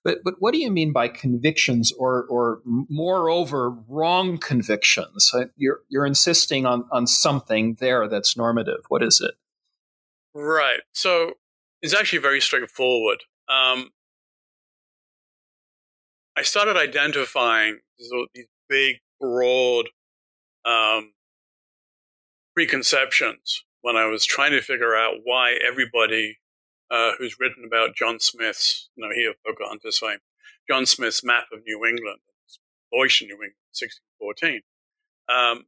But 0.04 0.18
but 0.24 0.34
what 0.38 0.52
do 0.52 0.58
you 0.58 0.70
mean 0.70 0.92
by 0.92 1.08
convictions 1.08 1.92
or 1.92 2.24
or 2.28 2.62
moreover 2.64 3.70
wrong 3.88 4.38
convictions? 4.38 5.32
You're 5.56 5.80
you're 5.88 6.06
insisting 6.06 6.66
on 6.66 6.84
on 6.90 7.06
something 7.06 7.76
there 7.80 8.08
that's 8.08 8.36
normative. 8.36 8.84
What 8.88 9.02
is 9.02 9.20
it? 9.20 9.34
Right. 10.34 10.80
So 10.92 11.34
it's 11.80 11.94
actually 11.94 12.18
very 12.18 12.40
straightforward. 12.40 13.22
Um, 13.48 13.90
I 16.36 16.42
started 16.42 16.76
identifying 16.76 17.78
these 17.98 18.46
big, 18.68 18.96
broad 19.18 19.86
um, 20.66 21.12
preconceptions 22.56 23.64
when 23.82 23.96
I 23.96 24.06
was 24.06 24.24
trying 24.24 24.52
to 24.52 24.62
figure 24.62 24.96
out 24.96 25.16
why 25.24 25.58
everybody 25.64 26.38
uh, 26.90 27.12
who's 27.18 27.36
written 27.38 27.64
about 27.66 27.94
John 27.94 28.18
Smith's, 28.18 28.88
you 28.96 29.04
know, 29.04 29.14
he 29.14 29.26
of 29.26 29.34
Pocahontas 29.46 29.98
fame, 29.98 30.18
John 30.68 30.86
Smith's 30.86 31.22
map 31.22 31.44
of 31.52 31.60
New 31.66 31.84
England, 31.84 32.20
in 32.92 33.26
New 33.26 33.34
England, 33.34 33.52
1614, 33.74 34.62
um, 35.28 35.64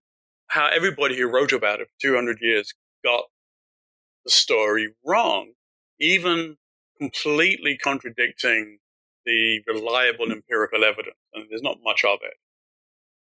how 0.46 0.68
everybody 0.74 1.18
who 1.18 1.30
wrote 1.30 1.52
about 1.52 1.80
it 1.80 1.88
for 1.88 2.08
200 2.08 2.38
years 2.40 2.72
got 3.04 3.24
the 4.24 4.30
story 4.30 4.94
wrong, 5.04 5.52
even 6.00 6.56
completely 6.98 7.76
contradicting 7.76 8.78
the 9.26 9.60
reliable 9.66 10.32
empirical 10.32 10.84
evidence, 10.84 11.16
and 11.34 11.46
there's 11.50 11.62
not 11.62 11.78
much 11.84 12.02
of 12.04 12.18
it. 12.22 12.38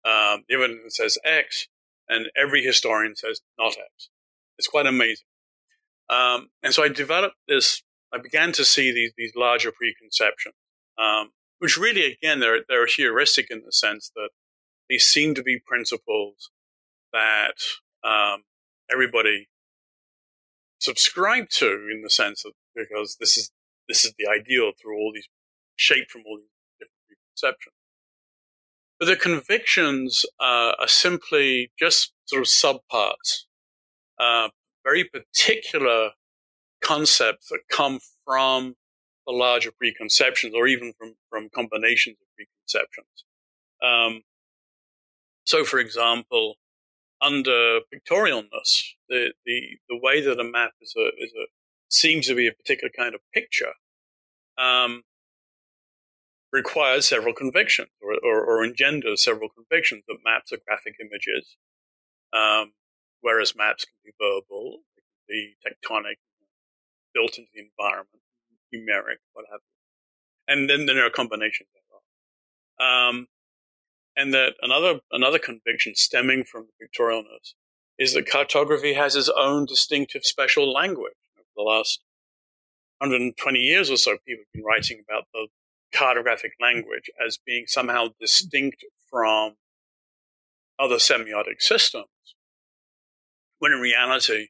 Um, 0.07 0.43
the 0.49 0.55
evidence 0.55 0.97
says 0.97 1.17
X, 1.23 1.67
and 2.07 2.27
every 2.35 2.63
historian 2.63 3.15
says 3.15 3.41
not 3.57 3.71
X. 3.71 4.09
It's 4.57 4.67
quite 4.67 4.85
amazing. 4.85 5.25
Um, 6.09 6.49
and 6.63 6.73
so 6.73 6.83
I 6.83 6.89
developed 6.89 7.37
this. 7.47 7.81
I 8.13 8.19
began 8.19 8.51
to 8.53 8.65
see 8.65 8.91
these 8.91 9.11
these 9.17 9.33
larger 9.35 9.71
preconceptions, 9.71 10.55
um, 10.97 11.31
which 11.59 11.77
really, 11.77 12.05
again, 12.13 12.39
they're 12.39 12.61
they're 12.67 12.85
heuristic 12.85 13.47
in 13.49 13.63
the 13.65 13.71
sense 13.71 14.11
that 14.15 14.29
these 14.89 15.05
seem 15.05 15.33
to 15.35 15.43
be 15.43 15.59
principles 15.65 16.51
that 17.11 17.55
um, 18.03 18.43
everybody 18.91 19.47
subscribe 20.79 21.49
to, 21.49 21.87
in 21.91 22.01
the 22.03 22.09
sense 22.09 22.45
of 22.45 22.53
because 22.75 23.17
this 23.19 23.37
is 23.37 23.51
this 23.87 24.05
is 24.05 24.13
the 24.17 24.27
ideal 24.27 24.71
through 24.79 24.97
all 24.97 25.11
these 25.13 25.27
shaped 25.75 26.11
from 26.11 26.23
all 26.27 26.37
these 26.37 26.49
different 26.79 27.01
preconceptions. 27.07 27.74
But 28.99 29.07
the 29.07 29.15
convictions 29.15 30.25
uh, 30.39 30.73
are 30.79 30.87
simply 30.87 31.71
just 31.77 32.13
sort 32.25 32.41
of 32.41 32.47
subparts, 32.47 33.43
uh, 34.19 34.49
very 34.83 35.03
particular 35.03 36.11
concepts 36.81 37.49
that 37.49 37.59
come 37.69 37.99
from 38.23 38.75
the 39.27 39.33
larger 39.33 39.71
preconceptions 39.71 40.53
or 40.55 40.67
even 40.67 40.93
from, 40.97 41.15
from 41.29 41.49
combinations 41.53 42.17
of 42.21 42.27
preconceptions. 42.35 43.25
Um, 43.83 44.21
so, 45.45 45.63
for 45.63 45.79
example, 45.79 46.55
under 47.21 47.79
pictorialness, 47.93 48.93
the, 49.09 49.33
the, 49.45 49.61
the 49.89 49.99
way 50.01 50.21
that 50.21 50.39
a 50.39 50.43
map 50.43 50.71
is 50.81 50.93
a, 50.97 51.07
is 51.23 51.31
a, 51.33 51.45
seems 51.89 52.27
to 52.27 52.35
be 52.35 52.47
a 52.47 52.51
particular 52.51 52.91
kind 52.95 53.15
of 53.15 53.21
picture, 53.33 53.73
um, 54.57 55.03
requires 56.55 57.07
several 57.07 57.33
convictions 57.33 57.89
or, 58.01 58.13
or, 58.23 58.43
or, 58.45 58.63
engenders 58.63 59.23
several 59.23 59.49
convictions 59.49 60.03
that 60.07 60.17
maps 60.23 60.53
are 60.53 60.57
graphic 60.65 60.95
images, 61.01 61.57
um, 62.31 62.71
whereas 63.19 63.55
maps 63.55 63.83
can 63.83 63.95
be 64.05 64.11
verbal, 64.17 64.79
they 64.95 65.01
can 65.03 65.15
be 65.27 65.55
tectonic, 65.61 66.15
built 67.13 67.37
into 67.37 67.49
the 67.53 67.61
environment, 67.67 68.23
numeric, 68.73 69.19
what 69.33 69.45
have 69.51 69.59
you. 69.61 70.53
And 70.53 70.69
then, 70.69 70.85
then 70.85 70.95
there 70.95 71.05
are 71.05 71.09
combinations 71.09 71.69
thereof. 71.75 72.03
Um, 72.79 73.27
and 74.15 74.33
that 74.33 74.53
another 74.61 75.01
another 75.11 75.39
conviction 75.39 75.93
stemming 75.95 76.45
from 76.45 76.67
the 76.67 76.87
pictorialness 76.87 77.53
is 77.99 78.13
that 78.13 78.29
cartography 78.29 78.93
has 78.93 79.15
its 79.15 79.29
own 79.37 79.65
distinctive 79.65 80.23
special 80.23 80.71
language. 80.71 81.13
For 81.35 81.43
the 81.57 81.63
last 81.63 82.01
120 82.99 83.59
years 83.59 83.89
or 83.89 83.97
so, 83.97 84.17
people 84.25 84.43
have 84.43 84.53
been 84.53 84.63
writing 84.63 85.03
about 85.07 85.25
the 85.33 85.47
cartographic 85.95 86.51
language 86.59 87.09
as 87.25 87.39
being 87.45 87.65
somehow 87.67 88.09
distinct 88.19 88.83
from 89.09 89.55
other 90.77 90.95
semiotic 90.95 91.61
systems, 91.61 92.05
when 93.59 93.71
in 93.71 93.79
reality, 93.79 94.47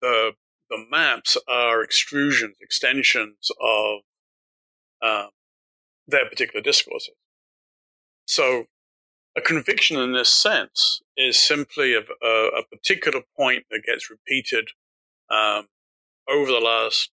the, 0.00 0.32
the 0.70 0.84
maps 0.90 1.36
are 1.46 1.84
extrusions, 1.84 2.54
extensions 2.60 3.50
of 3.60 4.00
uh, 5.02 5.26
their 6.06 6.28
particular 6.28 6.62
discourses. 6.62 7.14
So, 8.26 8.64
a 9.36 9.40
conviction 9.40 9.98
in 9.98 10.12
this 10.12 10.28
sense 10.28 11.00
is 11.16 11.38
simply 11.38 11.94
a, 11.94 12.00
a, 12.00 12.48
a 12.60 12.62
particular 12.70 13.22
point 13.36 13.64
that 13.70 13.82
gets 13.86 14.10
repeated 14.10 14.68
um, 15.30 15.68
over 16.28 16.50
the 16.50 16.58
last, 16.58 17.10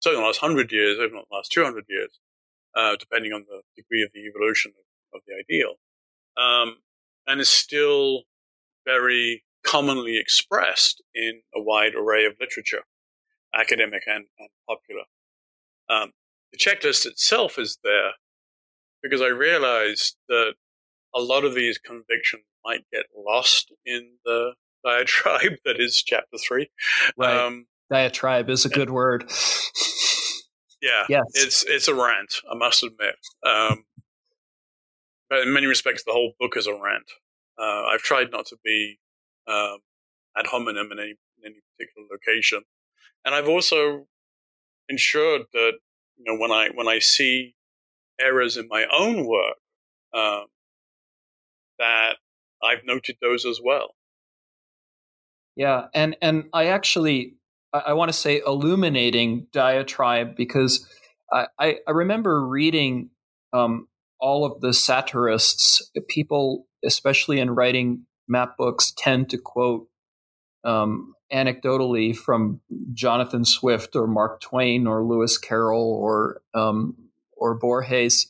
certainly 0.00 0.22
the 0.22 0.26
last 0.26 0.40
hundred 0.40 0.72
years, 0.72 0.98
if 0.98 1.12
not 1.12 1.26
the 1.30 1.36
last 1.36 1.52
200 1.52 1.84
years, 1.88 2.18
uh, 2.74 2.96
depending 2.98 3.32
on 3.32 3.44
the 3.48 3.62
degree 3.76 4.02
of 4.02 4.10
the 4.14 4.20
evolution 4.20 4.72
of, 5.12 5.18
of 5.18 5.22
the 5.26 5.34
ideal, 5.34 5.74
um, 6.36 6.76
and 7.26 7.40
is 7.40 7.48
still 7.48 8.22
very 8.86 9.44
commonly 9.64 10.18
expressed 10.18 11.02
in 11.14 11.42
a 11.54 11.60
wide 11.60 11.94
array 11.94 12.24
of 12.24 12.34
literature, 12.40 12.82
academic 13.54 14.02
and, 14.06 14.24
and 14.38 14.48
popular. 14.68 15.02
Um, 15.90 16.12
the 16.52 16.58
checklist 16.58 17.06
itself 17.06 17.58
is 17.58 17.78
there 17.84 18.12
because 19.02 19.20
I 19.20 19.26
realized 19.26 20.16
that 20.28 20.54
a 21.14 21.20
lot 21.20 21.44
of 21.44 21.54
these 21.54 21.78
convictions 21.78 22.44
might 22.64 22.84
get 22.92 23.06
lost 23.16 23.72
in 23.84 24.16
the 24.24 24.52
diatribe 24.84 25.56
that 25.64 25.80
is 25.80 26.02
chapter 26.02 26.38
three. 26.46 26.70
Right. 27.16 27.36
Um, 27.36 27.66
diatribe 27.90 28.48
is 28.48 28.64
a 28.64 28.68
good 28.68 28.90
word. 28.90 29.30
Yeah, 30.80 31.04
yes. 31.08 31.24
it's 31.34 31.64
it's 31.66 31.88
a 31.88 31.94
rant. 31.94 32.36
I 32.50 32.54
must 32.54 32.82
admit. 32.82 33.16
Um, 33.44 33.84
but 35.28 35.40
in 35.40 35.52
many 35.52 35.66
respects, 35.66 36.04
the 36.04 36.12
whole 36.12 36.32
book 36.38 36.56
is 36.56 36.66
a 36.66 36.72
rant. 36.72 37.10
Uh, 37.58 37.84
I've 37.86 38.00
tried 38.02 38.30
not 38.30 38.46
to 38.46 38.56
be 38.64 38.98
um, 39.46 39.78
ad 40.36 40.46
hominem 40.46 40.92
in 40.92 40.98
any, 40.98 41.10
in 41.10 41.44
any 41.46 41.60
particular 41.76 42.06
location, 42.10 42.62
and 43.24 43.34
I've 43.34 43.48
also 43.48 44.06
ensured 44.88 45.42
that 45.52 45.72
you 46.16 46.24
know 46.24 46.38
when 46.38 46.52
I 46.52 46.70
when 46.74 46.88
I 46.88 47.00
see 47.00 47.56
errors 48.20 48.56
in 48.56 48.68
my 48.68 48.86
own 48.92 49.26
work, 49.26 49.56
um, 50.14 50.46
that 51.78 52.16
I've 52.62 52.84
noted 52.84 53.16
those 53.20 53.44
as 53.44 53.60
well. 53.62 53.94
Yeah, 55.56 55.86
and 55.92 56.16
and 56.22 56.44
I 56.52 56.66
actually 56.66 57.34
I, 57.72 57.92
want 57.92 58.08
to 58.10 58.16
say 58.16 58.40
illuminating 58.46 59.46
diatribe 59.52 60.36
because 60.36 60.86
I, 61.32 61.46
I, 61.58 61.76
I 61.86 61.90
remember 61.90 62.46
reading 62.46 63.10
um, 63.52 63.88
all 64.20 64.44
of 64.44 64.60
the 64.60 64.72
satirists, 64.72 65.90
people, 66.08 66.66
especially 66.84 67.40
in 67.40 67.50
writing 67.50 68.06
map 68.26 68.56
books, 68.56 68.92
tend 68.96 69.30
to 69.30 69.38
quote 69.38 69.88
um, 70.64 71.14
anecdotally 71.32 72.16
from 72.16 72.60
Jonathan 72.92 73.44
Swift 73.44 73.94
or 73.96 74.06
Mark 74.06 74.40
Twain 74.40 74.86
or 74.86 75.04
Lewis 75.04 75.38
Carroll 75.38 75.92
or 75.92 76.40
um, 76.54 76.96
or 77.36 77.54
Borges. 77.54 78.28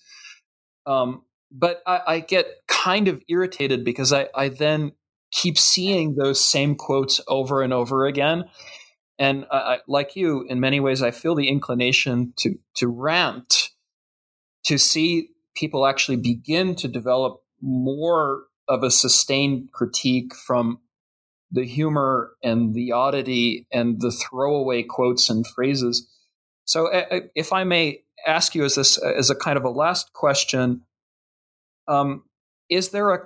Um, 0.86 1.22
but 1.50 1.82
I, 1.86 2.00
I, 2.06 2.20
get 2.20 2.46
kind 2.66 3.08
of 3.08 3.22
irritated 3.28 3.84
because 3.84 4.12
I, 4.12 4.28
I 4.34 4.48
then 4.48 4.92
keep 5.30 5.58
seeing 5.58 6.14
those 6.14 6.44
same 6.44 6.74
quotes 6.74 7.20
over 7.26 7.62
and 7.62 7.72
over 7.72 8.06
again. 8.06 8.44
And 9.18 9.46
I, 9.50 9.78
like 9.88 10.14
you, 10.14 10.46
in 10.48 10.60
many 10.60 10.78
ways, 10.78 11.02
I 11.02 11.10
feel 11.10 11.34
the 11.34 11.48
inclination 11.48 12.32
to 12.36 12.54
to 12.76 12.88
rant 12.88 13.70
to 14.64 14.78
see 14.78 15.30
people 15.56 15.86
actually 15.86 16.16
begin 16.16 16.74
to 16.76 16.88
develop 16.88 17.42
more 17.60 18.44
of 18.68 18.82
a 18.82 18.90
sustained 18.90 19.72
critique 19.72 20.34
from 20.34 20.78
the 21.50 21.64
humor 21.64 22.32
and 22.44 22.74
the 22.74 22.92
oddity 22.92 23.66
and 23.72 24.00
the 24.00 24.12
throwaway 24.12 24.82
quotes 24.82 25.30
and 25.30 25.46
phrases. 25.46 26.06
So, 26.64 26.88
if 27.34 27.52
I 27.52 27.64
may 27.64 28.02
ask 28.26 28.54
you 28.54 28.64
as 28.64 28.74
this 28.74 28.98
as 28.98 29.30
a 29.30 29.34
kind 29.34 29.56
of 29.56 29.64
a 29.64 29.70
last 29.70 30.12
question, 30.12 30.82
um, 31.88 32.22
is 32.68 32.90
there 32.90 33.10
a 33.12 33.20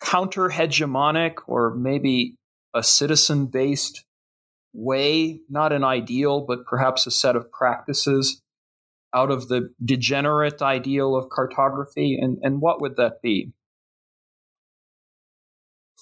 counter 0.00 0.48
hegemonic 0.50 1.36
or 1.46 1.74
maybe 1.74 2.36
a 2.74 2.82
citizen 2.82 3.46
based 3.46 4.04
way, 4.76 5.40
not 5.48 5.72
an 5.72 5.84
ideal, 5.84 6.40
but 6.40 6.66
perhaps 6.66 7.06
a 7.06 7.10
set 7.10 7.36
of 7.36 7.50
practices 7.50 8.42
out 9.14 9.30
of 9.30 9.48
the 9.48 9.70
degenerate 9.84 10.62
ideal 10.62 11.16
of 11.16 11.28
cartography? 11.30 12.18
And, 12.20 12.38
and 12.42 12.60
what 12.60 12.80
would 12.80 12.96
that 12.96 13.22
be? 13.22 13.52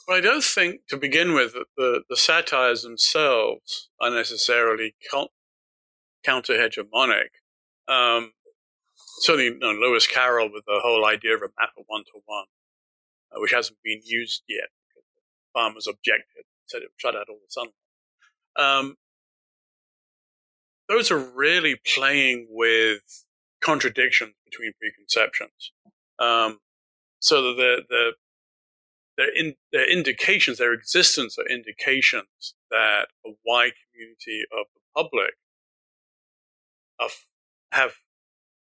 Well, 0.06 0.18
I 0.18 0.20
don't 0.20 0.44
think, 0.44 0.82
to 0.88 0.96
begin 0.96 1.32
with, 1.32 1.54
that 1.54 1.66
the, 1.76 2.02
the 2.10 2.16
satires 2.16 2.82
themselves 2.82 3.88
are 4.00 4.10
necessarily 4.10 4.94
counter 5.10 6.54
hegemonic. 6.54 7.30
Um, 7.88 8.32
certainly, 9.20 9.46
you 9.46 9.58
know, 9.58 9.72
Lewis 9.72 10.06
Carroll 10.06 10.50
with 10.52 10.64
the 10.66 10.80
whole 10.82 11.06
idea 11.06 11.34
of 11.34 11.40
a 11.40 11.48
map 11.58 11.70
of 11.78 11.84
one 11.86 12.04
to 12.04 12.20
one, 12.26 12.46
which 13.36 13.52
hasn't 13.52 13.78
been 13.82 14.00
used 14.04 14.42
yet 14.48 14.68
farmers 15.54 15.86
objected, 15.86 16.44
said 16.66 16.82
it 16.82 16.90
shut 16.98 17.16
out 17.16 17.28
all 17.30 17.36
the 17.36 17.48
sunlight. 17.48 17.72
Um, 18.56 18.96
those 20.88 21.10
are 21.10 21.18
really 21.18 21.76
playing 21.94 22.48
with 22.50 23.24
contradictions 23.62 24.34
between 24.44 24.72
preconceptions. 24.78 25.72
Um, 26.18 26.58
so 27.20 27.54
the 27.54 27.82
the 27.88 28.12
their, 29.16 29.34
in, 29.34 29.54
their 29.72 29.90
indications, 29.90 30.58
their 30.58 30.72
existence 30.72 31.38
are 31.38 31.46
indications 31.46 32.54
that 32.70 33.06
a 33.24 33.30
wide 33.46 33.74
community 33.92 34.42
of 34.52 34.66
the 34.74 34.80
public 34.94 35.34
of, 36.98 37.12
have 37.70 37.94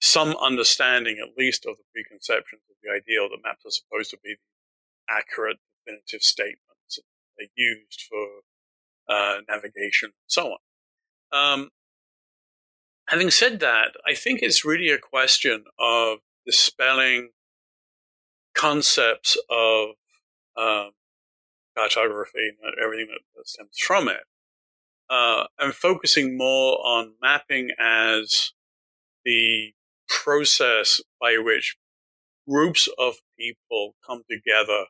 some 0.00 0.36
understanding, 0.36 1.18
at 1.18 1.36
least, 1.36 1.66
of 1.66 1.76
the 1.76 1.84
preconceptions 1.92 2.62
of 2.70 2.76
the 2.82 2.90
ideal 2.90 3.28
that 3.28 3.42
maps 3.42 3.64
are 3.66 3.70
supposed 3.70 4.10
to 4.10 4.18
be 4.22 4.36
accurate, 5.08 5.58
definitive 5.84 6.22
statements 6.22 7.00
they're 7.36 7.48
used 7.56 8.02
for 8.08 8.42
uh, 9.08 9.38
navigation, 9.48 10.10
so 10.26 10.52
on. 10.52 10.58
Um, 11.32 11.70
having 13.08 13.30
said 13.30 13.60
that, 13.60 13.92
I 14.06 14.14
think 14.14 14.40
it's 14.42 14.64
really 14.64 14.90
a 14.90 14.98
question 14.98 15.64
of 15.78 16.18
dispelling 16.46 17.30
concepts 18.54 19.36
of 19.50 19.90
um, 20.56 20.90
cartography 21.76 22.52
and 22.62 22.74
everything 22.82 23.08
that, 23.08 23.20
that 23.36 23.48
stems 23.48 23.78
from 23.78 24.08
it, 24.08 24.24
uh, 25.10 25.44
and 25.58 25.74
focusing 25.74 26.36
more 26.36 26.78
on 26.86 27.14
mapping 27.20 27.70
as 27.78 28.52
the 29.24 29.72
process 30.08 31.00
by 31.20 31.36
which 31.38 31.76
groups 32.48 32.88
of 32.98 33.16
people 33.38 33.94
come 34.06 34.22
together 34.30 34.84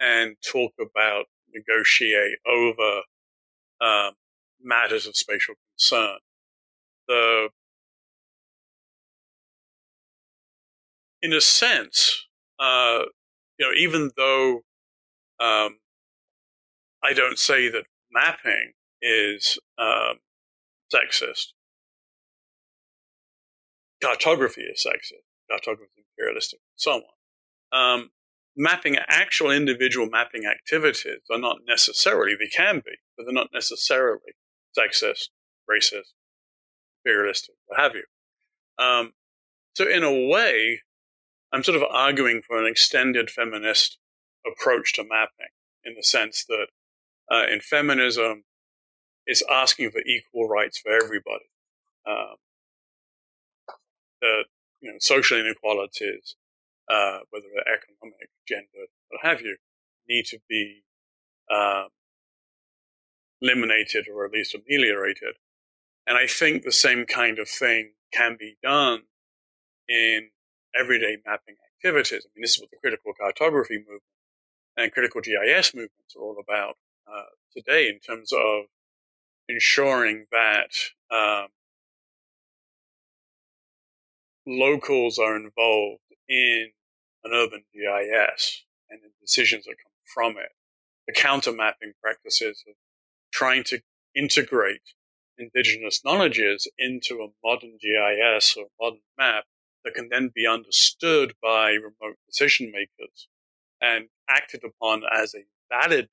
and 0.00 0.36
talk 0.44 0.72
about, 0.80 1.26
negotiate 1.54 2.38
over 2.46 3.02
um, 3.80 4.12
matters 4.62 5.06
of 5.06 5.16
spatial 5.16 5.54
concern. 5.74 6.18
The, 7.08 7.48
in 11.22 11.32
a 11.32 11.40
sense, 11.40 12.26
uh, 12.58 13.02
you 13.58 13.66
know, 13.66 13.72
even 13.76 14.10
though 14.16 14.62
um, 15.40 15.78
I 17.02 17.12
don't 17.14 17.38
say 17.38 17.68
that 17.68 17.84
mapping 18.10 18.72
is 19.00 19.58
um, 19.78 20.18
sexist, 20.92 21.52
cartography 24.02 24.62
is 24.62 24.84
sexist, 24.86 25.24
cartography 25.50 25.90
is 25.98 26.04
imperialistic, 26.18 26.60
and 26.60 26.76
so 26.76 27.02
on. 27.72 28.00
Um, 28.00 28.10
mapping 28.56 28.96
actual 29.08 29.50
individual 29.50 30.08
mapping 30.08 30.46
activities 30.46 31.20
are 31.30 31.38
not 31.38 31.58
necessarily, 31.68 32.34
they 32.38 32.48
can 32.48 32.76
be, 32.84 32.92
but 33.16 33.24
they're 33.24 33.32
not 33.32 33.50
necessarily 33.52 34.34
sexist, 34.76 35.28
racist, 35.70 36.12
imperialistic, 37.04 37.54
what 37.66 37.80
have 37.80 37.92
you. 37.94 38.04
Um, 38.82 39.12
so 39.74 39.88
in 39.88 40.02
a 40.02 40.28
way, 40.28 40.80
I'm 41.52 41.62
sort 41.62 41.76
of 41.76 41.84
arguing 41.90 42.42
for 42.46 42.58
an 42.58 42.66
extended 42.70 43.30
feminist 43.30 43.98
approach 44.46 44.94
to 44.94 45.04
mapping 45.04 45.52
in 45.84 45.94
the 45.94 46.02
sense 46.02 46.44
that 46.48 46.66
uh, 47.30 47.44
in 47.50 47.60
feminism, 47.60 48.44
it's 49.26 49.42
asking 49.50 49.90
for 49.90 50.00
equal 50.00 50.48
rights 50.48 50.78
for 50.78 50.92
everybody. 50.92 51.50
Um, 52.06 52.36
the 54.20 54.44
you 54.80 54.92
know, 54.92 54.98
social 55.00 55.38
inequalities, 55.38 56.36
uh, 56.88 57.18
whether 57.30 57.46
they're 57.52 57.74
economic, 57.74 58.30
gender, 58.46 58.86
what 59.08 59.20
have 59.22 59.40
you, 59.40 59.56
need 60.08 60.24
to 60.24 60.38
be 60.48 60.84
um, 61.52 61.88
eliminated 63.40 64.06
or 64.12 64.24
at 64.24 64.32
least 64.32 64.54
ameliorated. 64.54 65.34
And 66.06 66.16
I 66.16 66.26
think 66.26 66.62
the 66.62 66.72
same 66.72 67.06
kind 67.06 67.38
of 67.38 67.48
thing 67.48 67.92
can 68.12 68.36
be 68.38 68.56
done 68.62 69.02
in 69.88 70.30
everyday 70.78 71.16
mapping 71.26 71.56
activities. 71.74 72.24
I 72.24 72.30
mean, 72.34 72.42
this 72.42 72.54
is 72.54 72.60
what 72.60 72.70
the 72.70 72.76
critical 72.76 73.12
cartography 73.18 73.78
movement 73.78 74.02
and 74.76 74.92
critical 74.92 75.20
GIS 75.20 75.74
movements 75.74 76.14
are 76.16 76.22
all 76.22 76.36
about 76.40 76.76
uh, 77.10 77.30
today 77.52 77.88
in 77.88 77.98
terms 77.98 78.32
of 78.32 78.64
ensuring 79.48 80.26
that 80.32 80.70
um, 81.10 81.48
locals 84.46 85.18
are 85.18 85.36
involved 85.36 86.00
in 86.28 86.68
an 87.26 87.32
urban 87.34 87.64
GIS 87.72 88.64
and 88.88 89.00
the 89.02 89.10
decisions 89.20 89.64
that 89.64 89.76
come 89.82 89.92
from 90.14 90.32
it. 90.42 90.52
The 91.06 91.12
counter 91.12 91.52
mapping 91.52 91.92
practices 92.02 92.64
of 92.68 92.74
trying 93.32 93.64
to 93.64 93.80
integrate 94.14 94.80
indigenous 95.38 96.02
knowledges 96.04 96.68
into 96.78 97.22
a 97.22 97.28
modern 97.44 97.78
GIS 97.80 98.56
or 98.56 98.66
modern 98.80 99.00
map 99.18 99.44
that 99.84 99.94
can 99.94 100.08
then 100.10 100.30
be 100.34 100.46
understood 100.46 101.34
by 101.42 101.70
remote 101.70 102.16
decision 102.28 102.72
makers 102.72 103.28
and 103.80 104.06
acted 104.28 104.62
upon 104.64 105.02
as 105.12 105.34
a 105.34 105.44
valid 105.70 106.08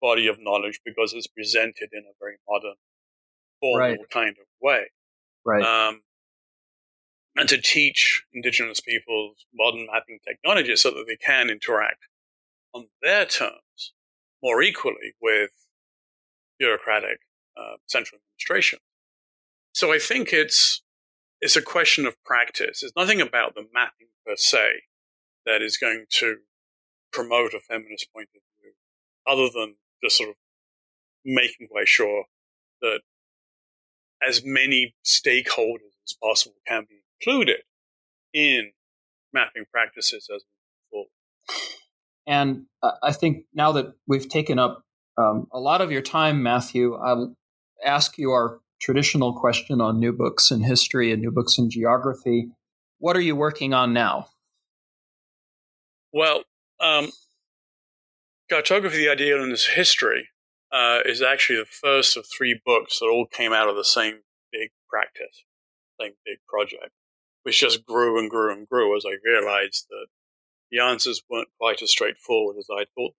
body 0.00 0.26
of 0.26 0.38
knowledge 0.40 0.80
because 0.84 1.12
it's 1.14 1.26
presented 1.26 1.88
in 1.92 2.04
a 2.04 2.14
very 2.20 2.36
modern, 2.48 2.74
formal 3.60 3.78
right. 3.78 3.98
kind 4.10 4.36
of 4.40 4.46
way. 4.60 4.90
Right. 5.44 5.62
Um, 5.62 6.02
and 7.38 7.48
to 7.48 7.60
teach 7.60 8.24
indigenous 8.32 8.80
peoples 8.80 9.46
modern 9.54 9.86
mapping 9.86 10.18
technologies 10.26 10.82
so 10.82 10.90
that 10.90 11.04
they 11.06 11.16
can 11.16 11.48
interact 11.48 12.08
on 12.74 12.88
their 13.00 13.24
terms 13.24 13.92
more 14.42 14.60
equally 14.60 15.14
with 15.22 15.50
bureaucratic 16.58 17.20
uh, 17.56 17.76
central 17.86 18.18
administration. 18.18 18.80
So 19.72 19.92
I 19.92 19.98
think 19.98 20.32
it's 20.32 20.82
it's 21.40 21.56
a 21.56 21.62
question 21.62 22.04
of 22.04 22.16
practice. 22.24 22.82
It's 22.82 22.96
nothing 22.96 23.20
about 23.20 23.54
the 23.54 23.64
mapping 23.72 24.08
per 24.26 24.34
se 24.36 24.82
that 25.46 25.62
is 25.62 25.76
going 25.76 26.06
to 26.14 26.38
promote 27.12 27.54
a 27.54 27.60
feminist 27.60 28.12
point 28.12 28.28
of 28.34 28.42
view, 28.60 28.72
other 29.26 29.48
than 29.48 29.76
just 30.02 30.18
sort 30.18 30.30
of 30.30 30.36
making 31.24 31.68
quite 31.68 31.86
sure 31.86 32.24
that 32.80 33.00
as 34.20 34.42
many 34.44 34.96
stakeholders 35.06 35.94
as 36.04 36.16
possible 36.20 36.56
can 36.66 36.84
be 36.88 37.02
included 37.20 37.60
in 38.32 38.72
mapping 39.32 39.64
practices 39.72 40.28
as 40.34 40.42
we 40.92 40.98
move 40.98 41.06
forward. 41.50 41.76
And 42.26 42.66
I 43.02 43.12
think 43.12 43.44
now 43.54 43.72
that 43.72 43.94
we've 44.06 44.28
taken 44.28 44.58
up 44.58 44.82
um, 45.16 45.48
a 45.52 45.58
lot 45.58 45.80
of 45.80 45.90
your 45.90 46.02
time, 46.02 46.42
Matthew, 46.42 46.94
I'll 46.94 47.34
ask 47.84 48.18
you 48.18 48.30
our 48.30 48.60
traditional 48.80 49.32
question 49.32 49.80
on 49.80 49.98
new 49.98 50.12
books 50.12 50.50
in 50.50 50.62
history 50.62 51.10
and 51.12 51.20
new 51.20 51.30
books 51.30 51.58
in 51.58 51.70
geography. 51.70 52.48
What 52.98 53.16
are 53.16 53.20
you 53.20 53.34
working 53.34 53.72
on 53.72 53.92
now? 53.92 54.28
Well, 56.12 56.44
um, 56.80 57.10
Cartography, 58.50 58.98
the 58.98 59.10
Ideal, 59.10 59.42
and 59.42 59.52
its 59.52 59.66
History 59.66 60.28
uh, 60.72 61.00
is 61.04 61.22
actually 61.22 61.58
the 61.58 61.66
first 61.66 62.16
of 62.16 62.26
three 62.26 62.60
books 62.64 62.98
that 62.98 63.06
all 63.06 63.26
came 63.26 63.52
out 63.52 63.68
of 63.68 63.76
the 63.76 63.84
same 63.84 64.20
big 64.52 64.70
practice, 64.88 65.44
same 66.00 66.12
big 66.24 66.38
project, 66.48 66.92
which 67.48 67.60
just 67.60 67.86
grew 67.86 68.18
and 68.18 68.28
grew 68.28 68.52
and 68.52 68.68
grew 68.68 68.94
as 68.94 69.04
I 69.06 69.16
realized 69.24 69.86
that 69.88 70.08
the 70.70 70.80
answers 70.80 71.22
weren't 71.30 71.48
quite 71.58 71.80
as 71.80 71.90
straightforward 71.90 72.56
as 72.58 72.68
I 72.70 72.84
thought 72.94 73.14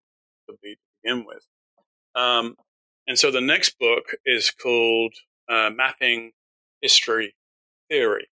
they 0.48 0.52
would 0.52 0.62
be 0.62 0.76
to 0.76 0.82
begin 1.02 1.26
with. 1.26 1.48
Um, 2.14 2.56
and 3.08 3.18
so 3.18 3.32
the 3.32 3.42
next 3.42 3.80
book 3.80 4.04
is 4.28 4.52
called 4.52 5.16
uh, 5.50 5.72
Mapping 5.76 6.34
History 6.80 7.34
Theory. 7.90 8.28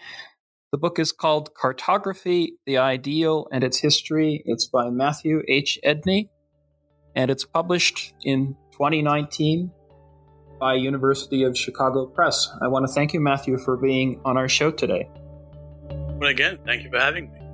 the 0.75 0.79
book 0.79 0.99
is 0.99 1.13
called 1.13 1.55
Cartography, 1.55 2.57
the 2.65 2.79
Ideal 2.79 3.47
and 3.49 3.63
Its 3.63 3.77
History. 3.77 4.43
It's 4.43 4.65
by 4.65 4.89
Matthew 4.89 5.41
H. 5.47 5.79
Edney, 5.85 6.27
and 7.15 7.31
it's 7.31 7.45
published 7.45 8.13
in 8.23 8.57
2019 8.73 9.71
by 10.59 10.73
University 10.73 11.43
of 11.43 11.57
Chicago 11.57 12.07
Press. 12.07 12.49
I 12.61 12.67
want 12.67 12.85
to 12.85 12.91
thank 12.91 13.13
you, 13.13 13.21
Matthew, 13.21 13.57
for 13.57 13.77
being 13.77 14.19
on 14.25 14.35
our 14.35 14.49
show 14.49 14.69
today. 14.69 15.07
Well, 15.87 16.29
again, 16.29 16.59
thank 16.65 16.83
you 16.83 16.89
for 16.89 16.99
having 16.99 17.31
me. 17.31 17.44